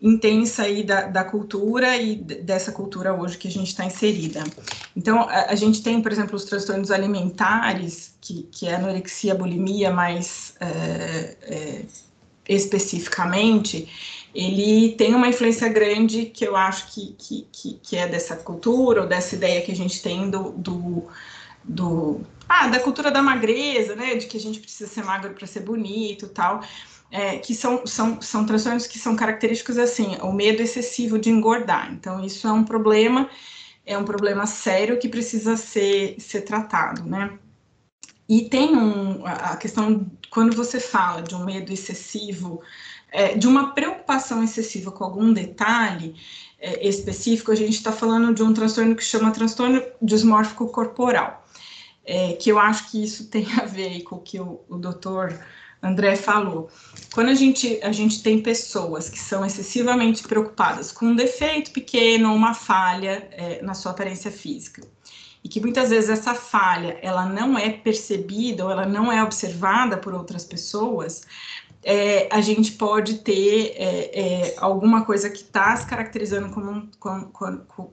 intensa 0.00 0.62
aí 0.62 0.82
da, 0.82 1.02
da 1.02 1.24
cultura 1.24 1.96
e 1.96 2.16
dessa 2.16 2.72
cultura 2.72 3.12
hoje 3.12 3.36
que 3.36 3.48
a 3.48 3.50
gente 3.50 3.68
está 3.68 3.84
inserida. 3.84 4.42
Então, 4.96 5.20
a, 5.20 5.50
a, 5.50 5.54
gente 5.54 5.82
tem, 5.82 6.00
por 6.00 6.10
exemplo, 6.10 6.36
os 6.36 6.44
transtornos 6.44 6.90
alimentares, 6.90 8.14
que, 8.20 8.44
que 8.44 8.66
é 8.66 8.76
anorexia, 8.76 9.34
bulimia 9.34 9.90
mais 9.90 10.54
é, 10.60 11.36
é, 11.42 11.82
especificamente, 12.54 13.88
ele 14.34 14.92
tem 14.92 15.14
uma 15.14 15.28
influência 15.28 15.68
grande 15.68 16.26
que 16.26 16.44
eu 16.44 16.56
acho 16.56 16.92
que, 16.92 17.14
que, 17.18 17.46
que, 17.52 17.74
que, 17.82 17.96
é 17.96 18.06
dessa 18.06 18.36
cultura, 18.36 19.02
ou 19.02 19.08
dessa 19.08 19.34
ideia 19.34 19.62
que 19.62 19.72
a 19.72 19.76
gente 19.76 20.02
tem 20.02 20.30
do, 20.30 20.50
do, 20.52 21.08
do 21.64 22.20
ah, 22.48 22.68
da 22.68 22.80
cultura 22.80 23.10
da 23.10 23.22
magreza, 23.22 23.94
né, 23.94 24.14
de 24.14 24.26
que 24.26 24.36
a 24.36 24.40
gente 24.40 24.60
precisa 24.60 24.90
ser 24.90 25.04
magro 25.04 25.32
para 25.34 25.46
ser 25.46 25.60
bonito 25.60 26.28
tal, 26.28 26.62
é, 27.10 27.38
que 27.38 27.54
são, 27.54 27.86
são, 27.86 28.20
são 28.20 28.46
transtornos 28.46 28.86
que 28.86 28.98
são 28.98 29.16
característicos 29.16 29.78
assim, 29.78 30.16
o 30.22 30.32
medo 30.32 30.62
excessivo 30.62 31.18
de 31.18 31.30
engordar, 31.30 31.92
então 31.92 32.24
isso 32.24 32.46
é 32.46 32.52
um 32.52 32.64
problema, 32.64 33.28
é 33.84 33.98
um 33.98 34.04
problema 34.04 34.46
sério 34.46 34.98
que 34.98 35.08
precisa 35.08 35.56
ser, 35.56 36.16
ser 36.18 36.42
tratado, 36.42 37.04
né. 37.04 37.38
E 38.30 38.42
tem 38.42 38.76
um, 38.76 39.26
a 39.26 39.56
questão, 39.56 40.08
quando 40.30 40.54
você 40.54 40.78
fala 40.78 41.20
de 41.20 41.34
um 41.34 41.44
medo 41.44 41.72
excessivo, 41.72 42.62
é, 43.10 43.36
de 43.36 43.48
uma 43.48 43.74
preocupação 43.74 44.40
excessiva 44.44 44.92
com 44.92 45.02
algum 45.02 45.32
detalhe 45.32 46.14
é, 46.60 46.86
específico, 46.86 47.50
a 47.50 47.56
gente 47.56 47.72
está 47.72 47.90
falando 47.90 48.32
de 48.32 48.40
um 48.40 48.54
transtorno 48.54 48.94
que 48.94 49.02
chama 49.02 49.32
transtorno 49.32 49.82
dismórfico 50.00 50.68
corporal, 50.68 51.44
é, 52.04 52.34
que 52.34 52.52
eu 52.52 52.60
acho 52.60 52.92
que 52.92 53.02
isso 53.02 53.26
tem 53.30 53.48
a 53.54 53.64
ver 53.64 54.04
com 54.04 54.14
o 54.14 54.20
que 54.20 54.38
o, 54.38 54.60
o 54.68 54.78
doutor 54.78 55.36
André 55.82 56.14
falou. 56.14 56.70
Quando 57.12 57.30
a 57.30 57.34
gente, 57.34 57.80
a 57.82 57.90
gente 57.90 58.22
tem 58.22 58.40
pessoas 58.40 59.10
que 59.10 59.18
são 59.18 59.44
excessivamente 59.44 60.22
preocupadas 60.22 60.92
com 60.92 61.06
um 61.06 61.16
defeito 61.16 61.72
pequeno, 61.72 62.32
uma 62.32 62.54
falha 62.54 63.28
é, 63.32 63.60
na 63.60 63.74
sua 63.74 63.90
aparência 63.90 64.30
física, 64.30 64.82
e 65.42 65.48
que 65.48 65.60
muitas 65.60 65.90
vezes 65.90 66.10
essa 66.10 66.34
falha 66.34 66.98
ela 67.02 67.24
não 67.26 67.58
é 67.58 67.70
percebida 67.70 68.64
ou 68.64 68.70
ela 68.70 68.86
não 68.86 69.10
é 69.10 69.22
observada 69.22 69.96
por 69.96 70.14
outras 70.14 70.44
pessoas, 70.44 71.22
é, 71.82 72.28
a 72.30 72.40
gente 72.40 72.72
pode 72.72 73.18
ter 73.18 73.74
é, 73.76 74.20
é, 74.20 74.54
alguma 74.58 75.04
coisa 75.04 75.30
que 75.30 75.42
está 75.42 75.74
se 75.76 75.86
caracterizando 75.86 76.50
como 76.50 76.70
um, 76.70 76.88
como, 76.98 77.26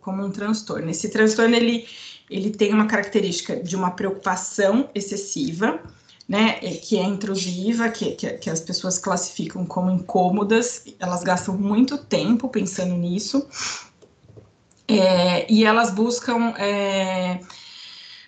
como, 0.02 0.26
um 0.26 0.30
transtorno. 0.30 0.90
Esse 0.90 1.10
transtorno 1.10 1.56
ele, 1.56 1.88
ele 2.30 2.50
tem 2.50 2.74
uma 2.74 2.86
característica 2.86 3.56
de 3.56 3.76
uma 3.76 3.92
preocupação 3.92 4.90
excessiva, 4.94 5.80
né, 6.28 6.60
é, 6.62 6.72
que 6.72 6.98
é 6.98 7.04
intrusiva, 7.04 7.88
que, 7.88 8.12
que, 8.12 8.30
que 8.34 8.50
as 8.50 8.60
pessoas 8.60 9.00
classificam 9.00 9.66
como 9.66 9.90
incômodas, 9.90 10.84
elas 11.00 11.24
gastam 11.24 11.58
muito 11.58 11.98
tempo 11.98 12.50
pensando 12.50 12.94
nisso, 12.94 13.48
é, 14.88 15.52
e 15.52 15.66
elas 15.66 15.92
buscam 15.92 16.54
é, 16.58 17.42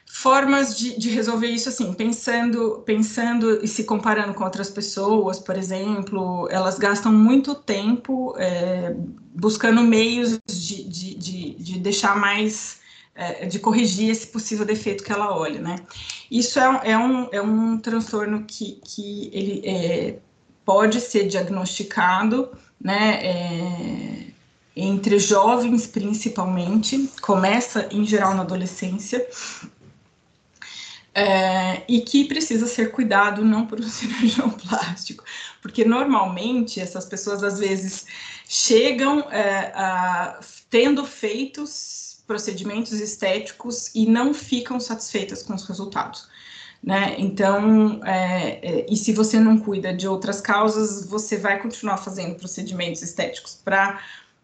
formas 0.05 0.77
de, 0.77 0.99
de, 0.99 1.09
resolver 1.09 1.47
isso 1.47 1.69
assim, 1.69 1.93
pensando, 1.93 2.83
pensando 2.85 3.63
e 3.63 3.67
se 3.67 3.85
comparando 3.85 4.33
com 4.33 4.43
outras 4.43 4.69
pessoas, 4.69 5.39
por 5.39 5.57
exemplo, 5.57 6.47
elas 6.51 6.77
gastam 6.77 7.13
muito 7.13 7.55
tempo 7.55 8.35
é, 8.37 8.93
buscando 9.33 9.81
meios 9.81 10.37
de, 10.45 10.83
de, 10.83 11.15
de, 11.15 11.53
de 11.55 11.79
deixar 11.79 12.17
mais, 12.17 12.81
é, 13.15 13.45
de 13.45 13.59
corrigir 13.59 14.09
esse 14.09 14.27
possível 14.27 14.65
defeito 14.65 15.05
que 15.05 15.11
ela 15.13 15.33
olha, 15.33 15.61
né? 15.61 15.77
Isso 16.29 16.59
é, 16.59 16.81
é, 16.91 16.97
um, 16.97 17.29
é 17.31 17.41
um 17.41 17.77
transtorno 17.77 18.43
que, 18.43 18.81
que 18.83 19.29
ele 19.31 19.61
é, 19.63 20.19
pode 20.65 20.99
ser 20.99 21.27
diagnosticado, 21.27 22.51
né? 22.81 24.33
Entre 24.75 25.19
jovens 25.19 25.87
principalmente, 25.87 27.09
começa 27.21 27.87
em 27.91 28.05
geral 28.05 28.33
na 28.33 28.41
adolescência, 28.41 29.25
é, 31.13 31.83
e 31.87 32.01
que 32.01 32.25
precisa 32.25 32.67
ser 32.67 32.91
cuidado 32.91 33.43
não 33.43 33.65
por 33.65 33.79
um 33.79 33.83
cirurgião 33.89 34.49
plástico, 34.49 35.23
porque 35.61 35.83
normalmente 35.83 36.79
essas 36.79 37.05
pessoas 37.05 37.43
às 37.43 37.59
vezes 37.59 38.05
chegam 38.47 39.19
é, 39.31 39.71
a, 39.75 40.39
tendo 40.69 41.05
feitos 41.05 42.21
procedimentos 42.25 42.93
estéticos 42.93 43.89
e 43.95 44.05
não 44.05 44.33
ficam 44.33 44.79
satisfeitas 44.79 45.41
com 45.41 45.55
os 45.55 45.67
resultados. 45.67 46.27
Né? 46.81 47.15
Então, 47.17 47.99
é, 48.05 48.59
é 48.61 48.85
e 48.87 48.95
se 48.95 49.11
você 49.11 49.39
não 49.39 49.57
cuida 49.57 49.93
de 49.93 50.07
outras 50.07 50.39
causas, 50.39 51.05
você 51.05 51.37
vai 51.37 51.59
continuar 51.59 51.97
fazendo 51.97 52.35
procedimentos 52.35 53.01
estéticos 53.01 53.59
para 53.65 53.99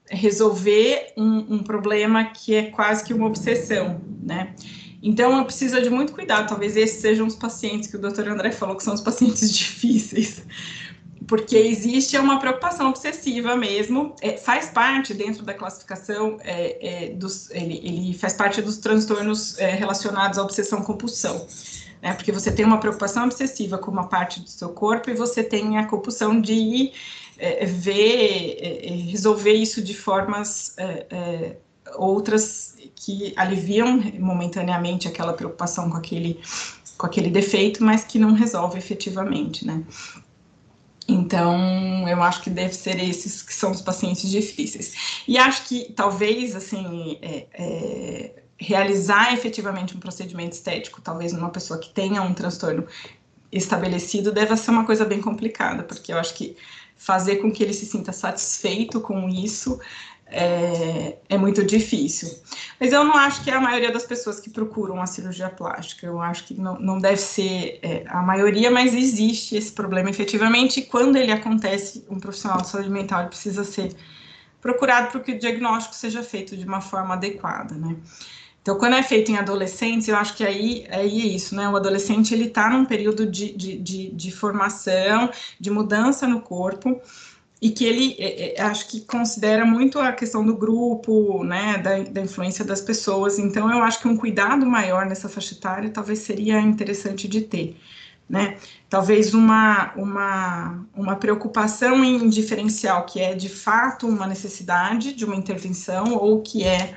resolver 0.10 1.14
um, 1.18 1.56
um 1.56 1.64
problema 1.64 2.26
que 2.26 2.56
é 2.56 2.64
quase 2.64 3.04
que 3.04 3.14
uma 3.14 3.28
obsessão, 3.28 4.02
né? 4.22 4.54
Então, 5.02 5.44
precisa 5.44 5.80
de 5.82 5.90
muito 5.90 6.14
cuidado. 6.14 6.48
Talvez 6.48 6.76
esses 6.76 7.00
sejam 7.00 7.28
os 7.28 7.36
pacientes 7.36 7.88
que 7.90 7.96
o 7.96 8.00
doutor 8.00 8.28
André 8.28 8.52
falou 8.52 8.76
que 8.76 8.84
são 8.84 8.94
os 8.94 9.02
pacientes 9.02 9.52
difíceis. 9.54 10.44
porque 11.28 11.58
existe 11.58 12.18
uma 12.18 12.40
preocupação 12.40 12.90
obsessiva 12.90 13.56
mesmo, 13.56 14.16
é, 14.22 14.38
faz 14.38 14.70
parte 14.70 15.14
dentro 15.14 15.44
da 15.44 15.54
classificação, 15.54 16.38
é, 16.42 17.06
é, 17.06 17.10
dos, 17.10 17.50
ele, 17.52 17.82
ele, 17.84 18.14
faz 18.14 18.34
parte 18.34 18.62
dos 18.62 18.78
transtornos 18.78 19.58
é, 19.60 19.72
relacionados 19.72 20.38
à 20.38 20.44
obsessão-compulsão, 20.44 21.48
né, 22.02 22.14
porque 22.14 22.32
você 22.32 22.52
tem 22.52 22.66
uma 22.66 22.80
preocupação 22.80 23.26
obsessiva 23.26 23.78
com 23.78 23.90
uma 23.90 24.08
parte 24.08 24.40
do 24.40 24.50
seu 24.50 24.70
corpo 24.70 25.10
e 25.10 25.14
você 25.14 25.44
tem 25.44 25.78
a 25.78 25.86
compulsão 25.86 26.40
de 26.40 26.92
é, 27.38 27.66
ver, 27.66 28.58
é, 28.60 28.90
resolver 29.12 29.54
isso 29.54 29.82
de 29.82 29.94
formas 29.94 30.76
outras 31.98 32.76
que 32.96 33.34
aliviam 33.36 34.02
momentaneamente 34.20 35.08
aquela 35.08 35.34
preocupação 35.34 35.90
com 35.90 35.98
aquele, 35.98 36.40
com 36.98 37.06
aquele 37.06 37.30
defeito, 37.30 37.84
mas 37.84 38.04
que 38.04 38.18
não 38.18 38.34
resolve 38.34 38.78
efetivamente, 38.78 39.66
né. 39.66 39.84
Então, 41.08 42.08
eu 42.10 42.22
acho 42.24 42.42
que 42.42 42.50
deve 42.50 42.74
ser 42.74 43.00
esses 43.00 43.44
que 43.44 43.54
são 43.54 43.72
os 43.72 43.82
pacientes 43.82 44.30
difíceis. 44.30 45.24
E 45.28 45.38
acho 45.38 45.66
que 45.66 45.94
talvez, 45.94 46.56
assim, 46.56 47.20
é, 47.22 47.46
é, 47.54 48.44
realizar 48.58 49.34
efetivamente 49.34 49.96
um 49.96 50.00
procedimento 50.00 50.54
estético, 50.54 51.02
talvez 51.02 51.32
numa 51.32 51.50
pessoa 51.50 51.80
que 51.80 51.90
tenha 51.90 52.22
um 52.24 52.34
transtorno 52.34 52.88
estabelecido, 53.52 54.32
deve 54.32 54.58
ser 54.58 54.72
uma 54.72 54.86
coisa 54.86 55.06
bem 55.06 55.22
complicada, 55.22 55.84
porque 55.84 56.12
eu 56.12 56.18
acho 56.18 56.34
que 56.34 56.58
fazer 56.96 57.38
com 57.38 57.52
que 57.52 57.64
ele 57.64 57.74
se 57.74 57.86
sinta 57.86 58.12
satisfeito 58.12 59.00
com 59.02 59.28
isso 59.30 59.80
é, 60.28 61.18
é, 61.30 61.38
muito 61.38 61.64
difícil. 61.64 62.30
Mas 62.80 62.92
eu 62.92 63.04
não 63.04 63.16
acho 63.16 63.44
que 63.44 63.52
é 63.52 63.54
a 63.54 63.62
maioria 63.62 63.92
das 63.92 64.06
pessoas 64.06 64.40
que 64.40 64.50
procuram 64.50 65.02
a 65.02 65.06
cirurgia 65.06 65.50
plástica. 65.50 66.06
Eu 66.08 66.20
acho 66.20 66.46
que 66.46 66.54
não, 66.54 66.80
não 66.80 67.00
deve 67.00 67.18
ser 67.18 67.80
é, 67.82 68.04
a 68.08 68.22
maioria, 68.22 68.72
mas 68.72 68.94
existe 68.94 69.56
esse 69.56 69.72
problema 69.72 70.10
efetivamente. 70.10 70.80
E 70.80 70.84
quando 70.84 71.16
ele 71.16 71.32
acontece, 71.32 72.06
um 72.10 72.20
profissional 72.20 72.62
de 72.62 72.70
saúde 72.70 72.90
mental 72.90 73.28
precisa 73.28 73.64
ser 73.64 73.96
procurado 74.60 75.12
para 75.12 75.20
que 75.20 75.34
o 75.34 75.40
diagnóstico 75.40 75.96
seja 75.96 76.24
feito 76.24 76.58
de 76.58 76.66
uma 76.66 76.82
forma 76.82 77.14
adequada, 77.14 77.76
né? 77.76 77.96
Então, 78.66 78.80
quando 78.80 78.96
é 78.96 79.04
feito 79.04 79.32
em 79.32 79.38
adolescentes, 79.38 80.08
eu 80.08 80.16
acho 80.16 80.36
que 80.36 80.44
aí, 80.44 80.88
aí 80.90 81.22
é 81.22 81.26
isso, 81.28 81.54
né? 81.56 81.70
O 81.70 81.76
adolescente, 81.76 82.34
ele 82.34 82.46
está 82.46 82.68
num 82.68 82.84
período 82.84 83.24
de, 83.24 83.54
de, 83.56 83.78
de, 83.78 84.10
de 84.10 84.32
formação, 84.32 85.30
de 85.60 85.70
mudança 85.70 86.28
no 86.28 86.42
corpo, 86.42 87.00
e 87.62 87.70
que 87.70 87.86
ele 87.86 88.16
é, 88.18 88.60
é, 88.60 88.62
acho 88.64 88.88
que 88.88 89.02
considera 89.02 89.68
muito 89.68 90.00
a 90.00 90.12
questão 90.12 90.44
do 90.44 90.58
grupo, 90.58 91.44
né, 91.44 91.78
da, 91.78 92.00
da, 92.00 92.22
influência 92.22 92.66
das 92.66 92.82
pessoas. 92.82 93.38
Então, 93.38 93.72
eu 93.72 93.84
acho 93.84 94.00
que 94.02 94.08
um 94.08 94.18
cuidado 94.18 94.66
maior 94.66 95.06
nessa 95.06 95.30
faixa 95.30 95.54
etária 95.54 95.92
talvez 95.92 96.20
seria 96.20 96.60
interessante 96.60 97.28
de 97.28 97.42
ter, 97.42 97.78
né? 98.28 98.58
Talvez 98.90 99.36
uma, 99.36 99.94
uma, 99.96 100.88
uma 100.96 101.16
preocupação 101.18 102.04
em 102.04 102.28
diferencial 102.30 103.06
que 103.06 103.20
é 103.20 103.36
de 103.36 103.48
fato 103.48 104.08
uma 104.08 104.26
necessidade 104.26 105.14
de 105.14 105.24
uma 105.24 105.36
intervenção 105.36 106.16
ou 106.16 106.42
que 106.42 106.64
é 106.64 106.96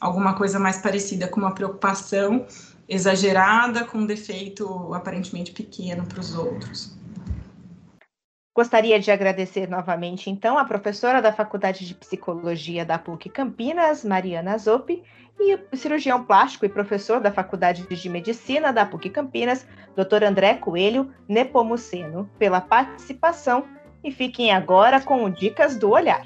alguma 0.00 0.34
coisa 0.34 0.58
mais 0.58 0.78
parecida 0.78 1.28
com 1.28 1.40
uma 1.40 1.54
preocupação 1.54 2.46
exagerada 2.88 3.84
com 3.84 3.98
um 3.98 4.06
defeito 4.06 4.94
aparentemente 4.94 5.52
pequeno 5.52 6.06
para 6.06 6.20
os 6.20 6.34
outros. 6.34 6.96
Gostaria 8.58 8.98
de 8.98 9.10
agradecer 9.10 9.68
novamente, 9.68 10.30
então, 10.30 10.58
a 10.58 10.64
professora 10.64 11.22
da 11.22 11.32
Faculdade 11.32 11.86
de 11.86 11.94
Psicologia 11.94 12.84
da 12.84 12.98
PUC 12.98 13.28
Campinas, 13.28 14.04
Mariana 14.04 14.58
Zoppi, 14.58 15.04
e 15.38 15.54
o 15.54 15.76
cirurgião 15.76 16.24
plástico 16.24 16.66
e 16.66 16.68
professor 16.68 17.20
da 17.20 17.30
Faculdade 17.30 17.86
de 17.88 18.08
Medicina 18.08 18.72
da 18.72 18.84
PUC 18.84 19.10
Campinas, 19.10 19.64
Dr. 19.94 20.24
André 20.24 20.54
Coelho 20.54 21.12
Nepomuceno, 21.28 22.28
pela 22.36 22.60
participação 22.60 23.64
e 24.02 24.10
fiquem 24.10 24.50
agora 24.50 25.00
com 25.00 25.30
Dicas 25.30 25.76
do 25.76 25.90
Olhar. 25.90 26.24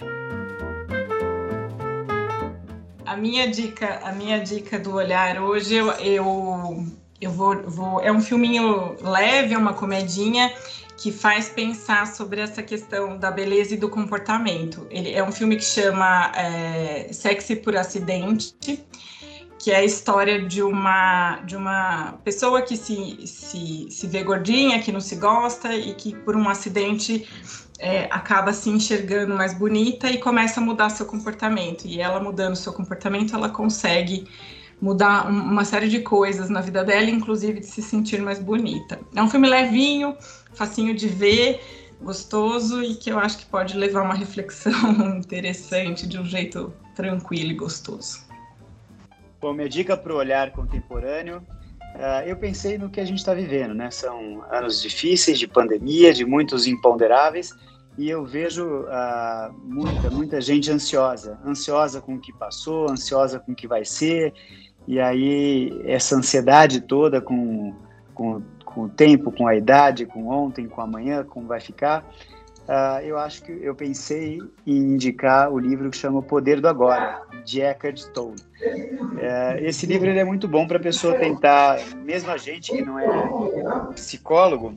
A 3.05 3.17
minha 3.17 3.49
dica, 3.49 4.01
a 4.05 4.13
minha 4.13 4.39
dica 4.39 4.79
do 4.79 4.95
olhar 4.95 5.43
hoje 5.43 5.75
eu, 5.75 5.91
eu, 5.93 6.87
eu 7.21 7.31
vou, 7.31 7.63
vou 7.63 8.01
é 8.01 8.13
um 8.13 8.21
filminho 8.21 8.97
leve, 9.03 9.55
é 9.55 9.59
uma 9.59 9.75
comedinha 9.75 10.53
que 10.97 11.11
faz 11.11 11.49
pensar 11.49 12.07
sobre 12.07 12.41
essa 12.41 12.63
questão 12.63 13.19
da 13.19 13.31
beleza 13.31 13.75
e 13.75 13.77
do 13.77 13.89
comportamento. 13.89 14.87
Ele 14.89 15.13
é 15.13 15.23
um 15.23 15.33
filme 15.33 15.57
que 15.57 15.65
chama 15.65 16.31
é, 16.37 17.13
Sexy 17.13 17.57
por 17.57 17.77
Acidente, 17.77 18.55
que 19.63 19.71
é 19.71 19.77
a 19.77 19.85
história 19.85 20.45
de 20.45 20.61
uma, 20.61 21.37
de 21.47 21.55
uma 21.57 22.19
pessoa 22.25 22.63
que 22.63 22.77
se, 22.77 23.25
se, 23.29 23.87
se 23.89 24.07
vê 24.09 24.25
gordinha, 24.25 24.83
que 24.83 24.91
não 24.91 25.01
se 25.01 25.15
gosta 25.15 25.73
e 25.73 25.95
que 25.95 26.17
por 26.17 26.35
um 26.35 26.49
acidente 26.49 27.29
é, 27.79 28.09
acaba 28.11 28.53
se 28.53 28.69
enxergando 28.69 29.37
mais 29.37 29.55
bonita 29.55 30.11
e 30.11 30.19
começa 30.19 30.59
a 30.59 30.63
mudar 30.65 30.91
seu 30.91 31.07
comportamento. 31.07 31.87
E 31.87 32.01
ela 32.01 32.19
mudando 32.19 32.57
seu 32.57 32.73
comportamento, 32.73 33.37
ela 33.37 33.49
consegue 33.49 34.27
mudar 34.81 35.29
uma 35.31 35.65
série 35.65 35.89
de 35.89 36.01
coisas 36.01 36.51
na 36.51 36.61
vida 36.61 36.83
dela, 36.83 37.09
inclusive 37.09 37.61
de 37.61 37.67
se 37.67 37.83
sentir 37.83 38.21
mais 38.21 38.41
bonita. 38.41 38.99
É 39.15 39.23
um 39.23 39.31
filme 39.31 39.49
levinho, 39.49 40.17
facinho 40.55 40.93
de 40.93 41.07
ver, 41.07 41.61
gostoso 42.01 42.83
e 42.83 42.97
que 42.97 43.13
eu 43.13 43.19
acho 43.21 43.39
que 43.39 43.47
pode 43.47 43.77
levar 43.77 44.03
uma 44.03 44.15
reflexão 44.15 45.15
interessante 45.17 46.05
de 46.05 46.19
um 46.19 46.25
jeito 46.25 46.75
tranquilo 46.97 47.53
e 47.53 47.55
gostoso. 47.55 48.32
Bom, 49.43 49.53
minha 49.53 49.69
dica 49.69 49.97
para 49.97 50.13
o 50.13 50.17
olhar 50.17 50.53
contemporâneo, 50.53 51.39
uh, 51.39 52.23
eu 52.25 52.37
pensei 52.37 52.79
no 52.79 52.89
que 52.89 53.01
a 53.01 53.05
gente 53.05 53.19
está 53.19 53.35
vivendo, 53.35 53.75
né? 53.75 53.91
São 53.91 54.41
anos 54.49 54.81
difíceis 54.81 55.37
de 55.37 55.49
pandemia, 55.49 56.15
de 56.15 56.25
muitos 56.25 56.69
imponderáveis, 56.69 57.53
e 57.99 58.09
eu 58.09 58.25
vejo 58.25 58.83
uh, 58.83 59.53
muita, 59.65 60.09
muita 60.11 60.41
gente 60.41 60.71
ansiosa, 60.71 61.41
ansiosa 61.45 62.01
com 62.01 62.15
o 62.15 62.21
que 62.21 62.33
passou, 62.33 62.89
ansiosa 62.89 63.41
com 63.41 63.51
o 63.51 63.55
que 63.55 63.67
vai 63.67 63.85
ser, 63.85 64.33
e 64.87 65.01
aí, 65.01 65.77
essa 65.87 66.15
ansiedade 66.15 66.81
toda 66.81 67.21
com, 67.21 67.75
com, 68.15 68.41
com 68.65 68.83
o 68.83 68.89
tempo, 68.89 69.33
com 69.33 69.49
a 69.49 69.57
idade, 69.57 70.07
com 70.07 70.29
ontem, 70.29 70.69
com 70.69 70.81
amanhã, 70.81 71.25
como 71.25 71.49
vai 71.49 71.61
ficar, 71.61 72.09
uh, 72.69 73.01
eu 73.05 73.19
acho 73.19 73.43
que 73.43 73.53
eu 73.53 73.75
pensei 73.75 74.41
em 74.67 74.77
indicar 74.77 75.51
o 75.53 75.59
livro 75.59 75.91
que 75.91 75.97
chama 75.97 76.19
O 76.19 76.23
Poder 76.23 76.61
do 76.61 76.69
Agora, 76.69 77.23
de 77.45 77.61
Eckhart 77.61 78.05
Tolle. 78.09 78.41
Uh, 78.61 79.59
esse 79.61 79.87
livro 79.87 80.09
é 80.09 80.25
muito 80.25 80.47
bom 80.47 80.67
para 80.67 80.77
a 80.77 80.81
pessoa 80.81 81.19
tentar, 81.19 81.79
mesmo 81.97 82.31
a 82.31 82.37
gente 82.37 82.73
que 82.73 82.83
não 82.83 82.99
é 82.99 83.07
psicólogo, 83.95 84.75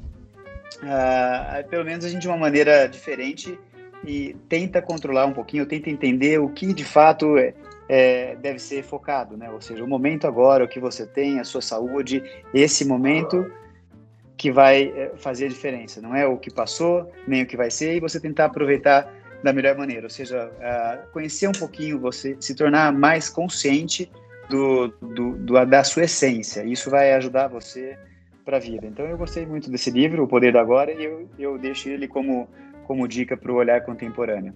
uh, 0.84 1.68
pelo 1.70 1.86
menos 1.86 2.06
a 2.06 2.10
gente 2.10 2.22
de 2.22 2.28
uma 2.28 2.38
maneira 2.38 2.88
diferente 2.88 3.60
e 4.06 4.36
tenta 4.48 4.82
controlar 4.82 5.26
um 5.26 5.34
pouquinho, 5.34 5.66
tenta 5.66 5.90
entender 5.90 6.40
o 6.40 6.50
que 6.50 6.74
de 6.74 6.84
fato 6.84 7.38
é, 7.38 7.54
é, 7.90 8.36
deve 8.36 8.60
ser 8.60 8.84
focado, 8.84 9.36
né? 9.36 9.50
Ou 9.50 9.62
seja, 9.62 9.84
o 9.84 9.88
momento 9.88 10.28
agora, 10.28 10.64
o 10.64 10.68
que 10.68 10.80
você 10.80 11.06
tem, 11.06 11.40
a 11.40 11.44
sua 11.44 11.62
saúde, 11.62 12.24
esse 12.54 12.86
momento 12.86 13.52
que 14.38 14.52
vai 14.52 14.94
é, 14.96 15.12
fazer 15.18 15.46
a 15.46 15.50
diferença. 15.50 16.02
Não 16.02 16.16
é 16.16 16.26
o 16.26 16.38
que 16.38 16.52
passou, 16.52 17.12
nem 17.28 17.44
o 17.44 17.46
que 17.46 17.58
vai 17.58 17.72
ser, 17.72 17.96
e 17.96 18.00
você 18.00 18.20
tentar 18.20 18.46
aproveitar 18.46 19.12
da 19.44 19.54
melhor 19.54 19.78
maneira. 19.78 20.04
Ou 20.04 20.10
seja, 20.10 20.50
conhecer 21.14 21.48
um 21.48 21.54
pouquinho 21.54 22.00
você, 22.00 22.36
se 22.40 22.56
tornar 22.56 22.92
mais 22.92 23.30
consciente 23.30 24.12
do, 24.50 24.88
do, 25.02 25.32
do, 25.38 25.66
da 25.66 25.84
sua 25.84 26.04
essência. 26.04 26.64
Isso 26.64 26.90
vai 26.90 27.14
ajudar 27.14 27.48
você 27.48 27.98
para 28.44 28.58
a 28.58 28.60
vida. 28.60 28.86
Então, 28.86 29.06
eu 29.06 29.18
gostei 29.18 29.46
muito 29.46 29.70
desse 29.70 29.90
livro, 29.90 30.24
O 30.24 30.28
Poder 30.28 30.52
do 30.52 30.60
Agora, 30.60 30.92
e 30.92 31.04
eu, 31.04 31.30
eu 31.38 31.58
deixo 31.58 31.90
ele 31.90 32.08
como, 32.08 32.48
como 32.86 33.08
dica 33.08 33.36
para 33.36 33.52
o 33.52 33.56
olhar 33.56 33.82
contemporâneo. 33.82 34.54